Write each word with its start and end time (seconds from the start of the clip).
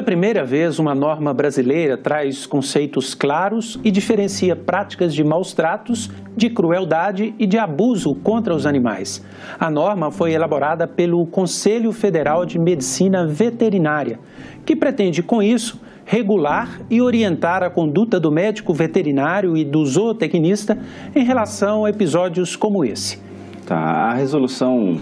Pela 0.00 0.06
primeira 0.16 0.46
vez, 0.46 0.78
uma 0.78 0.94
norma 0.94 1.34
brasileira 1.34 1.94
traz 1.94 2.46
conceitos 2.46 3.14
claros 3.14 3.78
e 3.84 3.90
diferencia 3.90 4.56
práticas 4.56 5.12
de 5.12 5.22
maus 5.22 5.52
tratos, 5.52 6.10
de 6.34 6.48
crueldade 6.48 7.34
e 7.38 7.46
de 7.46 7.58
abuso 7.58 8.14
contra 8.14 8.54
os 8.54 8.64
animais. 8.64 9.22
A 9.58 9.70
norma 9.70 10.10
foi 10.10 10.32
elaborada 10.32 10.88
pelo 10.88 11.26
Conselho 11.26 11.92
Federal 11.92 12.46
de 12.46 12.58
Medicina 12.58 13.26
Veterinária, 13.26 14.18
que 14.64 14.74
pretende, 14.74 15.22
com 15.22 15.42
isso, 15.42 15.78
regular 16.06 16.80
e 16.88 17.02
orientar 17.02 17.62
a 17.62 17.68
conduta 17.68 18.18
do 18.18 18.32
médico 18.32 18.72
veterinário 18.72 19.54
e 19.54 19.66
do 19.66 19.84
zootecnista 19.84 20.78
em 21.14 21.24
relação 21.24 21.84
a 21.84 21.90
episódios 21.90 22.56
como 22.56 22.86
esse. 22.86 23.20
Tá, 23.66 23.76
a 23.76 24.14
resolução 24.14 24.98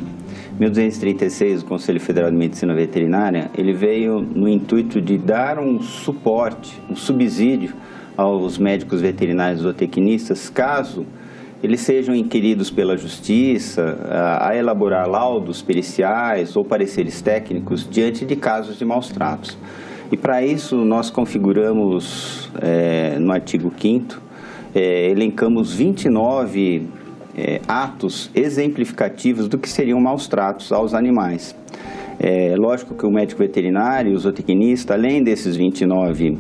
1236 0.58 1.62
do 1.62 1.68
Conselho 1.68 2.00
Federal 2.00 2.30
de 2.30 2.36
Medicina 2.36 2.74
Veterinária, 2.74 3.50
ele 3.56 3.72
veio 3.72 4.20
no 4.20 4.48
intuito 4.48 5.00
de 5.00 5.16
dar 5.16 5.58
um 5.58 5.80
suporte, 5.80 6.80
um 6.90 6.96
subsídio 6.96 7.74
aos 8.16 8.58
médicos 8.58 9.00
veterinários 9.00 9.62
zootecnistas, 9.62 10.50
caso 10.50 11.06
eles 11.62 11.80
sejam 11.80 12.14
inquiridos 12.14 12.70
pela 12.70 12.96
justiça 12.96 13.98
a, 14.40 14.56
elaborar 14.56 15.08
laudos 15.08 15.62
periciais 15.62 16.56
ou 16.56 16.64
pareceres 16.64 17.20
técnicos 17.20 17.88
diante 17.88 18.24
de 18.24 18.34
casos 18.34 18.78
de 18.78 18.84
maus 18.84 19.08
tratos. 19.08 19.56
E 20.10 20.16
para 20.16 20.42
isso 20.42 20.76
nós 20.84 21.10
configuramos 21.10 22.50
é, 22.60 23.18
no 23.18 23.32
artigo 23.32 23.72
5 23.76 24.28
é, 24.74 25.10
elencamos 25.10 25.72
29 25.72 26.86
é, 27.38 27.60
atos 27.68 28.30
exemplificativos 28.34 29.46
do 29.46 29.56
que 29.56 29.68
seriam 29.68 30.00
maus 30.00 30.26
tratos 30.26 30.72
aos 30.72 30.92
animais. 30.92 31.54
É 32.18 32.56
lógico 32.56 32.96
que 32.96 33.06
o 33.06 33.10
médico 33.10 33.38
veterinário, 33.38 34.12
o 34.12 34.18
zootecnista, 34.18 34.94
além 34.94 35.22
desses 35.22 35.54
29 35.54 36.36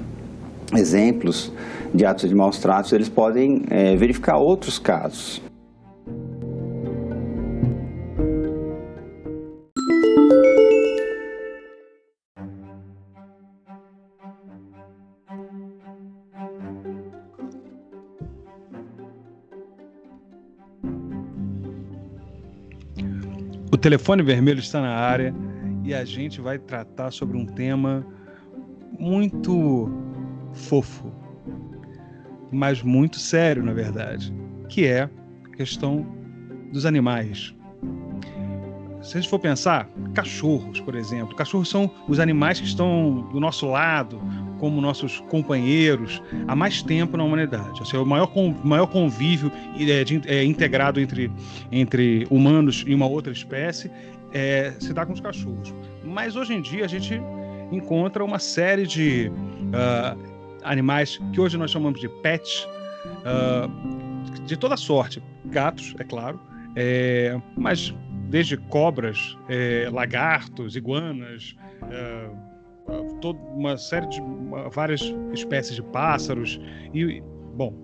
exemplos 0.74 1.52
de 1.94 2.04
atos 2.04 2.28
de 2.28 2.34
maus 2.34 2.58
tratos, 2.58 2.92
eles 2.92 3.08
podem 3.08 3.62
é, 3.70 3.94
verificar 3.96 4.38
outros 4.38 4.78
casos. 4.78 5.40
O 23.78 23.80
telefone 23.80 24.24
vermelho 24.24 24.58
está 24.58 24.80
na 24.80 24.92
área 24.92 25.32
e 25.84 25.94
a 25.94 26.04
gente 26.04 26.40
vai 26.40 26.58
tratar 26.58 27.12
sobre 27.12 27.38
um 27.38 27.46
tema 27.46 28.04
muito 28.98 29.88
fofo, 30.52 31.12
mas 32.50 32.82
muito 32.82 33.20
sério, 33.20 33.62
na 33.62 33.72
verdade, 33.72 34.34
que 34.68 34.84
é 34.84 35.02
a 35.02 35.56
questão 35.56 36.04
dos 36.72 36.84
animais. 36.84 37.54
Se 39.00 39.16
a 39.16 39.20
gente 39.20 39.30
for 39.30 39.38
pensar, 39.38 39.88
cachorros, 40.12 40.80
por 40.80 40.96
exemplo, 40.96 41.36
cachorros 41.36 41.70
são 41.70 41.88
os 42.08 42.18
animais 42.18 42.58
que 42.58 42.66
estão 42.66 43.28
do 43.32 43.38
nosso 43.38 43.64
lado, 43.68 44.20
como 44.58 44.80
nossos 44.80 45.20
companheiros 45.28 46.22
há 46.46 46.54
mais 46.54 46.82
tempo 46.82 47.16
na 47.16 47.24
humanidade. 47.24 47.80
Assim, 47.80 47.96
o 47.96 48.04
maior, 48.04 48.30
maior 48.64 48.86
convívio 48.86 49.50
é, 49.78 50.04
de, 50.04 50.20
é, 50.26 50.44
integrado 50.44 51.00
entre, 51.00 51.30
entre 51.70 52.26
humanos 52.30 52.84
e 52.86 52.94
uma 52.94 53.06
outra 53.06 53.32
espécie 53.32 53.90
é, 54.32 54.74
se 54.78 54.92
dá 54.92 55.06
com 55.06 55.12
os 55.12 55.20
cachorros. 55.20 55.74
Mas 56.04 56.36
hoje 56.36 56.54
em 56.54 56.60
dia 56.60 56.84
a 56.84 56.88
gente 56.88 57.20
encontra 57.70 58.24
uma 58.24 58.38
série 58.38 58.86
de 58.86 59.30
uh, 59.30 60.58
animais 60.62 61.18
que 61.32 61.40
hoje 61.40 61.56
nós 61.56 61.70
chamamos 61.70 62.00
de 62.00 62.08
pets, 62.08 62.66
uh, 63.24 64.44
de 64.44 64.56
toda 64.56 64.76
sorte. 64.76 65.22
Gatos, 65.46 65.94
é 65.98 66.04
claro, 66.04 66.40
é, 66.76 67.40
mas 67.56 67.94
desde 68.28 68.56
cobras, 68.56 69.36
é, 69.48 69.88
lagartos, 69.90 70.76
iguanas. 70.76 71.56
Uh, 71.82 72.47
toda 73.20 73.38
uma 73.54 73.76
série 73.76 74.06
de 74.08 74.20
várias 74.72 75.14
espécies 75.32 75.76
de 75.76 75.82
pássaros 75.82 76.60
e 76.94 77.22
bom 77.54 77.74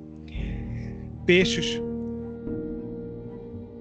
peixes. 1.26 1.80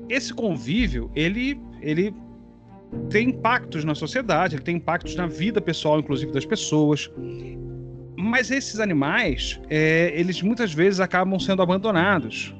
Esse 0.09 0.33
convívio 0.33 1.11
ele 1.15 1.59
ele 1.81 2.13
tem 3.09 3.29
impactos 3.29 3.83
na 3.83 3.95
sociedade 3.95 4.55
ele 4.55 4.63
tem 4.63 4.77
impactos 4.77 5.15
na 5.15 5.27
vida 5.27 5.59
pessoal 5.59 5.99
inclusive 5.99 6.31
das 6.31 6.45
pessoas. 6.45 7.11
Mas 8.17 8.51
esses 8.51 8.79
animais 8.79 9.59
é, 9.69 10.11
eles 10.17 10.41
muitas 10.41 10.73
vezes 10.73 10.99
acabam 10.99 11.39
sendo 11.39 11.61
abandonados 11.61 12.55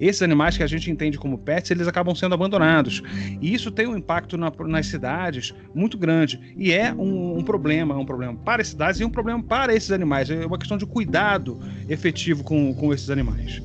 esses 0.00 0.22
animais 0.22 0.56
que 0.56 0.62
a 0.62 0.66
gente 0.66 0.90
entende 0.90 1.18
como 1.18 1.38
pets, 1.38 1.70
eles 1.70 1.88
acabam 1.88 2.14
sendo 2.14 2.34
abandonados. 2.34 3.02
E 3.40 3.52
isso 3.52 3.70
tem 3.70 3.86
um 3.86 3.96
impacto 3.96 4.36
na, 4.36 4.52
nas 4.66 4.86
cidades 4.86 5.54
muito 5.74 5.96
grande. 5.96 6.54
E 6.56 6.72
é 6.72 6.92
um, 6.92 7.38
um, 7.38 7.42
problema, 7.42 7.96
um 7.96 8.04
problema 8.04 8.34
para 8.34 8.62
as 8.62 8.68
cidades 8.68 9.00
e 9.00 9.04
um 9.04 9.10
problema 9.10 9.42
para 9.42 9.74
esses 9.74 9.90
animais. 9.90 10.30
É 10.30 10.46
uma 10.46 10.58
questão 10.58 10.76
de 10.76 10.86
cuidado 10.86 11.58
efetivo 11.88 12.44
com, 12.44 12.74
com 12.74 12.92
esses 12.92 13.10
animais. 13.10 13.62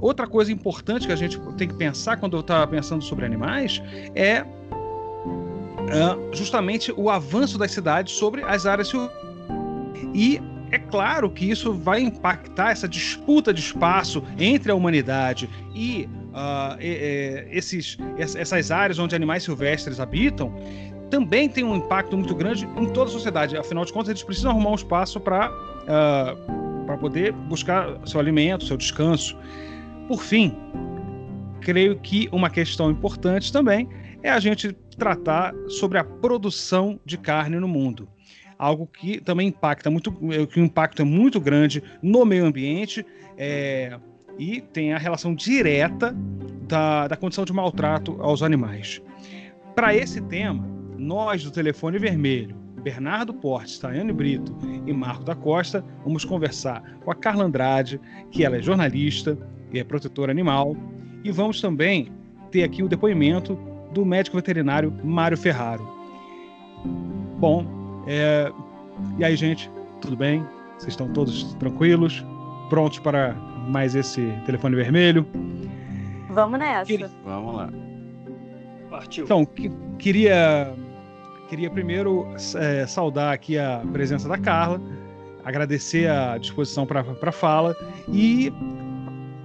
Outra 0.00 0.26
coisa 0.26 0.52
importante 0.52 1.06
que 1.06 1.12
a 1.12 1.16
gente 1.16 1.40
tem 1.56 1.68
que 1.68 1.74
pensar 1.74 2.16
quando 2.16 2.38
está 2.38 2.66
pensando 2.66 3.02
sobre 3.02 3.24
animais 3.24 3.82
é 4.14 4.42
uh, 4.42 6.36
justamente 6.36 6.92
o 6.96 7.08
avanço 7.08 7.56
das 7.56 7.70
cidades 7.70 8.12
sobre 8.14 8.42
as 8.42 8.66
áreas 8.66 8.92
e 10.12 10.40
é 10.70 10.78
claro 10.78 11.30
que 11.30 11.48
isso 11.48 11.72
vai 11.72 12.00
impactar 12.00 12.70
essa 12.70 12.88
disputa 12.88 13.52
de 13.52 13.60
espaço 13.60 14.22
entre 14.38 14.72
a 14.72 14.74
humanidade 14.74 15.48
e 15.74 16.08
uh, 16.30 16.76
esses, 17.50 17.96
essas 18.18 18.70
áreas 18.70 18.98
onde 18.98 19.14
animais 19.14 19.44
silvestres 19.44 20.00
habitam. 20.00 20.52
Também 21.10 21.48
tem 21.48 21.62
um 21.62 21.76
impacto 21.76 22.16
muito 22.16 22.34
grande 22.34 22.66
em 22.76 22.86
toda 22.86 23.08
a 23.08 23.12
sociedade. 23.12 23.56
Afinal 23.56 23.84
de 23.84 23.92
contas, 23.92 24.08
eles 24.08 24.22
precisam 24.22 24.50
arrumar 24.50 24.70
um 24.70 24.74
espaço 24.74 25.20
para 25.20 25.50
uh, 25.50 25.54
ah, 25.86 26.36
para 26.86 26.98
poder 26.98 27.32
buscar 27.32 27.98
seu 28.04 28.20
alimento, 28.20 28.64
seu 28.64 28.76
descanso. 28.76 29.36
Por 30.08 30.22
fim, 30.22 30.54
creio 31.60 31.98
que 31.98 32.28
uma 32.30 32.50
questão 32.50 32.90
importante 32.90 33.52
também 33.52 33.88
é 34.22 34.30
a 34.30 34.38
gente 34.38 34.72
tratar 34.98 35.54
sobre 35.68 35.98
a 35.98 36.04
produção 36.04 37.00
de 37.04 37.16
carne 37.16 37.58
no 37.58 37.68
mundo 37.68 38.08
algo 38.64 38.86
que 38.86 39.20
também 39.20 39.48
impacta 39.48 39.90
muito, 39.90 40.10
é, 40.32 40.46
que 40.46 40.58
o 40.58 40.64
impacto 40.64 41.02
é 41.02 41.04
muito 41.04 41.38
grande 41.38 41.82
no 42.02 42.24
meio 42.24 42.46
ambiente 42.46 43.04
é, 43.36 43.98
e 44.38 44.62
tem 44.62 44.94
a 44.94 44.98
relação 44.98 45.34
direta 45.34 46.16
da, 46.66 47.06
da 47.06 47.16
condição 47.16 47.44
de 47.44 47.52
maltrato 47.52 48.16
aos 48.20 48.42
animais. 48.42 49.02
Para 49.74 49.94
esse 49.94 50.20
tema, 50.22 50.66
nós 50.96 51.44
do 51.44 51.50
Telefone 51.50 51.98
Vermelho, 51.98 52.56
Bernardo 52.82 53.34
Portes, 53.34 53.78
Tayane 53.78 54.12
Brito 54.12 54.56
e 54.86 54.92
Marco 54.92 55.24
da 55.24 55.34
Costa, 55.34 55.84
vamos 56.02 56.24
conversar 56.24 56.82
com 57.04 57.10
a 57.10 57.14
Carla 57.14 57.44
Andrade, 57.44 58.00
que 58.30 58.44
ela 58.44 58.56
é 58.56 58.62
jornalista 58.62 59.36
e 59.72 59.78
é 59.78 59.84
protetora 59.84 60.32
animal, 60.32 60.74
e 61.22 61.30
vamos 61.30 61.60
também 61.60 62.10
ter 62.50 62.62
aqui 62.62 62.82
o 62.82 62.88
depoimento 62.88 63.58
do 63.92 64.06
médico 64.06 64.36
veterinário 64.36 64.92
Mário 65.02 65.36
Ferraro. 65.36 65.86
Bom, 67.38 67.83
é... 68.06 68.52
E 69.18 69.24
aí, 69.24 69.36
gente, 69.36 69.70
tudo 70.00 70.16
bem? 70.16 70.44
Vocês 70.78 70.92
estão 70.92 71.08
todos 71.12 71.54
tranquilos? 71.54 72.24
Prontos 72.68 72.98
para 72.98 73.34
mais 73.68 73.94
esse 73.94 74.26
telefone 74.46 74.76
vermelho? 74.76 75.26
Vamos 76.30 76.58
nessa. 76.58 76.84
Queria... 76.84 77.10
Vamos 77.24 77.56
lá. 77.56 77.70
Partiu. 78.90 79.24
Então, 79.24 79.44
que, 79.44 79.70
queria, 79.98 80.74
queria 81.48 81.70
primeiro 81.70 82.26
é, 82.56 82.86
saudar 82.86 83.32
aqui 83.32 83.58
a 83.58 83.82
presença 83.92 84.28
da 84.28 84.38
Carla, 84.38 84.80
agradecer 85.44 86.08
a 86.08 86.38
disposição 86.38 86.86
para 86.86 87.00
a 87.00 87.32
fala 87.32 87.76
e 88.08 88.52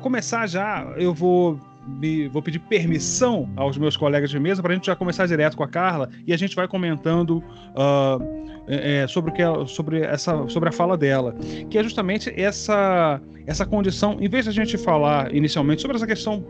começar 0.02 0.48
já. 0.48 0.84
Eu 0.98 1.14
vou 1.14 1.60
me, 1.90 2.28
vou 2.28 2.42
pedir 2.42 2.60
permissão 2.60 3.50
aos 3.56 3.78
meus 3.78 3.98
colegas 3.98 4.30
de 4.30 4.40
mesa 4.40 4.62
para 4.62 4.72
a 4.72 4.76
gente 4.76 4.86
já 4.86 4.96
começar 4.96 5.26
direto 5.26 5.58
com 5.58 5.64
a 5.64 5.68
Carla 5.68 6.10
e 6.26 6.34
a 6.34 6.38
gente 6.38 6.56
vai 6.56 6.68
comentando 6.68 7.38
uh, 7.40 8.40
é, 8.68 9.08
sobre, 9.08 9.32
o 9.32 9.34
que 9.34 9.42
sobre, 9.68 10.02
essa, 10.02 10.48
sobre 10.48 10.70
a 10.70 10.72
fala 10.72 10.96
dela, 10.96 11.36
que 11.70 11.78
é 11.78 11.84
justamente 11.84 12.32
essa, 12.40 13.20
essa 13.48 13.66
condição, 13.66 14.18
em 14.20 14.30
vez 14.30 14.46
de 14.46 14.52
a 14.52 14.54
gente 14.54 14.78
falar 14.78 15.34
inicialmente 15.34 15.82
sobre 15.82 15.98
essa 15.98 16.06
questão, 16.06 16.46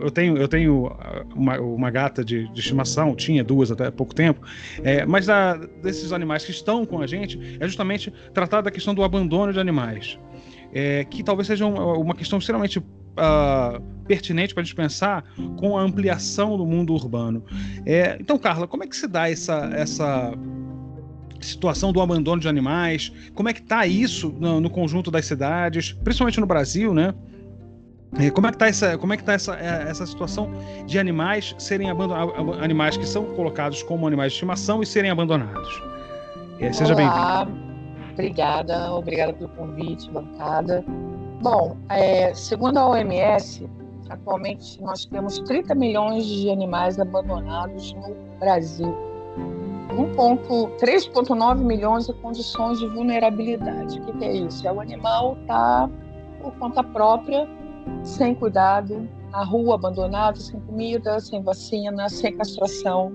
eu 0.00 0.10
tenho, 0.10 0.36
eu 0.36 0.48
tenho 0.48 0.90
uma, 1.34 1.58
uma 1.60 1.90
gata 1.90 2.24
de, 2.24 2.48
de 2.52 2.60
estimação, 2.60 3.14
tinha 3.14 3.44
duas 3.44 3.70
até 3.70 3.90
pouco 3.92 4.14
tempo, 4.14 4.40
é, 4.82 5.06
mas 5.06 5.28
desses 5.82 6.12
animais 6.12 6.44
que 6.44 6.50
estão 6.50 6.84
com 6.84 7.00
a 7.00 7.06
gente, 7.06 7.56
é 7.60 7.66
justamente 7.66 8.12
tratar 8.34 8.60
da 8.60 8.70
questão 8.70 8.92
do 8.94 9.04
abandono 9.04 9.52
de 9.52 9.60
animais. 9.60 10.18
É, 10.72 11.04
que 11.04 11.22
talvez 11.22 11.46
seja 11.46 11.64
uma, 11.64 11.96
uma 11.96 12.14
questão 12.14 12.38
extremamente 12.38 12.82
uh, 13.16 13.80
pertinente 14.06 14.54
para 14.54 14.62
a 14.62 14.64
gente 14.64 14.74
pensar 14.74 15.24
com 15.56 15.76
a 15.76 15.82
ampliação 15.82 16.56
do 16.56 16.64
mundo 16.64 16.94
urbano. 16.94 17.44
É, 17.84 18.16
então, 18.20 18.38
Carla, 18.38 18.66
como 18.66 18.84
é 18.84 18.86
que 18.86 18.96
se 18.96 19.06
dá 19.06 19.28
essa, 19.28 19.70
essa 19.74 20.32
situação 21.40 21.92
do 21.92 22.00
abandono 22.00 22.40
de 22.40 22.48
animais? 22.48 23.12
Como 23.34 23.48
é 23.48 23.52
que 23.52 23.60
está 23.60 23.86
isso 23.86 24.34
no, 24.38 24.60
no, 24.60 24.70
conjunto 24.70 25.10
das 25.10 25.26
cidades, 25.26 25.92
principalmente 25.92 26.40
no 26.40 26.46
Brasil, 26.46 26.94
né? 26.94 27.14
É, 28.18 28.30
como 28.30 28.46
é 28.46 28.50
que 28.50 28.56
está 28.56 28.68
essa, 28.68 28.96
como 28.96 29.12
é 29.12 29.16
que 29.16 29.24
tá 29.24 29.34
essa, 29.34 29.56
é, 29.56 29.90
essa 29.90 30.06
situação 30.06 30.50
de 30.86 30.98
animais 30.98 31.54
serem 31.58 31.90
abandonados, 31.90 32.62
animais 32.62 32.96
que 32.96 33.06
são 33.06 33.24
colocados 33.34 33.82
como 33.82 34.06
animais 34.06 34.32
de 34.32 34.36
estimação 34.36 34.82
e 34.82 34.86
serem 34.86 35.10
abandonados? 35.10 35.82
É, 36.60 36.72
seja 36.72 36.94
bem-vindo. 36.94 37.66
Obrigada, 38.12 38.92
obrigada 38.94 39.34
pelo 39.34 39.50
convite, 39.50 40.10
bancada. 40.10 40.82
Bom, 41.48 41.76
é, 41.90 42.34
segundo 42.34 42.76
a 42.76 42.88
OMS, 42.88 43.70
atualmente 44.10 44.82
nós 44.82 45.06
temos 45.06 45.38
30 45.38 45.76
milhões 45.76 46.26
de 46.26 46.50
animais 46.50 46.98
abandonados 46.98 47.92
no 47.92 48.16
Brasil. 48.40 48.92
3,9 50.80 51.58
milhões 51.58 52.08
em 52.08 52.12
condições 52.14 52.80
de 52.80 52.88
vulnerabilidade. 52.88 54.00
O 54.00 54.06
que, 54.06 54.12
que 54.14 54.24
é 54.24 54.32
isso? 54.38 54.66
É 54.66 54.72
o 54.72 54.80
animal 54.80 55.36
está 55.42 55.88
por 56.42 56.52
conta 56.54 56.82
própria, 56.82 57.48
sem 58.02 58.34
cuidado, 58.34 59.08
na 59.30 59.44
rua, 59.44 59.76
abandonado, 59.76 60.38
sem 60.38 60.58
comida, 60.58 61.20
sem 61.20 61.44
vacina, 61.44 62.08
sem 62.08 62.36
castração, 62.36 63.14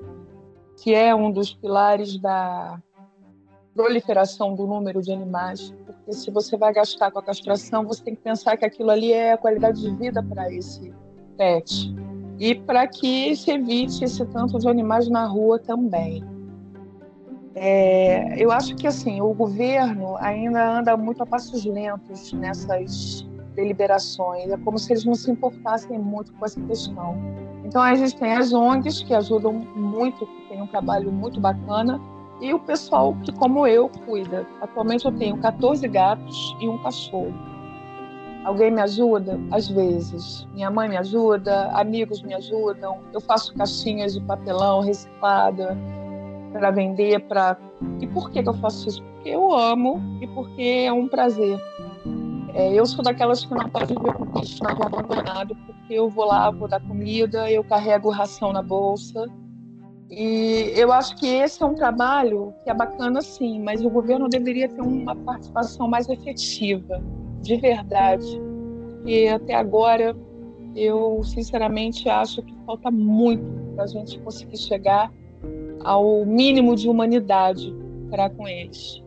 que 0.82 0.96
é 0.96 1.14
um 1.14 1.34
dos 1.34 1.54
pilares 1.54 2.18
da 2.18 2.80
proliferação 3.74 4.56
do 4.56 4.68
número 4.68 5.02
de 5.02 5.12
animais, 5.12 5.74
porque 5.86 6.14
se 6.14 6.30
você 6.30 6.58
vai 6.58 6.74
gastar 6.74 7.12
com 7.12 7.20
a 7.20 7.24
castração, 7.24 7.86
você 7.86 8.04
tem 8.04 8.16
que 8.16 8.22
pensar 8.22 8.58
que 8.58 8.66
aquilo 8.66 8.90
ali 8.90 9.14
é 9.14 9.34
a 9.34 9.38
qualidade 9.38 9.82
de 9.82 9.96
vida 9.96 10.22
para 10.22 10.52
esse 10.52 10.94
pet 11.38 11.94
e 12.40 12.56
para 12.56 12.88
que 12.88 13.36
se 13.36 13.52
evite 13.52 14.04
esse 14.04 14.26
tanto 14.26 14.60
de 14.60 14.68
animais 14.68 15.08
na 15.08 15.26
rua 15.26 15.60
também. 15.60 16.24
É, 17.54 18.42
eu 18.42 18.52
acho 18.52 18.76
que 18.76 18.88
assim 18.88 19.22
o 19.22 19.34
governo 19.34 20.16
ainda 20.18 20.80
anda 20.80 20.96
muito 20.96 21.22
a 21.22 21.26
passos 21.26 21.66
lentos 21.66 22.32
nessas 22.34 23.28
deliberações. 23.56 24.50
É 24.50 24.58
como 24.58 24.78
se 24.80 24.94
eles 24.94 25.06
não 25.06 25.14
se 25.14 25.30
importassem 25.30 26.00
muito 26.00 26.34
com 26.34 26.46
essa 26.46 26.60
questão. 26.62 27.16
Então 27.66 27.82
a 27.82 27.94
gente 27.96 28.16
tem 28.16 28.34
as 28.34 28.54
ONGs 28.54 29.04
que 29.04 29.14
ajudam 29.14 29.54
muito, 29.54 30.26
que 30.26 30.50
tem 30.50 30.62
um 30.62 30.68
trabalho 30.68 31.12
muito 31.12 31.40
bacana, 31.40 32.00
e 32.42 32.54
o 32.54 32.60
pessoal 32.60 33.16
que, 33.24 33.32
como 33.32 33.68
eu, 33.68 33.88
cuida. 34.06 34.48
Atualmente 34.60 35.06
eu 35.06 35.12
tenho 35.12 35.38
14 35.38 35.88
gatos 35.88 36.58
e 36.60 36.68
um 36.68 36.78
cachorro. 36.80 37.34
Alguém 38.44 38.72
me 38.72 38.82
ajuda? 38.82 39.40
Às 39.52 39.68
vezes. 39.68 40.48
Minha 40.54 40.72
mãe 40.72 40.90
me 40.90 40.98
ajuda, 40.98 41.70
amigos 41.74 42.24
me 42.24 42.34
ajudam. 42.34 42.98
Eu 43.14 43.22
faço 43.22 43.54
caixinhas 43.54 44.14
de 44.14 44.22
papelão 44.22 44.82
reciclada 44.82 45.78
para 46.52 46.72
vender. 46.72 47.20
Pra... 47.28 47.56
E 48.00 48.08
por 48.08 48.32
que, 48.32 48.42
que 48.42 48.50
eu 48.50 48.56
faço 48.56 48.90
isso? 48.90 49.04
Porque 49.04 49.30
eu 49.30 49.56
amo 49.56 50.02
e 50.20 50.28
porque 50.28 50.86
é 50.88 50.92
um 50.92 51.08
prazer. 51.08 51.62
É, 52.56 52.74
eu 52.74 52.86
sou 52.88 53.04
daquelas 53.04 53.46
que 53.46 53.54
não 53.54 53.70
pode 53.70 53.94
ver 53.94 54.14
com 54.14 54.26
bicho 54.26 54.62
na 54.64 54.74
rua 54.74 54.88
abandonado, 54.88 55.56
porque 55.56 55.94
eu 55.94 56.10
vou 56.10 56.26
lá, 56.26 56.50
vou 56.50 56.68
dar 56.68 56.82
comida, 56.82 57.50
eu 57.50 57.64
carrego 57.64 58.10
ração 58.10 58.52
na 58.52 58.62
bolsa 58.64 59.26
e 60.12 60.74
eu 60.76 60.92
acho 60.92 61.16
que 61.16 61.26
esse 61.26 61.64
é 61.64 61.66
um 61.66 61.74
trabalho 61.74 62.54
que 62.66 62.70
é 62.70 62.74
bacana, 62.74 63.22
sim, 63.22 63.62
mas 63.62 63.84
o 63.84 63.90
governo 63.90 64.28
deveria 64.28 64.68
ter 64.68 64.82
uma 64.82 65.16
participação 65.16 65.88
mais 65.88 66.10
efetiva, 66.10 67.02
de 67.42 67.56
verdade. 67.56 68.42
E 69.06 69.30
até 69.30 69.56
agora, 69.56 70.14
eu 70.76 71.24
sinceramente 71.24 72.10
acho 72.10 72.42
que 72.44 72.54
falta 72.66 72.92
muito 72.92 73.42
para 73.74 73.86
a 73.86 73.88
gente 73.88 74.20
conseguir 74.20 74.58
chegar 74.58 75.10
ao 75.80 76.26
mínimo 76.26 76.76
de 76.76 76.90
humanidade 76.90 77.74
para 78.10 78.30
com 78.30 78.46
eles. 78.46 79.02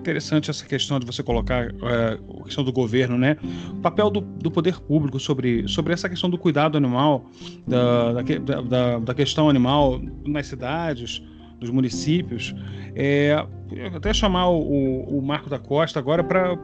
Interessante 0.00 0.50
essa 0.50 0.64
questão 0.64 0.98
de 0.98 1.06
você 1.06 1.22
colocar 1.22 1.66
é, 1.66 2.18
a 2.40 2.44
questão 2.44 2.64
do 2.64 2.72
governo, 2.72 3.16
né? 3.16 3.36
O 3.70 3.76
papel 3.76 4.10
do, 4.10 4.20
do, 4.20 4.50
poder 4.50 4.80
público 4.80 5.20
sobre, 5.20 5.68
sobre 5.68 5.92
essa 5.92 6.08
questão 6.08 6.28
do 6.28 6.38
cuidado 6.38 6.76
animal, 6.76 7.26
da, 7.66 8.12
da, 8.22 8.62
da, 8.62 8.98
da 8.98 9.14
questão 9.14 9.48
animal 9.48 10.00
nas 10.26 10.46
cidades, 10.46 11.22
dos 11.60 11.70
municípios. 11.70 12.54
É, 12.96 13.46
até 13.94 14.12
chamar 14.12 14.48
o, 14.48 15.18
o, 15.18 15.22
Marco 15.22 15.48
da 15.48 15.58
Costa 15.58 15.98
agora 15.98 16.24
para 16.24 16.56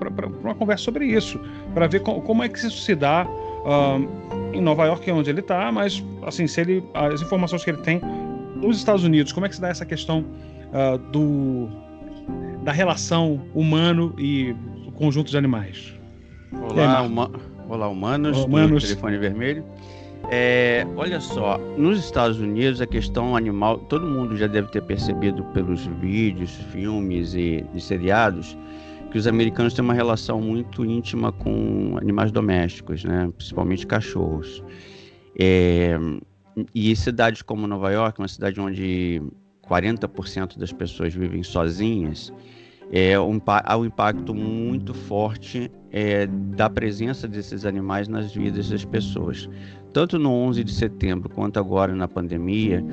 uma 0.42 0.54
conversa 0.54 0.84
sobre 0.84 1.06
isso, 1.06 1.38
para 1.74 1.86
ver 1.86 2.00
como, 2.00 2.22
como, 2.22 2.42
é 2.42 2.48
que 2.48 2.58
isso 2.58 2.70
se 2.70 2.94
dá 2.94 3.26
uh, 3.26 4.54
em 4.54 4.60
Nova 4.60 4.86
York, 4.86 5.08
é 5.08 5.12
onde 5.12 5.30
ele 5.30 5.40
está, 5.40 5.70
mas 5.70 6.02
assim, 6.22 6.46
se 6.46 6.60
ele, 6.62 6.82
as 6.94 7.22
informações 7.22 7.62
que 7.62 7.70
ele 7.70 7.82
tem 7.82 8.00
nos 8.56 8.78
Estados 8.78 9.04
Unidos, 9.04 9.32
como 9.32 9.46
é 9.46 9.48
que 9.48 9.54
se 9.54 9.60
dá 9.60 9.68
essa 9.68 9.84
questão 9.84 10.24
uh, 10.72 10.98
do 11.12 11.68
da 12.66 12.72
relação 12.72 13.48
humano 13.54 14.12
e 14.18 14.52
conjunto 14.96 15.30
de 15.30 15.38
animais. 15.38 15.94
Olá, 16.52 17.00
uma... 17.00 17.30
Olá 17.68 17.86
humanos, 17.86 18.44
telefone 18.82 19.18
vermelho. 19.18 19.64
É, 20.32 20.84
olha 20.96 21.20
só, 21.20 21.58
nos 21.78 22.00
Estados 22.00 22.40
Unidos 22.40 22.80
a 22.80 22.86
questão 22.86 23.36
animal, 23.36 23.78
todo 23.78 24.04
mundo 24.04 24.36
já 24.36 24.48
deve 24.48 24.68
ter 24.72 24.82
percebido 24.82 25.44
pelos 25.44 25.86
vídeos, 26.00 26.56
filmes 26.72 27.34
e, 27.34 27.64
e 27.72 27.80
seriados 27.80 28.58
que 29.12 29.18
os 29.18 29.28
americanos 29.28 29.72
têm 29.72 29.84
uma 29.84 29.94
relação 29.94 30.40
muito 30.40 30.84
íntima 30.84 31.30
com 31.30 31.96
animais 32.00 32.32
domésticos, 32.32 33.04
né? 33.04 33.30
principalmente 33.36 33.86
cachorros. 33.86 34.60
É, 35.38 35.96
e 36.74 36.96
cidades 36.96 37.42
como 37.42 37.68
Nova 37.68 37.92
York, 37.92 38.20
uma 38.20 38.26
cidade 38.26 38.60
onde 38.60 39.22
40% 39.68 40.58
das 40.58 40.72
pessoas 40.72 41.14
vivem 41.14 41.44
sozinhas, 41.44 42.32
é 42.92 43.18
um, 43.18 43.40
há 43.46 43.76
um 43.76 43.84
impacto 43.84 44.34
muito 44.34 44.94
forte 44.94 45.70
é, 45.90 46.26
da 46.26 46.68
presença 46.70 47.26
desses 47.26 47.64
animais 47.64 48.08
nas 48.08 48.32
vidas 48.34 48.70
das 48.70 48.84
pessoas. 48.84 49.48
Tanto 49.92 50.18
no 50.18 50.30
11 50.30 50.62
de 50.62 50.72
setembro 50.72 51.28
quanto 51.30 51.58
agora 51.58 51.94
na 51.94 52.06
pandemia, 52.06 52.84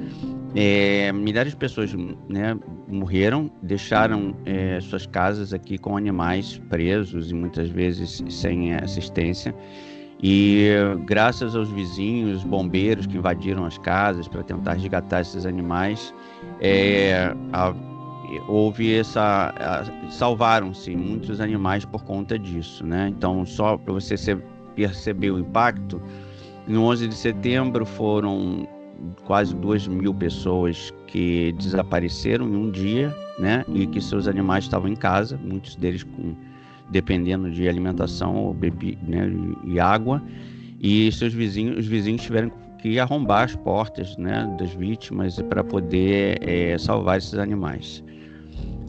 é, 0.56 1.12
milhares 1.12 1.52
de 1.52 1.58
pessoas 1.58 1.94
né, 2.30 2.58
morreram, 2.88 3.52
deixaram 3.62 4.36
é, 4.46 4.80
suas 4.80 5.06
casas 5.06 5.54
aqui 5.54 5.78
com 5.78 5.98
animais 5.98 6.62
presos 6.70 7.30
e 7.30 7.34
muitas 7.34 7.70
vezes 7.70 8.24
sem 8.30 8.74
assistência. 8.74 9.54
E 10.26 10.70
graças 11.06 11.54
aos 11.54 11.70
vizinhos, 11.70 12.46
bombeiros 12.46 13.06
que 13.06 13.18
invadiram 13.18 13.66
as 13.66 13.78
casas 13.78 14.26
para 14.26 14.42
tentar 14.42 14.74
resgatar 14.74 15.20
esses 15.20 15.46
animais, 15.46 16.14
é, 16.62 17.36
a, 17.52 17.74
houve 18.48 18.94
essa 18.94 19.54
salvaram-se 20.10 20.96
muitos 20.96 21.40
animais 21.40 21.86
por 21.86 22.04
conta 22.04 22.38
disso, 22.38 22.86
né? 22.86 23.10
Então 23.10 23.46
só 23.46 23.78
para 23.78 23.94
você 23.94 24.16
perceber 24.76 25.32
o 25.32 25.40
impacto, 25.40 26.02
no 26.68 26.84
11 26.86 27.08
de 27.08 27.16
setembro 27.16 27.86
foram 27.86 28.68
quase 29.26 29.56
2 29.56 29.88
mil 29.88 30.14
pessoas 30.14 30.94
que 31.08 31.54
desapareceram 31.54 32.48
em 32.48 32.56
um 32.56 32.72
dia, 32.72 33.16
né? 33.38 33.66
E 33.74 33.86
que 33.86 34.00
seus 34.00 34.28
animais 34.28 34.64
estavam 34.64 34.90
em 34.90 34.96
casa, 34.96 35.38
muitos 35.44 35.76
deles 35.76 36.04
com 36.04 36.36
dependendo 36.90 37.50
de 37.50 37.68
alimentação 37.68 38.36
ou 38.36 38.54
bebi, 38.54 38.98
né, 39.02 39.30
e 39.66 39.80
água, 39.80 40.22
e 40.80 41.12
seus 41.12 41.34
vizinhos, 41.34 41.80
os 41.80 41.88
vizinhos 41.88 42.22
tiveram 42.22 42.52
que 42.80 43.00
arrombar 43.00 43.46
as 43.46 43.56
portas, 43.56 44.18
né, 44.18 44.54
das 44.60 44.74
vítimas 44.74 45.42
para 45.44 45.64
poder 45.64 46.38
é, 46.42 46.78
salvar 46.78 47.18
esses 47.18 47.36
animais. 47.36 48.04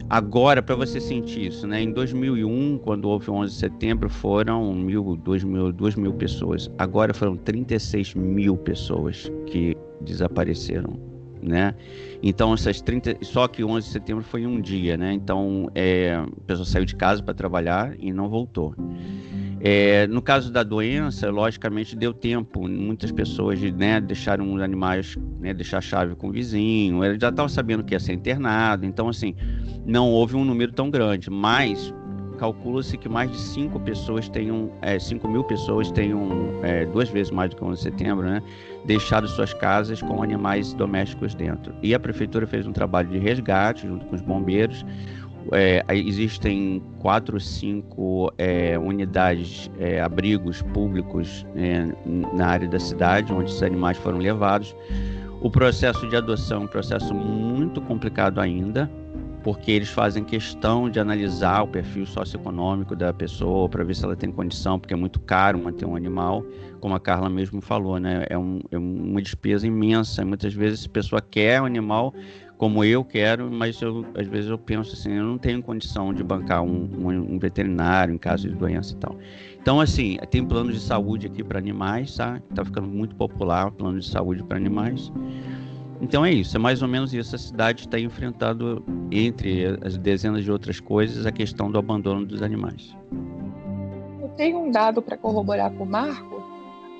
Agora, 0.09 0.61
para 0.61 0.75
você 0.75 0.99
sentir 0.99 1.47
isso, 1.47 1.65
né? 1.65 1.81
Em 1.81 1.91
2001, 1.91 2.77
quando 2.83 3.09
houve 3.09 3.29
o 3.31 3.33
11 3.33 3.53
de 3.53 3.59
setembro, 3.59 4.09
foram 4.09 4.71
mil, 4.73 5.15
dois 5.15 5.43
mil, 5.43 5.71
duas 5.71 5.95
mil 5.95 6.13
pessoas. 6.13 6.69
Agora 6.77 7.13
foram 7.13 7.35
36 7.35 8.13
mil 8.13 8.55
pessoas 8.55 9.31
que 9.47 9.75
desapareceram, 10.01 10.99
né? 11.41 11.73
Então, 12.27 12.55
essas 12.55 12.81
30... 12.81 13.17
Só 13.21 13.47
que 13.47 13.63
o 13.63 13.69
11 13.69 13.85
de 13.85 13.93
setembro 13.93 14.23
foi 14.23 14.47
um 14.47 14.59
dia, 14.59 14.97
né? 14.97 15.13
Então, 15.13 15.69
é, 15.75 16.15
a 16.15 16.25
pessoa 16.47 16.65
saiu 16.65 16.83
de 16.83 16.95
casa 16.95 17.21
para 17.21 17.35
trabalhar 17.35 17.93
e 17.99 18.11
não 18.11 18.27
voltou. 18.27 18.73
É, 19.61 20.07
no 20.07 20.23
caso 20.23 20.51
da 20.51 20.63
doença, 20.63 21.29
logicamente 21.29 21.95
deu 21.95 22.15
tempo. 22.15 22.67
Muitas 22.67 23.11
pessoas 23.11 23.61
né, 23.61 24.01
deixaram 24.01 24.51
os 24.51 24.59
animais, 24.59 25.15
né, 25.39 25.53
deixar 25.53 25.77
a 25.77 25.81
chave 25.81 26.15
com 26.15 26.29
o 26.29 26.31
vizinho. 26.31 27.05
Ele 27.05 27.19
já 27.19 27.29
estava 27.29 27.47
sabendo 27.47 27.83
que 27.83 27.93
ia 27.93 27.99
ser 27.99 28.13
internado. 28.13 28.87
Então, 28.87 29.07
assim, 29.07 29.35
não 29.85 30.09
houve 30.09 30.35
um 30.35 30.43
número 30.43 30.71
tão 30.71 30.89
grande. 30.89 31.29
Mas 31.29 31.93
calcula-se 32.35 32.97
que 32.97 33.09
mais 33.09 33.31
de 33.31 33.37
5 33.37 33.79
pessoas 33.79 34.29
tenham, 34.29 34.71
é, 34.81 34.99
5 34.99 35.27
mil 35.27 35.43
pessoas 35.43 35.91
tenham, 35.91 36.29
é, 36.63 36.85
duas 36.85 37.09
vezes 37.09 37.31
mais 37.31 37.49
do 37.49 37.55
que 37.55 37.63
11 37.63 37.77
de 37.77 37.83
setembro, 37.83 38.25
né, 38.25 38.41
deixado 38.85 39.27
suas 39.27 39.53
casas 39.53 40.01
com 40.01 40.21
animais 40.21 40.73
domésticos 40.73 41.33
dentro. 41.33 41.73
E 41.81 41.93
a 41.93 41.99
prefeitura 41.99 42.45
fez 42.45 42.67
um 42.67 42.71
trabalho 42.71 43.09
de 43.09 43.17
resgate 43.17 43.87
junto 43.87 44.05
com 44.05 44.15
os 44.15 44.21
bombeiros 44.21 44.85
é, 45.51 45.83
existem 45.89 46.81
quatro 46.99 47.35
ou 47.35 47.39
cinco 47.39 48.31
é, 48.37 48.77
unidades, 48.77 49.69
é, 49.79 50.01
abrigos 50.01 50.61
públicos 50.61 51.45
é, 51.55 51.87
na 52.33 52.47
área 52.47 52.67
da 52.67 52.79
cidade, 52.79 53.31
onde 53.31 53.51
esses 53.51 53.63
animais 53.63 53.97
foram 53.97 54.17
levados. 54.17 54.75
O 55.41 55.49
processo 55.49 56.07
de 56.07 56.15
adoção 56.15 56.61
é 56.61 56.65
um 56.65 56.67
processo 56.67 57.13
muito 57.13 57.81
complicado 57.81 58.39
ainda, 58.39 58.89
porque 59.45 59.69
eles 59.69 59.89
fazem 59.89 60.23
questão 60.23 60.89
de 60.89 60.99
analisar 60.99 61.61
o 61.61 61.67
perfil 61.67 62.03
socioeconômico 62.07 62.95
da 62.95 63.13
pessoa 63.13 63.69
para 63.69 63.83
ver 63.83 63.95
se 63.95 64.03
ela 64.03 64.15
tem 64.15 64.31
condição, 64.31 64.79
porque 64.79 64.95
é 64.95 64.97
muito 64.97 65.19
caro 65.19 65.59
manter 65.59 65.85
um 65.85 65.95
animal, 65.95 66.43
como 66.79 66.95
a 66.95 66.99
Carla 66.99 67.29
mesmo 67.29 67.61
falou, 67.61 67.99
né? 67.99 68.25
É, 68.27 68.35
um, 68.35 68.59
é 68.71 68.77
uma 68.79 69.21
despesa 69.21 69.67
imensa. 69.67 70.25
Muitas 70.25 70.51
vezes 70.51 70.87
a 70.87 70.89
pessoa 70.89 71.21
quer 71.21 71.61
um 71.61 71.65
animal 71.65 72.11
como 72.57 72.83
eu 72.83 73.05
quero, 73.05 73.51
mas 73.51 73.79
eu, 73.83 74.03
às 74.17 74.25
vezes 74.25 74.49
eu 74.49 74.57
penso 74.57 74.93
assim, 74.93 75.13
eu 75.13 75.23
não 75.23 75.37
tenho 75.37 75.61
condição 75.61 76.11
de 76.11 76.23
bancar 76.23 76.63
um, 76.63 76.89
um, 76.97 77.35
um 77.35 77.37
veterinário 77.37 78.15
em 78.15 78.17
caso 78.17 78.49
de 78.49 78.55
doença 78.55 78.93
e 78.93 78.97
tal. 78.97 79.15
Então, 79.61 79.79
assim, 79.79 80.17
tem 80.31 80.43
planos 80.43 80.73
de 80.73 80.81
saúde 80.81 81.27
aqui 81.27 81.43
para 81.43 81.59
animais, 81.59 82.15
tá? 82.15 82.41
Tá 82.55 82.65
ficando 82.65 82.87
muito 82.87 83.15
popular 83.15 83.67
o 83.67 83.71
plano 83.71 83.99
de 83.99 84.07
saúde 84.07 84.41
para 84.43 84.57
animais. 84.57 85.11
Então 86.05 86.23
é 86.23 86.31
isso, 86.31 86.55
é 86.55 86.59
mais 86.59 86.83
ou 86.83 86.87
menos 86.87 87.15
isso. 87.15 87.35
A 87.35 87.39
cidade 87.39 87.81
está 87.81 87.99
enfrentando, 87.99 88.85
entre 89.11 89.65
as 89.83 89.97
dezenas 89.97 90.43
de 90.43 90.51
outras 90.51 90.79
coisas, 90.79 91.25
a 91.25 91.31
questão 91.31 91.71
do 91.71 91.79
abandono 91.79 92.23
dos 92.23 92.43
animais. 92.43 92.95
Eu 94.21 94.29
tenho 94.37 94.59
um 94.59 94.69
dado 94.69 95.01
para 95.01 95.17
corroborar 95.17 95.71
com 95.71 95.83
o 95.83 95.87
Marco. 95.87 96.43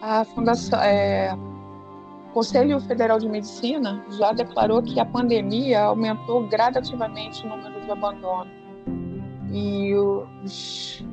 A 0.01 0.25
Fundação, 0.25 0.79
é, 0.81 1.31
o 1.35 2.33
Conselho 2.33 2.79
Federal 2.79 3.19
de 3.19 3.29
Medicina 3.29 4.03
já 4.17 4.31
declarou 4.31 4.81
que 4.81 4.99
a 4.99 5.05
pandemia 5.05 5.83
aumentou 5.83 6.47
gradativamente 6.47 7.45
o 7.45 7.49
número 7.49 7.79
de 7.81 7.91
abandono. 7.91 8.49
E 9.51 9.93
os, 9.93 11.05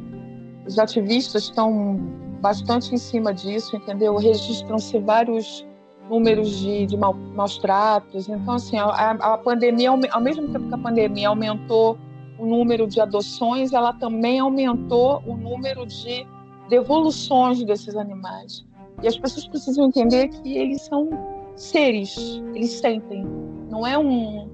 os 0.67 0.79
ativistas 0.79 1.43
estão 1.43 1.97
bastante 2.41 2.95
em 2.95 2.99
cima 2.99 3.35
disso, 3.35 3.77
entendeu? 3.77 4.17
Registram-se 4.17 4.99
vários 4.99 5.67
números 6.12 6.59
de, 6.59 6.85
de 6.85 6.97
maus 6.97 7.57
tratos. 7.57 8.28
Então, 8.28 8.54
assim, 8.54 8.76
a, 8.76 9.12
a 9.12 9.38
pandemia, 9.38 9.90
ao 9.90 10.21
mesmo 10.21 10.47
tempo 10.49 10.69
que 10.69 10.75
a 10.75 10.78
pandemia 10.78 11.28
aumentou 11.28 11.97
o 12.38 12.45
número 12.45 12.87
de 12.87 13.00
adoções, 13.00 13.73
ela 13.73 13.95
também 13.95 14.38
aumentou 14.38 15.23
o 15.26 15.35
número 15.35 15.87
de 15.87 16.26
devoluções 16.69 17.64
desses 17.64 17.97
animais. 17.97 18.62
E 19.02 19.09
as 19.09 19.16
pessoas 19.16 19.49
precisam 19.49 19.87
entender 19.87 20.28
que 20.28 20.59
eles 20.59 20.83
são 20.83 21.09
seres, 21.57 22.42
eles 22.54 22.73
sentem. 22.73 23.25
Não 23.71 23.87
é 23.87 23.97
um 23.97 24.50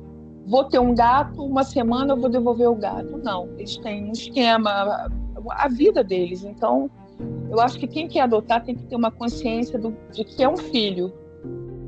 vou 0.46 0.64
ter 0.64 0.78
um 0.78 0.94
gato, 0.94 1.44
uma 1.44 1.62
semana 1.62 2.14
eu 2.14 2.16
vou 2.16 2.30
devolver 2.30 2.70
o 2.70 2.74
gato. 2.74 3.18
Não, 3.18 3.48
eles 3.58 3.76
têm 3.78 4.04
um 4.04 4.12
esquema, 4.12 5.10
a 5.50 5.68
vida 5.68 6.02
deles. 6.04 6.44
Então, 6.44 6.88
eu 7.50 7.60
acho 7.60 7.78
que 7.78 7.86
quem 7.86 8.08
quer 8.08 8.20
adotar 8.20 8.64
tem 8.64 8.74
que 8.74 8.84
ter 8.84 8.96
uma 8.96 9.10
consciência 9.10 9.78
do, 9.78 9.94
de 10.12 10.24
que 10.24 10.42
é 10.42 10.48
um 10.48 10.56
filho, 10.56 11.12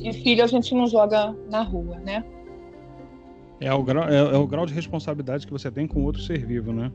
e 0.03 0.13
filho 0.13 0.43
a 0.43 0.47
gente 0.47 0.75
não 0.75 0.87
joga 0.87 1.35
na 1.49 1.63
rua, 1.63 1.99
né? 1.99 2.25
É 3.61 3.73
o 3.73 3.83
grau, 3.83 4.09
é, 4.09 4.17
é 4.17 4.37
o 4.37 4.47
grau 4.47 4.65
de 4.65 4.73
responsabilidade 4.73 5.47
que 5.47 5.53
você 5.53 5.71
tem 5.71 5.87
com 5.87 6.03
outro 6.03 6.23
ser 6.23 6.45
vivo, 6.45 6.73
né? 6.73 6.91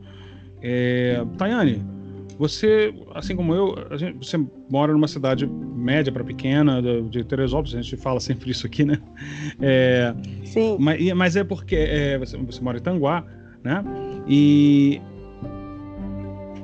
É, 0.60 1.24
Tayane, 1.38 1.84
você, 2.38 2.92
assim 3.14 3.36
como 3.36 3.54
eu, 3.54 3.74
gente, 3.96 4.26
você 4.26 4.38
mora 4.68 4.92
numa 4.92 5.08
cidade 5.08 5.46
média 5.46 6.12
para 6.12 6.24
pequena, 6.24 6.82
de 6.82 7.24
Teresópolis, 7.24 7.74
a 7.74 7.80
gente 7.80 7.96
fala 7.96 8.20
sempre 8.20 8.50
isso 8.50 8.66
aqui, 8.66 8.84
né? 8.84 8.98
É, 9.60 10.14
Sim. 10.44 10.76
Mas, 10.78 11.12
mas 11.12 11.36
é 11.36 11.44
porque 11.44 11.76
é, 11.76 12.18
você, 12.18 12.36
você 12.36 12.60
mora 12.60 12.78
em 12.78 12.82
Tanguá, 12.82 13.24
né? 13.62 13.82
E 14.28 15.00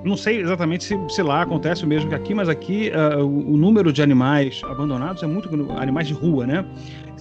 não 0.05 0.17
sei 0.17 0.41
exatamente 0.41 0.85
se, 0.85 0.99
se, 1.09 1.23
lá 1.23 1.43
acontece 1.43 1.85
o 1.85 1.87
mesmo 1.87 2.09
que 2.09 2.15
aqui, 2.15 2.35
mas 2.35 2.49
aqui 2.49 2.91
uh, 2.91 3.25
o, 3.25 3.55
o, 3.55 3.57
número 3.57 3.93
de 3.93 4.03
animais 4.03 4.61
abandonados 4.65 5.23
é 5.23 5.27
muito 5.27 5.49
animais 5.79 6.09
de 6.09 6.15
rua, 6.15 6.47
né? 6.47 6.65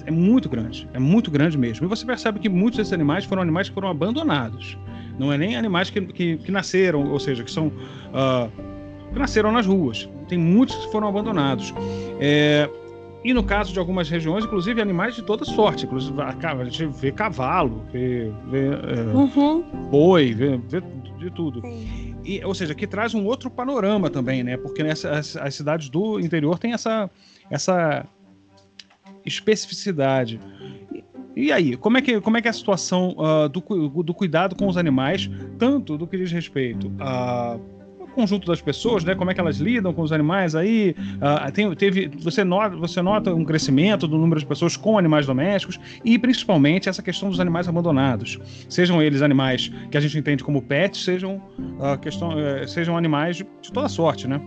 É 0.06 0.12
muito 0.12 0.50
grande, 0.50 0.90
é 0.94 1.00
muito 1.00 1.30
grande 1.30 1.58
mesmo. 1.58 1.86
E 1.86 1.90
você 1.90 2.06
percebe 2.06 2.40
que 2.40 2.50
muitos 2.50 2.78
desses 2.78 2.94
animais 2.94 3.26
foram 3.26 3.42
animais 3.42 3.70
que 3.70 3.76
foram 3.76 3.90
abandonados. 3.90 4.78
Não 5.20 5.32
é 5.32 5.38
nem 5.38 5.56
animais 5.56 5.90
que, 5.90 6.02
que, 6.02 6.38
que 6.38 6.52
nasceram, 6.52 7.12
ou 7.12 7.20
seja, 7.20 7.44
que 7.44 7.52
são 7.52 7.68
uh, 7.68 8.50
que 9.14 9.20
nasceram 9.20 9.52
nas 9.52 9.66
ruas. 9.66 10.10
Tem 10.28 10.38
muitos 10.38 10.76
que 10.76 10.92
foram 10.92 11.08
abandonados. 11.08 11.74
É, 12.20 12.70
e 13.24 13.34
no 13.34 13.44
caso 13.44 13.72
de 13.72 13.78
algumas 13.78 14.10
regiões, 14.10 14.46
inclusive 14.46 14.82
animais 14.82 15.16
de 15.16 15.22
toda 15.22 15.46
sorte. 15.46 15.86
Inclusive, 15.86 16.20
a 16.22 16.64
gente 16.66 16.86
vê 16.86 17.12
cavalo, 17.12 17.84
vê, 17.92 18.32
vê 18.50 18.68
é, 18.68 19.16
uhum. 19.16 19.62
boi, 19.92 20.34
vê, 20.34 20.58
vê 20.58 20.82
de 21.20 21.30
tudo. 21.30 21.62
Sim. 21.62 22.11
E, 22.24 22.44
ou 22.44 22.54
seja, 22.54 22.76
que 22.76 22.86
traz 22.86 23.14
um 23.14 23.26
outro 23.26 23.50
panorama 23.50 24.10
também, 24.10 24.44
né? 24.44 24.58
Porque 24.58 24.84
nessa, 24.84 25.12
as, 25.12 25.36
as 25.36 25.56
cidades 25.56 25.90
do 25.90 26.20
interior 26.20 26.60
têm 26.60 26.74
essa, 26.74 27.10
essa 27.50 28.06
especificidade. 29.26 30.40
E, 31.36 31.52
aí, 31.52 31.78
como 31.78 31.98
é 31.98 32.02
que, 32.02 32.20
como 32.22 32.38
é, 32.38 32.42
que 32.42 32.48
é 32.48 32.52
a 32.52 32.54
situação 32.54 33.16
uh, 33.18 33.50
do, 33.50 33.62
do 34.04 34.14
cuidado 34.14 34.56
com 34.56 34.68
os 34.68 34.78
animais, 34.78 35.30
tanto 35.58 35.98
do 35.98 36.06
que 36.06 36.18
diz 36.18 36.32
respeito 36.32 36.92
a 37.00 37.58
conjunto 38.12 38.48
das 38.48 38.62
pessoas, 38.62 39.04
né? 39.04 39.16
Como 39.16 39.32
é 39.32 39.34
que 39.34 39.40
elas 39.40 39.58
lidam 39.58 39.94
com 39.94 40.02
os 40.02 40.12
animais 40.12 40.56
aí? 40.56 40.96
Uh, 41.18 41.52
tem, 41.52 41.74
teve, 41.76 42.08
você, 42.20 42.44
nota, 42.44 42.76
você 42.76 43.02
nota 43.02 43.34
um 43.34 43.44
crescimento 43.44 44.08
do 44.08 44.18
número 44.18 44.40
de 44.40 44.46
pessoas 44.46 44.78
com 44.78 44.98
animais 44.98 45.26
domésticos 45.26 45.80
e 46.04 46.18
principalmente 46.18 46.90
essa 46.90 47.02
questão 47.02 47.30
dos 47.30 47.40
animais 47.40 47.68
abandonados. 47.68 48.40
Sejam 48.70 49.02
eles 49.02 49.22
animais 49.22 49.72
que 49.90 49.98
a 49.98 50.02
gente 50.02 50.18
entende 50.18 50.44
como 50.44 50.62
pets, 50.62 51.04
sejam, 51.04 51.42
uh, 51.58 51.98
questão, 52.00 52.30
uh, 52.30 52.68
sejam 52.68 52.98
animais 52.98 53.38
de, 53.38 53.48
de 53.62 53.72
toda 53.72 53.88
sorte, 53.90 54.28
né? 54.28 54.42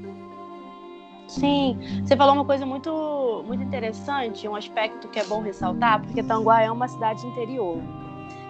Sim, 1.26 1.78
você 2.02 2.16
falou 2.16 2.34
uma 2.34 2.44
coisa 2.44 2.66
muito, 2.66 3.42
muito 3.46 3.62
interessante, 3.62 4.46
um 4.46 4.54
aspecto 4.54 5.08
que 5.08 5.18
é 5.18 5.24
bom 5.24 5.40
ressaltar, 5.40 6.02
porque 6.02 6.22
Tanguá 6.22 6.62
é 6.62 6.70
uma 6.70 6.86
cidade 6.86 7.26
interior. 7.26 7.82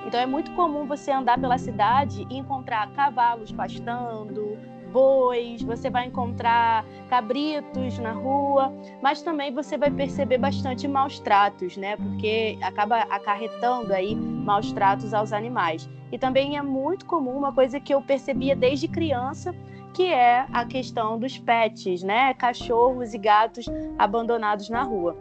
Então 0.07 0.21
é 0.21 0.27
muito 0.27 0.51
comum 0.53 0.85
você 0.85 1.11
andar 1.11 1.39
pela 1.39 1.57
cidade 1.57 2.27
e 2.29 2.37
encontrar 2.37 2.91
cavalos 2.91 3.51
pastando, 3.53 4.59
bois, 4.95 5.61
você 5.61 5.91
vai 5.91 6.07
encontrar 6.07 6.87
cabritos 7.11 7.99
na 7.99 8.13
rua, 8.13 8.73
mas 9.03 9.21
também 9.23 9.53
você 9.53 9.77
vai 9.77 9.91
perceber 9.91 10.39
bastante 10.39 10.87
maus 10.87 11.19
tratos, 11.19 11.77
né? 11.77 11.97
Porque 11.97 12.57
acaba 12.63 13.01
acarretando 13.11 13.93
aí 13.93 14.15
maus 14.15 14.71
tratos 14.71 15.13
aos 15.13 15.33
animais. 15.33 15.91
E 16.13 16.17
também 16.17 16.57
é 16.57 16.63
muito 16.63 17.07
comum 17.07 17.37
uma 17.37 17.53
coisa 17.53 17.81
que 17.81 17.93
eu 17.93 18.01
percebia 18.01 18.55
desde 18.55 18.87
criança, 18.87 19.53
que 19.93 20.05
é 20.05 20.47
a 20.53 20.65
questão 20.65 21.19
dos 21.19 21.37
pets, 21.39 22.05
né? 22.05 22.33
Cachorros 22.35 23.15
e 23.15 23.19
gatos 23.19 23.67
abandonados 23.99 24.71
na 24.71 24.85
rua. 24.85 25.17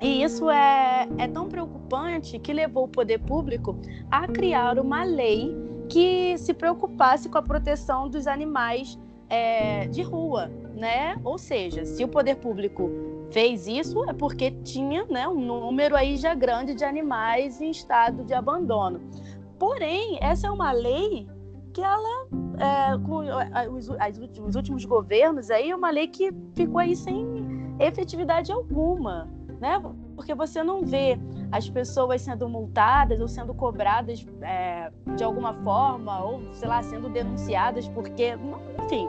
E 0.00 0.22
isso 0.22 0.48
é, 0.48 1.08
é 1.18 1.26
tão 1.26 1.48
preocupante 1.48 2.38
que 2.38 2.52
levou 2.52 2.84
o 2.84 2.88
poder 2.88 3.18
público 3.18 3.76
a 4.08 4.28
criar 4.28 4.78
uma 4.78 5.02
lei 5.02 5.52
que 5.88 6.38
se 6.38 6.54
preocupasse 6.54 7.28
com 7.28 7.38
a 7.38 7.42
proteção 7.42 8.08
dos 8.08 8.28
animais 8.28 8.96
é, 9.28 9.86
de 9.86 10.02
rua, 10.02 10.50
né? 10.74 11.16
Ou 11.24 11.38
seja, 11.38 11.84
se 11.84 12.02
o 12.04 12.08
poder 12.08 12.36
público 12.36 12.90
fez 13.30 13.66
isso 13.66 14.08
é 14.08 14.12
porque 14.12 14.50
tinha 14.62 15.04
né, 15.06 15.28
um 15.28 15.40
número 15.40 15.94
aí 15.94 16.16
já 16.16 16.34
grande 16.34 16.74
de 16.74 16.84
animais 16.84 17.60
em 17.60 17.70
estado 17.70 18.24
de 18.24 18.32
abandono. 18.32 19.00
Porém, 19.58 20.18
essa 20.20 20.46
é 20.46 20.50
uma 20.50 20.72
lei 20.72 21.26
que 21.74 21.82
ela, 21.82 22.26
é, 22.58 22.98
com 23.06 23.18
os, 23.76 23.88
os 24.38 24.54
últimos 24.54 24.84
governos 24.84 25.50
aí, 25.50 25.70
é 25.70 25.76
uma 25.76 25.90
lei 25.90 26.08
que 26.08 26.32
ficou 26.54 26.78
aí 26.78 26.96
sem 26.96 27.26
efetividade 27.78 28.50
alguma, 28.50 29.28
né? 29.60 29.80
Porque 30.16 30.34
você 30.34 30.62
não 30.62 30.84
vê 30.84 31.18
as 31.50 31.68
pessoas 31.68 32.22
sendo 32.22 32.48
multadas 32.48 33.20
ou 33.20 33.28
sendo 33.28 33.54
cobradas 33.54 34.24
é, 34.42 34.90
de 35.16 35.24
alguma 35.24 35.54
forma, 35.54 36.22
ou, 36.22 36.52
sei 36.52 36.68
lá, 36.68 36.82
sendo 36.82 37.08
denunciadas, 37.08 37.88
porque, 37.88 38.36
enfim, 38.84 39.08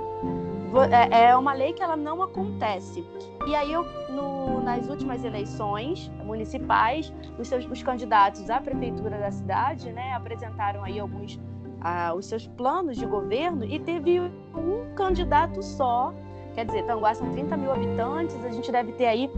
é, 1.11 1.25
é 1.25 1.35
uma 1.35 1.53
lei 1.53 1.73
que 1.73 1.81
ela 1.81 1.97
não 1.97 2.21
acontece. 2.21 3.05
E 3.47 3.55
aí, 3.55 3.71
eu, 3.71 3.83
no, 4.09 4.61
nas 4.61 4.87
últimas 4.87 5.23
eleições 5.23 6.09
municipais, 6.23 7.13
os, 7.37 7.47
seus, 7.47 7.65
os 7.65 7.83
candidatos 7.83 8.49
à 8.49 8.61
prefeitura 8.61 9.17
da 9.17 9.31
cidade 9.31 9.91
né, 9.91 10.13
apresentaram 10.13 10.83
aí 10.83 10.99
alguns 10.99 11.39
ah, 11.81 12.13
os 12.13 12.25
seus 12.25 12.45
planos 12.45 12.97
de 12.97 13.05
governo 13.05 13.63
e 13.63 13.79
teve 13.79 14.19
um 14.19 14.93
candidato 14.95 15.61
só. 15.63 16.13
Quer 16.53 16.65
dizer, 16.65 16.83
Tanguá 16.85 17.13
são 17.13 17.31
30 17.31 17.55
mil 17.55 17.71
habitantes, 17.71 18.43
a 18.43 18.49
gente 18.49 18.71
deve 18.71 18.91
ter 18.93 19.05
aí 19.05 19.29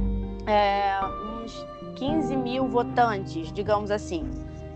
é, 0.47 0.99
uns 1.43 1.65
15 2.01 2.35
mil 2.35 2.67
votantes, 2.67 3.53
digamos 3.53 3.91
assim. 3.91 4.27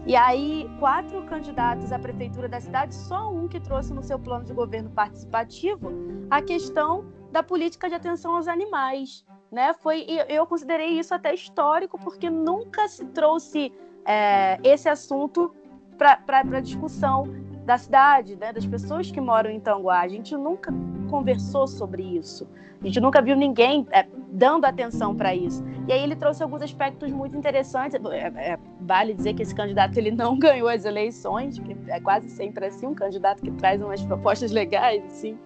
E 0.06 0.16
aí, 0.16 0.70
quatro 0.80 1.24
candidatos 1.24 1.92
à 1.92 1.98
prefeitura 1.98 2.48
da 2.48 2.62
cidade, 2.62 2.94
só 2.94 3.32
um 3.32 3.48
que 3.48 3.60
trouxe 3.60 3.92
no 3.92 4.04
seu 4.04 4.20
plano 4.20 4.46
de 4.46 4.54
governo 4.54 4.92
participativo 4.92 5.92
a 6.30 6.40
questão 6.40 7.04
da 7.32 7.42
política 7.42 7.90
de 7.90 7.96
atenção 7.96 8.36
aos 8.36 8.48
animais. 8.48 9.26
Né? 9.52 9.74
Foi, 9.74 10.06
eu 10.30 10.46
considerei 10.46 11.00
isso 11.00 11.16
até 11.16 11.34
histórico, 11.34 11.98
porque 11.98 12.30
nunca 12.30 12.88
se 12.88 13.04
trouxe 13.06 13.74
é, 14.06 14.60
esse 14.64 14.88
assunto 14.88 15.52
para 15.98 16.60
discussão 16.60 17.24
da 17.66 17.78
cidade, 17.78 18.36
né? 18.36 18.54
das 18.54 18.66
pessoas 18.66 19.10
que 19.10 19.20
moram 19.20 19.50
em 19.50 19.60
Tanguá. 19.60 20.02
A 20.02 20.08
gente 20.08 20.38
nunca 20.38 20.72
conversou 21.10 21.68
sobre 21.68 22.04
isso. 22.04 22.48
A 22.82 22.86
gente 22.86 23.00
nunca 23.00 23.22
viu 23.22 23.36
ninguém 23.36 23.88
é, 23.92 24.06
dando 24.32 24.66
atenção 24.66 25.16
para 25.16 25.34
isso. 25.34 25.64
E 25.88 25.92
aí 25.92 26.04
ele 26.04 26.16
trouxe 26.16 26.44
alguns 26.44 26.62
aspectos 26.62 27.12
muito 27.12 27.36
interessantes. 27.36 28.00
É, 28.12 28.52
é, 28.52 28.60
vale 28.82 29.14
dizer 29.14 29.34
que 29.34 29.42
esse 29.42 29.56
candidato 29.56 29.98
ele 29.98 30.12
não 30.12 30.38
ganhou 30.40 30.70
as 30.70 30.86
eleições, 30.86 31.58
que 31.58 31.76
é 31.88 32.00
quase 32.00 32.30
sempre 32.30 32.66
assim 32.68 32.86
um 32.86 32.94
candidato 32.94 33.42
que 33.42 33.50
traz 33.52 33.82
umas 33.82 34.04
propostas 34.04 34.52
legais, 34.52 35.04
assim. 35.06 35.38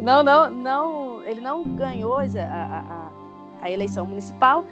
Não, 0.00 0.24
não, 0.24 0.50
não, 0.50 1.22
ele 1.22 1.40
não 1.40 1.62
ganhou 1.62 2.18
a, 2.18 2.24
a, 2.24 3.12
a 3.62 3.70
eleição 3.70 4.04
municipal. 4.04 4.64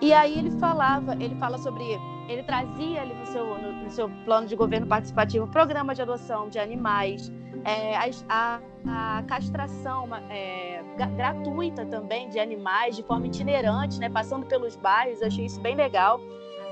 E 0.00 0.12
aí 0.12 0.38
ele 0.38 0.50
falava, 0.52 1.14
ele 1.20 1.34
fala 1.34 1.58
sobre, 1.58 1.84
ele 2.28 2.42
trazia 2.42 3.00
ali 3.00 3.14
no 3.14 3.26
seu, 3.26 3.58
no, 3.58 3.72
no 3.72 3.90
seu 3.90 4.08
plano 4.24 4.46
de 4.46 4.54
governo 4.54 4.86
participativo 4.86 5.46
programa 5.48 5.94
de 5.94 6.02
adoção 6.02 6.48
de 6.48 6.58
animais, 6.58 7.32
é, 7.64 7.96
a, 8.28 8.60
a, 8.86 9.22
castração 9.26 10.08
é, 10.30 10.82
gratuita 11.16 11.86
também 11.86 12.28
de 12.28 12.38
animais 12.38 12.96
de 12.96 13.02
forma 13.02 13.26
itinerante, 13.26 13.98
né, 13.98 14.08
passando 14.10 14.46
pelos 14.46 14.76
bairros, 14.76 15.22
achei 15.22 15.46
isso 15.46 15.60
bem 15.60 15.74
legal. 15.74 16.20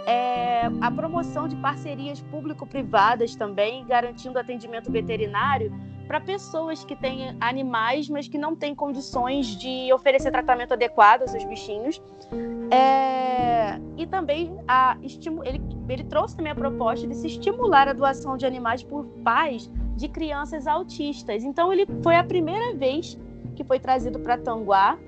É, 0.07 0.67
a 0.81 0.91
promoção 0.91 1.49
de 1.49 1.57
parcerias 1.57 2.21
público-privadas 2.21 3.35
também, 3.35 3.85
garantindo 3.87 4.39
atendimento 4.39 4.93
veterinário 4.93 5.73
para 6.07 6.21
pessoas 6.21 6.85
que 6.85 6.95
têm 6.95 7.37
animais, 7.41 8.09
mas 8.09 8.29
que 8.29 8.39
não 8.39 8.55
têm 8.55 8.75
condições 8.75 9.47
de 9.47 9.93
oferecer 9.93 10.31
tratamento 10.31 10.73
adequado 10.73 11.23
aos 11.23 11.31
seus 11.31 11.45
bichinhos. 11.45 12.01
É, 12.71 13.79
e 13.97 14.07
também 14.07 14.57
a, 14.67 14.97
ele, 15.45 15.61
ele 15.89 16.05
trouxe 16.05 16.37
também 16.37 16.53
a 16.53 16.55
proposta 16.55 17.07
de 17.07 17.15
se 17.15 17.27
estimular 17.27 17.89
a 17.89 17.93
doação 17.93 18.37
de 18.37 18.47
animais 18.47 18.83
por 18.83 19.05
pais 19.25 19.71
de 19.97 20.09
crianças 20.09 20.67
autistas. 20.67 21.43
Então, 21.43 21.73
ele 21.73 21.87
foi 22.03 22.17
a 22.17 22.25
primeira 22.25 22.75
vez 22.75 23.19
que 23.55 23.65
foi 23.65 23.81
trazido 23.81 24.21
para 24.21 24.37
Tanguá 24.37 24.99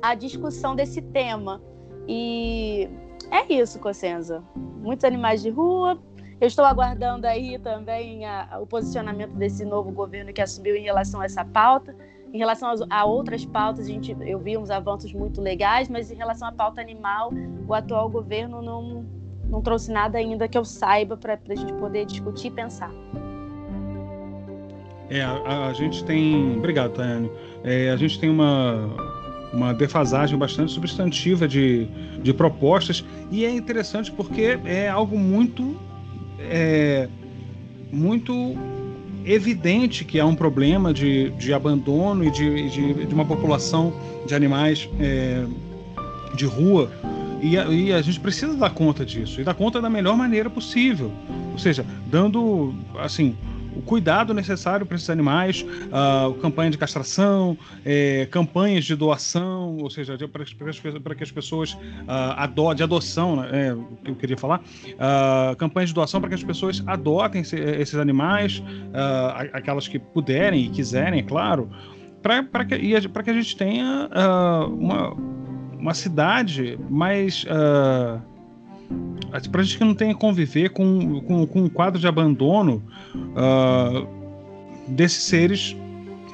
a 0.00 0.14
discussão 0.14 0.74
desse 0.74 1.02
tema. 1.02 1.60
E 2.08 2.88
é 3.30 3.52
isso, 3.52 3.78
Cossenza. 3.78 4.42
Muitos 4.80 5.04
animais 5.04 5.42
de 5.42 5.50
rua, 5.50 5.98
eu 6.40 6.46
estou 6.46 6.64
aguardando 6.64 7.26
aí 7.26 7.58
também 7.58 8.26
a, 8.26 8.48
a, 8.50 8.58
o 8.60 8.66
posicionamento 8.66 9.32
desse 9.34 9.64
novo 9.64 9.90
governo 9.90 10.32
que 10.32 10.42
assumiu 10.42 10.76
em 10.76 10.82
relação 10.82 11.20
a 11.20 11.24
essa 11.24 11.44
pauta. 11.44 11.96
Em 12.32 12.38
relação 12.38 12.68
a, 12.68 13.00
a 13.00 13.04
outras 13.06 13.46
pautas, 13.46 13.86
a 13.86 13.88
gente, 13.88 14.14
eu 14.20 14.38
vi 14.38 14.58
uns 14.58 14.70
avanços 14.70 15.12
muito 15.12 15.40
legais, 15.40 15.88
mas 15.88 16.10
em 16.10 16.14
relação 16.14 16.48
à 16.48 16.52
pauta 16.52 16.80
animal, 16.80 17.32
o 17.66 17.72
atual 17.72 18.10
governo 18.10 18.60
não, 18.60 19.06
não 19.48 19.62
trouxe 19.62 19.90
nada 19.90 20.18
ainda 20.18 20.46
que 20.46 20.58
eu 20.58 20.64
saiba 20.64 21.16
para 21.16 21.38
a 21.48 21.54
gente 21.54 21.72
poder 21.74 22.04
discutir 22.04 22.48
e 22.48 22.50
pensar. 22.50 22.90
É, 25.08 25.22
a, 25.22 25.68
a 25.68 25.72
gente 25.72 26.04
tem. 26.04 26.58
Obrigado, 26.58 26.92
Tayane. 26.92 27.30
É, 27.64 27.90
a 27.90 27.96
gente 27.96 28.18
tem 28.20 28.28
uma, 28.28 28.90
uma 29.54 29.72
defasagem 29.72 30.38
bastante 30.38 30.72
substantiva 30.72 31.48
de, 31.48 31.86
de 32.20 32.34
propostas 32.34 33.04
e 33.30 33.44
é 33.44 33.50
interessante 33.50 34.12
porque 34.12 34.58
é 34.64 34.88
algo 34.88 35.16
muito 35.16 35.76
é 36.50 37.08
muito 37.92 38.56
evidente 39.24 40.04
que 40.04 40.20
há 40.20 40.26
um 40.26 40.34
problema 40.34 40.94
de, 40.94 41.30
de 41.30 41.52
abandono 41.52 42.24
e 42.24 42.30
de, 42.30 42.70
de, 42.70 43.06
de 43.06 43.14
uma 43.14 43.24
população 43.24 43.92
de 44.26 44.34
animais 44.34 44.88
é, 45.00 45.44
de 46.34 46.46
rua. 46.46 46.90
E 47.42 47.58
a, 47.58 47.64
e 47.66 47.92
a, 47.92 48.00
gente 48.00 48.20
precisa 48.20 48.54
dar 48.54 48.70
conta 48.70 49.04
disso 49.04 49.40
e 49.40 49.44
dar 49.44 49.54
conta 49.54 49.80
da 49.80 49.90
melhor 49.90 50.16
maneira 50.16 50.48
possível, 50.48 51.12
ou 51.52 51.58
seja, 51.58 51.84
dando 52.06 52.74
assim 52.98 53.36
o 53.76 53.82
cuidado 53.82 54.32
necessário 54.32 54.86
para 54.86 54.96
esses 54.96 55.10
animais, 55.10 55.62
uh, 55.62 56.32
campanha 56.34 56.70
de 56.70 56.78
castração, 56.78 57.56
é, 57.84 58.26
campanhas 58.30 58.84
de 58.84 58.96
doação, 58.96 59.76
ou 59.76 59.90
seja, 59.90 60.16
para 60.28 61.14
que 61.14 61.22
as 61.22 61.30
pessoas 61.30 61.74
uh, 61.74 62.34
ado 62.36 62.74
de 62.74 62.82
adoção, 62.82 63.36
né, 63.36 63.48
é, 63.52 64.10
eu 64.10 64.14
queria 64.14 64.36
falar, 64.36 64.60
uh, 64.60 65.54
campanhas 65.56 65.90
de 65.90 65.94
doação 65.94 66.20
para 66.20 66.30
que 66.30 66.34
as 66.34 66.42
pessoas 66.42 66.82
adotem 66.86 67.42
esse, 67.42 67.56
esses 67.56 67.96
animais, 67.96 68.58
uh, 68.58 69.50
aquelas 69.52 69.86
que 69.86 69.98
puderem 69.98 70.64
e 70.66 70.68
quiserem, 70.70 71.20
é 71.20 71.22
claro, 71.22 71.70
para 72.22 72.64
que, 72.64 72.76
que 72.76 73.30
a 73.30 73.32
gente 73.32 73.56
tenha 73.56 74.08
uma, 74.68 75.12
uma 75.78 75.94
cidade 75.94 76.76
mais 76.90 77.46
para 79.50 79.60
a 79.60 79.64
gente 79.64 79.78
que 79.78 79.84
não 79.84 79.94
tenha 79.94 80.14
que 80.14 80.20
conviver 80.20 80.70
com, 80.70 81.20
com, 81.20 81.46
com 81.46 81.62
um 81.62 81.68
quadro 81.68 82.00
de 82.00 82.06
abandono 82.06 82.82
uh, 83.14 84.06
desses 84.88 85.24
seres 85.24 85.76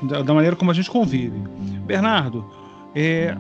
da, 0.03 0.23
da, 0.23 0.35
maneira 0.35 0.57
como 0.57 0.71
a 0.71 0.75
gente 0.75 0.91
convive. 0.91 1.37
Bernardo, 1.87 2.45
é, 2.95 3.37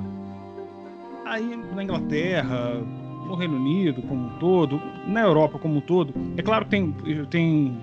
aí 1.25 1.59
na 1.75 1.83
Inglaterra, 1.83 2.81
no 3.27 3.35
Reino 3.35 3.57
Unido 3.57 4.03
como 4.03 4.27
um 4.27 4.31
todo, 4.38 4.81
na 5.07 5.20
Europa 5.20 5.59
como 5.59 5.77
um 5.77 5.81
todo, 5.81 6.14
é 6.37 6.42
claro 6.42 6.64
que 6.64 6.70
tem, 6.70 6.92
tem 7.31 7.77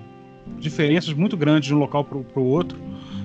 diferenças 0.58 1.12
muito 1.14 1.36
grandes 1.36 1.68
de 1.68 1.74
um 1.74 1.78
local 1.78 2.04
para 2.04 2.40
o 2.40 2.44
outro, 2.44 2.78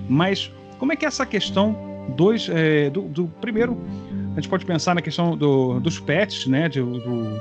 mas 0.09 0.51
como 0.77 0.93
é 0.93 0.95
que 0.95 1.05
é 1.05 1.07
essa 1.07 1.25
questão 1.25 1.75
dois, 2.15 2.49
é, 2.49 2.89
do, 2.89 3.03
do, 3.03 3.27
primeiro, 3.41 3.77
a 4.35 4.41
gente 4.41 4.49
pode 4.49 4.65
pensar 4.65 4.93
na 4.93 5.01
questão 5.01 5.35
do, 5.37 5.79
dos 5.79 5.97
pets, 5.97 6.45
né, 6.45 6.67
de, 6.67 6.81
do, 6.81 7.39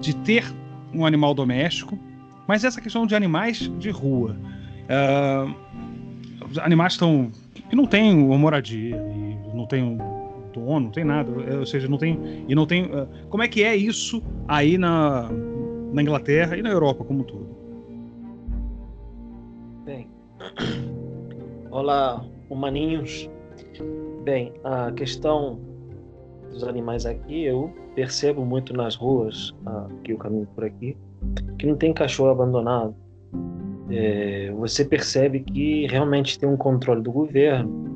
de 0.00 0.14
ter 0.16 0.44
um 0.92 1.06
animal 1.06 1.32
doméstico, 1.32 1.98
mas 2.46 2.62
essa 2.62 2.78
questão 2.78 3.06
de 3.06 3.14
animais 3.14 3.70
de 3.78 3.90
rua. 3.90 4.36
Uh, 4.84 5.54
animais 6.60 6.92
estão 6.92 7.30
que 7.70 7.74
não 7.74 7.86
uma 8.26 8.36
moradia, 8.36 9.02
não 9.54 9.66
tem 9.66 9.96
dono, 10.52 10.80
não 10.80 10.90
tem 10.90 11.04
nada, 11.04 11.30
ou 11.58 11.64
seja, 11.64 11.88
não 11.88 11.96
tem 11.96 12.44
e 12.46 12.54
não 12.54 12.66
tem. 12.66 12.84
Uh, 12.84 13.08
como 13.30 13.42
é 13.42 13.48
que 13.48 13.62
é 13.62 13.74
isso 13.74 14.22
aí 14.46 14.76
na, 14.76 15.30
na 15.92 16.02
Inglaterra 16.02 16.54
e 16.56 16.62
na 16.62 16.68
Europa 16.68 17.02
como 17.02 17.20
um 17.20 17.24
todo? 17.24 17.48
Bem, 19.86 20.06
olá, 21.70 22.22
humaninhos. 22.50 23.28
Bem, 24.24 24.52
a 24.62 24.92
questão 24.92 25.67
dos 26.50 26.64
animais 26.64 27.06
aqui, 27.06 27.44
eu 27.44 27.72
percebo 27.94 28.44
muito 28.44 28.72
nas 28.72 28.94
ruas, 28.94 29.54
aqui 29.66 30.12
o 30.12 30.18
caminho 30.18 30.46
por 30.54 30.64
aqui, 30.64 30.96
que 31.58 31.66
não 31.66 31.76
tem 31.76 31.92
cachorro 31.92 32.30
abandonado. 32.30 32.94
É, 33.90 34.52
você 34.56 34.84
percebe 34.84 35.40
que 35.40 35.86
realmente 35.86 36.38
tem 36.38 36.48
um 36.48 36.56
controle 36.56 37.02
do 37.02 37.10
governo. 37.10 37.88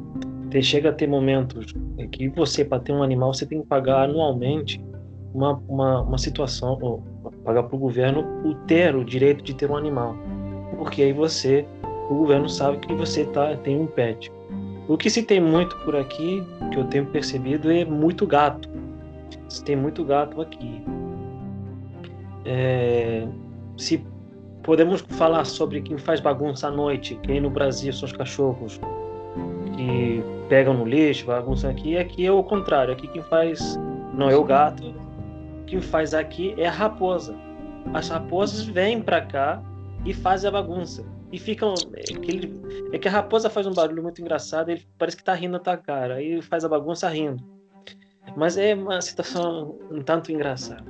Tem, 0.51 0.63
chega 0.63 0.91
a 0.91 0.93
ter 0.93 1.07
momentos 1.07 1.75
em 1.99 2.09
que 2.09 2.29
você, 2.29 2.65
para 2.65 2.81
ter 2.81 2.93
um 2.93 3.03
animal, 3.03 3.33
você 3.33 3.47
tem 3.47 3.61
que 3.61 3.67
pagar 3.67 4.05
anualmente 4.05 4.83
uma, 5.35 5.63
uma, 5.69 6.03
uma 6.03 6.19
situação, 6.19 6.79
ou 6.81 7.03
pagar 7.45 7.65
para 7.65 7.77
o 7.77 7.79
governo 7.79 8.25
o 8.45 8.55
ter 8.67 8.95
o 8.95 9.05
direito 9.05 9.43
de 9.43 9.55
ter 9.55 9.71
um 9.71 9.77
animal. 9.77 10.17
Porque 10.77 11.03
aí 11.03 11.13
você, 11.13 11.67
o 12.11 12.15
governo 12.15 12.49
sabe 12.49 12.79
que 12.79 12.95
você 12.95 13.25
tá, 13.27 13.57
tem 13.57 13.79
um 13.79 13.87
pet. 13.87 14.31
O 14.89 14.97
que 14.97 15.09
se 15.09 15.23
tem 15.23 15.41
muito 15.41 15.77
por 15.79 15.95
aqui, 15.95 16.43
que 16.71 16.79
eu 16.79 16.85
tenho 16.85 17.07
percebido, 17.07 17.71
é 17.71 17.85
muito 17.85 18.27
gato. 18.27 18.69
Se 19.49 19.63
tem 19.63 19.77
muito 19.77 20.05
gato 20.05 20.41
aqui. 20.41 20.83
É, 22.45 23.27
se 23.77 24.05
podemos 24.63 25.03
falar 25.03 25.45
sobre 25.45 25.81
quem 25.81 25.97
faz 25.97 26.21
bagunça 26.21 26.69
à 26.69 26.71
noite, 26.71 27.15
que 27.23 27.33
aí 27.33 27.41
no 27.41 27.51
Brasil 27.51 27.93
são 27.93 28.07
os 28.07 28.13
cachorros 28.13 28.81
que 29.77 30.23
pegam 30.49 30.75
no 30.75 30.85
lixo, 30.85 31.27
bagunça 31.27 31.69
aqui, 31.69 31.97
aqui 31.97 32.27
é 32.27 32.33
o 32.33 32.43
contrário. 32.43 32.93
Aqui 32.93 33.07
quem 33.07 33.23
faz 33.23 33.79
não 34.13 34.29
é 34.29 34.37
o 34.37 34.45
gato, 34.45 34.95
quem 35.67 35.81
faz 35.81 36.13
aqui 36.13 36.55
é 36.57 36.67
a 36.67 36.73
raposa. 36.73 37.37
As 37.95 38.09
raposas 38.09 38.65
vêm 38.65 39.01
para 39.01 39.21
cá 39.21 39.63
e 40.05 40.13
fazem 40.13 40.49
a 40.49 40.53
bagunça 40.53 41.05
e 41.33 41.39
ficam. 41.39 41.75
É 41.97 42.03
que, 42.03 42.31
ele, 42.31 42.63
é 42.93 42.99
que 42.99 43.09
a 43.09 43.11
raposa 43.11 43.49
faz 43.49 43.67
um 43.67 43.73
barulho 43.73 44.03
muito 44.03 44.21
engraçado, 44.21 44.71
ele 44.71 44.87
parece 44.99 45.17
que 45.17 45.25
tá 45.25 45.33
rindo 45.33 45.53
na 45.53 45.59
tua 45.59 45.77
cara, 45.77 46.17
aí 46.17 46.43
faz 46.43 46.65
a 46.65 46.69
bagunça 46.69 47.09
rindo. 47.09 47.43
Mas 48.37 48.57
é 48.57 48.75
uma 48.75 49.01
situação 49.01 49.79
um 49.91 50.03
tanto 50.03 50.31
engraçada. 50.31 50.85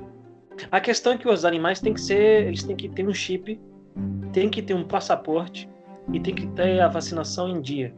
A 0.69 0.79
questão 0.79 1.13
é 1.13 1.17
que 1.17 1.27
os 1.27 1.45
animais 1.45 1.79
têm 1.79 1.93
que 1.93 2.01
ser, 2.01 2.47
eles 2.47 2.63
têm 2.63 2.75
que 2.75 2.89
ter 2.89 3.07
um 3.07 3.13
chip, 3.13 3.59
tem 4.31 4.49
que 4.49 4.61
ter 4.61 4.73
um 4.73 4.83
passaporte 4.83 5.67
e 6.11 6.19
tem 6.19 6.35
que 6.35 6.45
ter 6.47 6.79
a 6.79 6.87
vacinação 6.87 7.49
em 7.49 7.61
dia. 7.61 7.93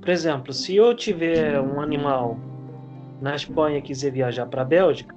Por 0.00 0.10
exemplo, 0.10 0.52
se 0.52 0.76
eu 0.76 0.94
tiver 0.94 1.60
um 1.60 1.80
animal 1.80 2.38
na 3.20 3.34
Espanha 3.34 3.78
e 3.78 3.82
quiser 3.82 4.12
viajar 4.12 4.46
para 4.46 4.62
a 4.62 4.64
Bélgica, 4.64 5.14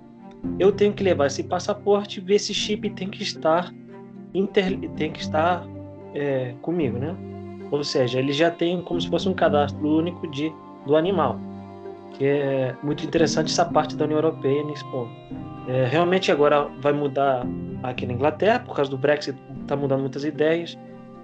eu 0.58 0.72
tenho 0.72 0.94
que 0.94 1.04
levar 1.04 1.28
esse 1.28 1.44
passaporte, 1.44 2.22
ver 2.22 2.36
esse 2.36 2.54
chip 2.54 2.90
tem 2.92 3.10
que 3.10 3.22
estar 3.22 3.74
inter, 4.34 4.80
tem 4.92 5.12
que 5.12 5.20
estar 5.20 5.68
é, 6.14 6.54
comigo, 6.62 6.98
né? 6.98 7.16
Ou 7.72 7.84
seja, 7.84 8.20
ele 8.20 8.34
já 8.34 8.50
tem 8.50 8.82
como 8.82 9.00
se 9.00 9.08
fosse 9.08 9.30
um 9.30 9.34
cadastro 9.34 9.88
único 9.88 10.28
de, 10.28 10.52
do 10.86 10.96
animal, 10.96 11.40
que 12.14 12.26
é 12.26 12.76
muito 12.82 13.06
interessante 13.06 13.52
essa 13.52 13.66
parte 13.66 13.96
da 13.96 14.06
União 14.06 14.18
Europeia 14.18 14.64
nesse 14.64 14.84
ponto. 14.86 15.12
É, 15.68 15.86
realmente 15.86 16.32
agora 16.32 16.68
vai 16.82 16.94
mudar 16.94 17.46
aqui 17.84 18.06
na 18.06 18.14
Inglaterra, 18.14 18.60
por 18.60 18.76
causa 18.76 18.90
do 18.90 18.98
Brexit, 18.98 19.38
está 19.62 19.76
mudando 19.76 20.02
muitas 20.02 20.24
ideias 20.24 20.78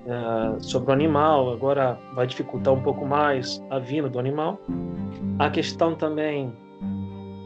é, 0.06 0.60
sobre 0.60 0.91
o 0.91 0.93
animal, 0.93 1.52
agora 1.52 1.98
vai 2.13 2.28
dificultar 2.28 2.74
um 2.74 2.82
pouco 2.82 3.06
mais 3.06 3.63
a 3.71 3.80
vinda 3.80 4.08
do 4.08 4.19
animal. 4.19 4.60
A 5.39 5.50
questão 5.50 5.95
também 5.95 6.54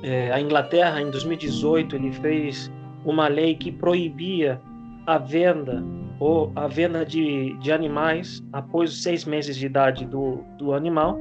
é, 0.03 0.31
a 0.31 0.39
Inglaterra, 0.39 1.01
em 1.01 1.09
2018, 1.09 1.95
ele 1.95 2.11
fez 2.11 2.71
uma 3.05 3.27
lei 3.27 3.55
que 3.55 3.71
proibia 3.71 4.61
a 5.05 5.17
venda 5.17 5.83
ou 6.19 6.51
a 6.55 6.67
venda 6.67 7.05
de, 7.05 7.57
de 7.59 7.71
animais 7.71 8.43
após 8.51 8.91
os 8.91 9.01
seis 9.01 9.25
meses 9.25 9.55
de 9.55 9.65
idade 9.65 10.05
do, 10.05 10.39
do 10.57 10.73
animal, 10.73 11.17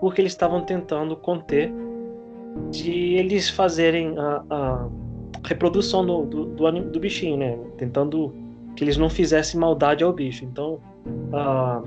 porque 0.00 0.20
eles 0.20 0.32
estavam 0.32 0.62
tentando 0.62 1.16
conter 1.16 1.72
de 2.70 3.14
eles 3.14 3.48
fazerem 3.48 4.14
a, 4.18 4.44
a 4.50 4.88
reprodução 5.44 6.04
do, 6.04 6.26
do, 6.26 6.44
do, 6.46 6.70
do, 6.90 7.00
bichinho, 7.00 7.38
né? 7.38 7.58
Tentando 7.78 8.34
que 8.76 8.84
eles 8.84 8.96
não 8.96 9.08
fizessem 9.08 9.58
maldade 9.58 10.04
ao 10.04 10.12
bicho. 10.12 10.44
Então, 10.44 10.78
a, 11.32 11.82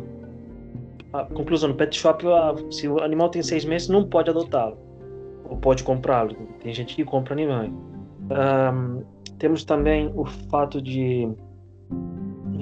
a 1.14 1.24
conclusão 1.26 1.70
no 1.70 1.76
pet 1.76 1.96
shop, 1.96 2.26
a, 2.28 2.56
se 2.72 2.88
o 2.88 3.00
animal 3.04 3.30
tem 3.30 3.44
seis 3.44 3.64
meses, 3.64 3.88
não 3.90 4.04
pode 4.04 4.30
adotá-lo 4.30 4.78
ou 5.48 5.58
pode 5.58 5.84
comprá-lo. 5.84 6.36
Tem 6.62 6.74
gente 6.74 6.96
que 6.96 7.04
compra 7.04 7.34
animais. 7.34 7.72
Um, 7.72 9.04
temos 9.38 9.64
também 9.64 10.12
o 10.16 10.26
fato 10.26 10.82
de 10.82 11.30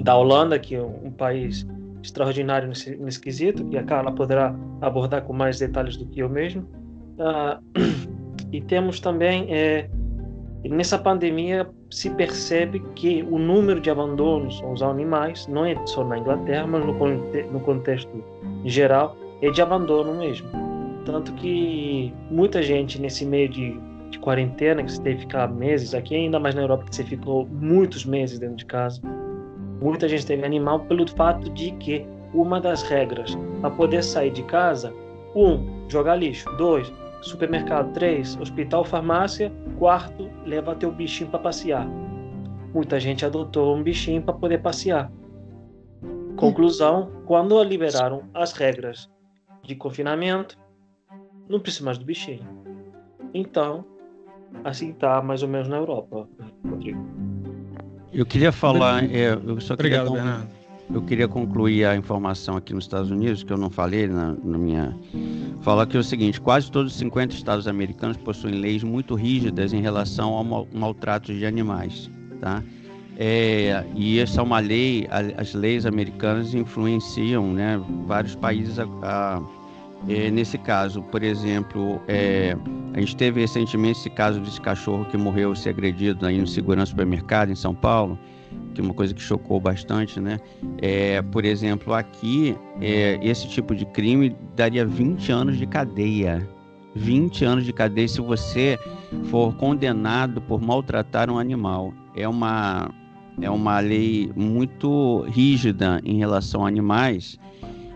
da 0.02 0.16
Holanda, 0.16 0.58
que 0.58 0.74
é 0.74 0.82
um 0.82 1.10
país 1.10 1.66
extraordinário 2.02 2.68
nesse, 2.68 2.96
nesse 2.96 3.20
quesito, 3.20 3.64
que 3.64 3.78
a 3.78 3.82
Carla 3.82 4.12
poderá 4.12 4.54
abordar 4.80 5.22
com 5.22 5.32
mais 5.32 5.58
detalhes 5.58 5.96
do 5.96 6.06
que 6.06 6.20
eu 6.20 6.28
mesmo. 6.28 6.62
Uh, 7.18 7.62
e 8.52 8.60
temos 8.60 9.00
também, 9.00 9.46
é, 9.54 9.88
nessa 10.64 10.98
pandemia, 10.98 11.68
se 11.90 12.10
percebe 12.10 12.80
que 12.94 13.22
o 13.30 13.38
número 13.38 13.80
de 13.80 13.90
abandonos 13.90 14.60
aos 14.62 14.82
animais, 14.82 15.46
não 15.46 15.64
é 15.64 15.74
só 15.86 16.04
na 16.04 16.18
Inglaterra, 16.18 16.66
mas 16.66 16.84
no, 16.84 16.92
no 16.92 17.60
contexto 17.60 18.24
geral, 18.64 19.16
é 19.40 19.50
de 19.50 19.62
abandono 19.62 20.14
mesmo. 20.14 20.48
Tanto 21.04 21.32
que 21.34 22.12
muita 22.30 22.62
gente 22.62 23.00
nesse 23.00 23.24
meio 23.24 23.48
de, 23.48 23.78
de 24.10 24.18
quarentena, 24.18 24.82
que 24.82 24.92
você 24.92 25.02
teve 25.02 25.16
que 25.16 25.22
ficar 25.22 25.48
meses, 25.48 25.94
aqui 25.94 26.14
ainda 26.14 26.38
mais 26.38 26.54
na 26.54 26.62
Europa, 26.62 26.84
que 26.84 26.96
você 26.96 27.04
ficou 27.04 27.46
muitos 27.46 28.04
meses 28.04 28.38
dentro 28.38 28.56
de 28.56 28.66
casa, 28.66 29.00
muita 29.80 30.08
gente 30.08 30.26
teve 30.26 30.44
animal 30.44 30.80
pelo 30.80 31.08
fato 31.08 31.50
de 31.50 31.72
que 31.72 32.06
uma 32.32 32.60
das 32.60 32.82
regras 32.82 33.36
para 33.60 33.70
poder 33.70 34.02
sair 34.02 34.30
de 34.30 34.42
casa, 34.42 34.92
um, 35.34 35.88
jogar 35.88 36.16
lixo, 36.16 36.50
dois, 36.56 36.92
supermercado, 37.20 37.92
três, 37.92 38.36
hospital, 38.40 38.84
farmácia, 38.84 39.52
quarto, 39.78 40.30
leva 40.44 40.74
teu 40.74 40.92
bichinho 40.92 41.30
para 41.30 41.38
passear. 41.38 41.88
Muita 42.74 42.98
gente 42.98 43.24
adotou 43.24 43.76
um 43.76 43.82
bichinho 43.82 44.22
para 44.22 44.34
poder 44.34 44.60
passear. 44.60 45.10
Conclusão, 46.36 47.12
quando 47.24 47.62
liberaram 47.62 48.24
as 48.34 48.52
regras 48.52 49.08
de 49.62 49.76
confinamento, 49.76 50.58
não 51.48 51.60
precisa 51.60 51.84
mais 51.84 51.98
do 51.98 52.04
bichinho. 52.04 52.46
Então, 53.32 53.84
assim 54.64 54.92
tá 54.92 55.22
mais 55.22 55.42
ou 55.42 55.48
menos 55.48 55.68
na 55.68 55.76
Europa, 55.76 56.28
Rodrigo. 56.68 57.00
Eu 58.14 58.24
queria 58.24 58.52
falar, 58.52 59.04
é, 59.04 59.32
eu 59.32 59.60
só 59.60 59.76
queria 59.76 60.02
Obrigado, 60.02 60.12
Bernardo. 60.12 60.64
Eu 60.92 61.02
queria 61.02 61.26
concluir 61.26 61.86
a 61.86 61.96
informação 61.96 62.56
aqui 62.56 62.74
nos 62.74 62.84
Estados 62.84 63.10
Unidos, 63.10 63.42
que 63.42 63.52
eu 63.52 63.56
não 63.56 63.70
falei 63.70 64.06
na, 64.06 64.36
na 64.44 64.58
minha. 64.58 64.96
Falar 65.62 65.86
que 65.86 65.96
é 65.96 66.00
o 66.00 66.04
seguinte: 66.04 66.40
quase 66.40 66.70
todos 66.70 66.92
os 66.92 66.98
50 66.98 67.34
estados 67.34 67.66
americanos 67.66 68.16
possuem 68.18 68.54
leis 68.54 68.84
muito 68.84 69.14
rígidas 69.14 69.72
em 69.72 69.80
relação 69.80 70.34
ao 70.34 70.44
mal, 70.44 70.68
maltrato 70.72 71.32
de 71.32 71.46
animais. 71.46 72.10
Tá? 72.40 72.62
É, 73.16 73.84
e 73.94 74.18
essa 74.18 74.40
é 74.40 74.44
uma 74.44 74.58
lei, 74.58 75.08
as 75.36 75.54
leis 75.54 75.86
americanas 75.86 76.52
influenciam 76.52 77.52
né, 77.52 77.80
vários 78.06 78.34
países 78.34 78.78
a, 78.78 78.86
a 79.02 79.42
é, 80.08 80.30
nesse 80.30 80.58
caso, 80.58 81.02
por 81.02 81.22
exemplo, 81.22 82.00
é, 82.06 82.56
a 82.92 83.00
gente 83.00 83.16
teve 83.16 83.40
recentemente 83.40 84.00
esse 84.00 84.10
caso 84.10 84.40
desse 84.40 84.60
cachorro 84.60 85.04
que 85.06 85.16
morreu 85.16 85.54
se 85.54 85.68
agredido 85.68 86.26
aí 86.26 86.38
no 86.38 86.46
segurança 86.46 86.90
supermercado 86.90 87.50
em 87.50 87.54
São 87.54 87.74
Paulo, 87.74 88.18
que 88.74 88.80
é 88.80 88.84
uma 88.84 88.92
coisa 88.92 89.14
que 89.14 89.22
chocou 89.22 89.58
bastante, 89.58 90.20
né? 90.20 90.38
É, 90.80 91.22
por 91.22 91.44
exemplo, 91.44 91.94
aqui, 91.94 92.56
é, 92.80 93.18
esse 93.22 93.48
tipo 93.48 93.74
de 93.74 93.86
crime 93.86 94.36
daria 94.54 94.84
20 94.84 95.32
anos 95.32 95.56
de 95.56 95.66
cadeia. 95.66 96.46
20 96.96 97.44
anos 97.44 97.64
de 97.64 97.72
cadeia 97.72 98.06
se 98.06 98.20
você 98.20 98.78
for 99.24 99.54
condenado 99.56 100.40
por 100.40 100.60
maltratar 100.60 101.30
um 101.30 101.38
animal. 101.38 101.92
É 102.14 102.28
uma, 102.28 102.90
é 103.40 103.50
uma 103.50 103.80
lei 103.80 104.30
muito 104.36 105.22
rígida 105.28 106.00
em 106.04 106.18
relação 106.18 106.64
a 106.64 106.68
animais 106.68 107.38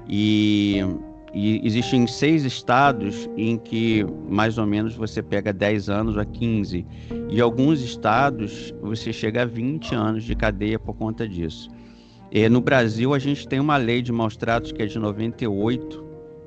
e 0.08 0.82
e 1.32 1.60
existem 1.66 2.06
seis 2.06 2.44
estados 2.44 3.28
em 3.36 3.58
que 3.58 4.04
mais 4.28 4.58
ou 4.58 4.66
menos 4.66 4.94
você 4.94 5.22
pega 5.22 5.52
10 5.52 5.88
anos 5.88 6.16
a 6.16 6.24
15. 6.24 6.86
E 7.28 7.40
alguns 7.40 7.80
estados 7.82 8.74
você 8.80 9.12
chega 9.12 9.42
a 9.42 9.44
20 9.44 9.94
anos 9.94 10.24
de 10.24 10.34
cadeia 10.34 10.78
por 10.78 10.94
conta 10.94 11.28
disso. 11.28 11.68
E 12.30 12.48
no 12.48 12.60
Brasil 12.60 13.14
a 13.14 13.18
gente 13.18 13.46
tem 13.46 13.60
uma 13.60 13.76
lei 13.76 14.02
de 14.02 14.12
maus 14.12 14.36
tratos 14.36 14.72
que 14.72 14.82
é 14.82 14.86
de 14.86 14.98
98, 14.98 16.04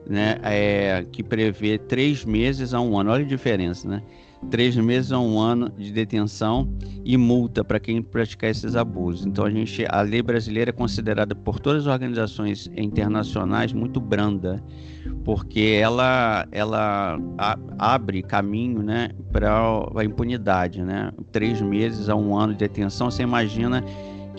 né, 0.08 0.38
é, 0.44 1.06
que 1.12 1.24
prevê 1.24 1.78
três 1.78 2.26
meses 2.26 2.74
a 2.74 2.82
um 2.82 2.98
ano. 2.98 3.12
Olha 3.12 3.24
a 3.24 3.28
diferença, 3.28 3.88
né? 3.88 4.02
Três 4.50 4.76
meses 4.76 5.12
a 5.12 5.20
um 5.20 5.40
ano 5.40 5.70
de 5.70 5.92
detenção 5.92 6.68
e 7.06 7.18
multa 7.18 7.64
para 7.64 7.80
quem 7.80 8.02
praticar 8.02 8.50
esses 8.50 8.76
abusos. 8.76 9.26
Então 9.26 9.46
a 9.46 9.50
gente, 9.50 9.86
a 9.90 10.02
lei 10.02 10.22
brasileira 10.22 10.70
é 10.70 10.74
considerada 10.74 11.36
por 11.36 11.60
todas 11.60 11.88
as 11.88 11.94
organizações 11.94 12.70
internacionais 12.76 13.74
muito 13.74 14.00
branda, 14.00 14.64
porque 15.24 15.80
ela 15.82 16.48
ela 16.52 17.20
a, 17.38 17.58
abre 17.78 18.22
caminho, 18.24 18.82
né, 18.82 19.10
para 19.32 19.52
a 19.96 20.04
impunidade, 20.04 20.84
né? 20.84 21.12
Três 21.32 21.62
meses 21.62 22.10
a 22.10 22.16
um 22.16 22.38
ano 22.38 22.54
de 22.54 22.60
detenção, 22.60 23.10
você 23.10 23.24
imagina 23.24 23.84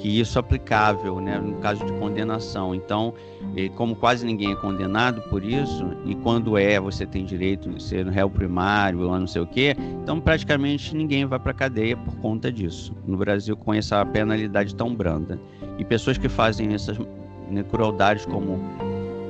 que 0.03 0.19
isso 0.19 0.37
é 0.37 0.41
aplicável, 0.41 1.21
né, 1.21 1.39
no 1.39 1.55
caso 1.59 1.87
de 1.87 1.93
condenação. 1.93 2.75
Então, 2.75 3.15
como 3.77 3.95
quase 3.95 4.27
ninguém 4.27 4.51
é 4.51 4.57
condenado 4.57 5.23
por 5.31 5.45
isso, 5.45 5.87
e 6.05 6.17
quando 6.17 6.59
é, 6.59 6.81
você 6.81 7.07
tem 7.07 7.25
direito 7.25 7.71
de 7.71 7.81
ser 7.81 8.09
réu 8.09 8.29
primário 8.29 9.09
ou 9.09 9.17
não 9.17 9.29
sei 9.29 9.43
o 9.43 9.47
quê, 9.47 9.77
então 10.03 10.21
praticamente 10.21 10.97
ninguém 10.97 11.25
vai 11.25 11.39
para 11.39 11.55
cadeia 11.55 11.97
por 11.97 12.17
conta 12.17 12.51
disso. 12.51 12.93
No 13.07 13.17
Brasil, 13.17 13.57
com 13.57 13.73
essa 13.73 14.05
penalidade 14.05 14.75
tão 14.75 14.93
branda. 14.93 15.39
E 15.79 15.85
pessoas 15.85 16.19
que 16.19 16.29
fazem 16.29 16.75
essas 16.75 16.99
né, 17.49 17.63
crueldades, 17.63 18.27
como 18.27 18.59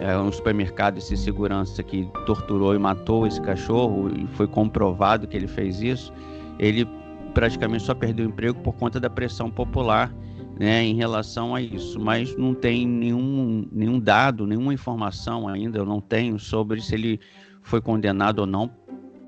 é, 0.00 0.16
um 0.16 0.32
supermercado, 0.32 0.96
esse 0.96 1.18
segurança 1.18 1.82
que 1.82 2.08
torturou 2.24 2.74
e 2.74 2.78
matou 2.78 3.26
esse 3.26 3.42
cachorro, 3.42 4.11
e 4.11 4.26
foi 4.37 4.46
comprovado 4.46 5.28
que 5.28 5.37
ele 5.37 5.48
fez 5.48 5.82
isso, 5.82 6.11
ele 6.58 6.88
praticamente 7.35 7.82
só 7.82 7.94
perdeu 7.94 8.24
o 8.24 8.28
emprego 8.30 8.58
por 8.61 8.72
conta 8.72 8.98
da 8.98 9.11
pressão 9.11 9.50
popular 9.50 10.11
né, 10.58 10.84
em 10.84 10.94
relação 10.94 11.54
a 11.54 11.60
isso, 11.60 11.98
mas 11.98 12.36
não 12.36 12.54
tem 12.54 12.86
nenhum, 12.86 13.66
nenhum 13.72 13.98
dado, 13.98 14.46
nenhuma 14.46 14.72
informação 14.74 15.48
ainda, 15.48 15.78
eu 15.78 15.86
não 15.86 16.00
tenho 16.00 16.38
sobre 16.38 16.80
se 16.80 16.94
ele 16.94 17.20
foi 17.62 17.80
condenado 17.80 18.40
ou 18.40 18.46
não. 18.46 18.70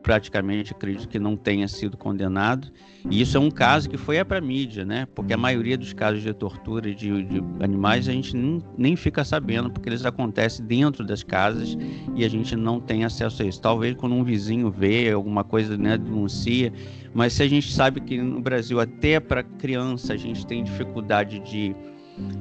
Praticamente 0.04 0.70
acredito 0.70 1.08
que 1.08 1.18
não 1.18 1.34
tenha 1.34 1.66
sido 1.66 1.96
condenado. 1.96 2.70
E 3.10 3.22
isso 3.22 3.38
é 3.38 3.40
um 3.40 3.50
caso 3.50 3.88
que 3.88 3.96
foi 3.96 4.22
para 4.22 4.36
a 4.36 4.40
mídia, 4.40 4.84
né? 4.84 5.08
Porque 5.14 5.32
a 5.32 5.36
maioria 5.36 5.78
dos 5.78 5.94
casos 5.94 6.22
de 6.22 6.30
tortura 6.34 6.94
de, 6.94 7.22
de 7.24 7.42
animais 7.60 8.06
a 8.06 8.12
gente 8.12 8.36
nem, 8.36 8.62
nem 8.76 8.96
fica 8.96 9.24
sabendo, 9.24 9.70
porque 9.70 9.88
eles 9.88 10.04
acontecem 10.04 10.66
dentro 10.66 11.06
das 11.06 11.22
casas 11.22 11.74
e 12.14 12.22
a 12.22 12.28
gente 12.28 12.54
não 12.54 12.80
tem 12.80 13.02
acesso 13.02 13.42
a 13.42 13.46
isso. 13.46 13.62
Talvez 13.62 13.96
quando 13.96 14.14
um 14.14 14.22
vizinho 14.22 14.70
vê 14.70 15.10
alguma 15.10 15.42
coisa, 15.42 15.74
né, 15.78 15.96
denuncia, 15.96 16.70
mas 17.14 17.32
se 17.32 17.42
a 17.42 17.48
gente 17.48 17.72
sabe 17.72 18.02
que 18.02 18.20
no 18.20 18.42
Brasil, 18.42 18.80
até 18.80 19.18
para 19.18 19.42
criança, 19.42 20.12
a 20.12 20.16
gente 20.18 20.46
tem 20.46 20.62
dificuldade 20.62 21.38
de, 21.38 21.74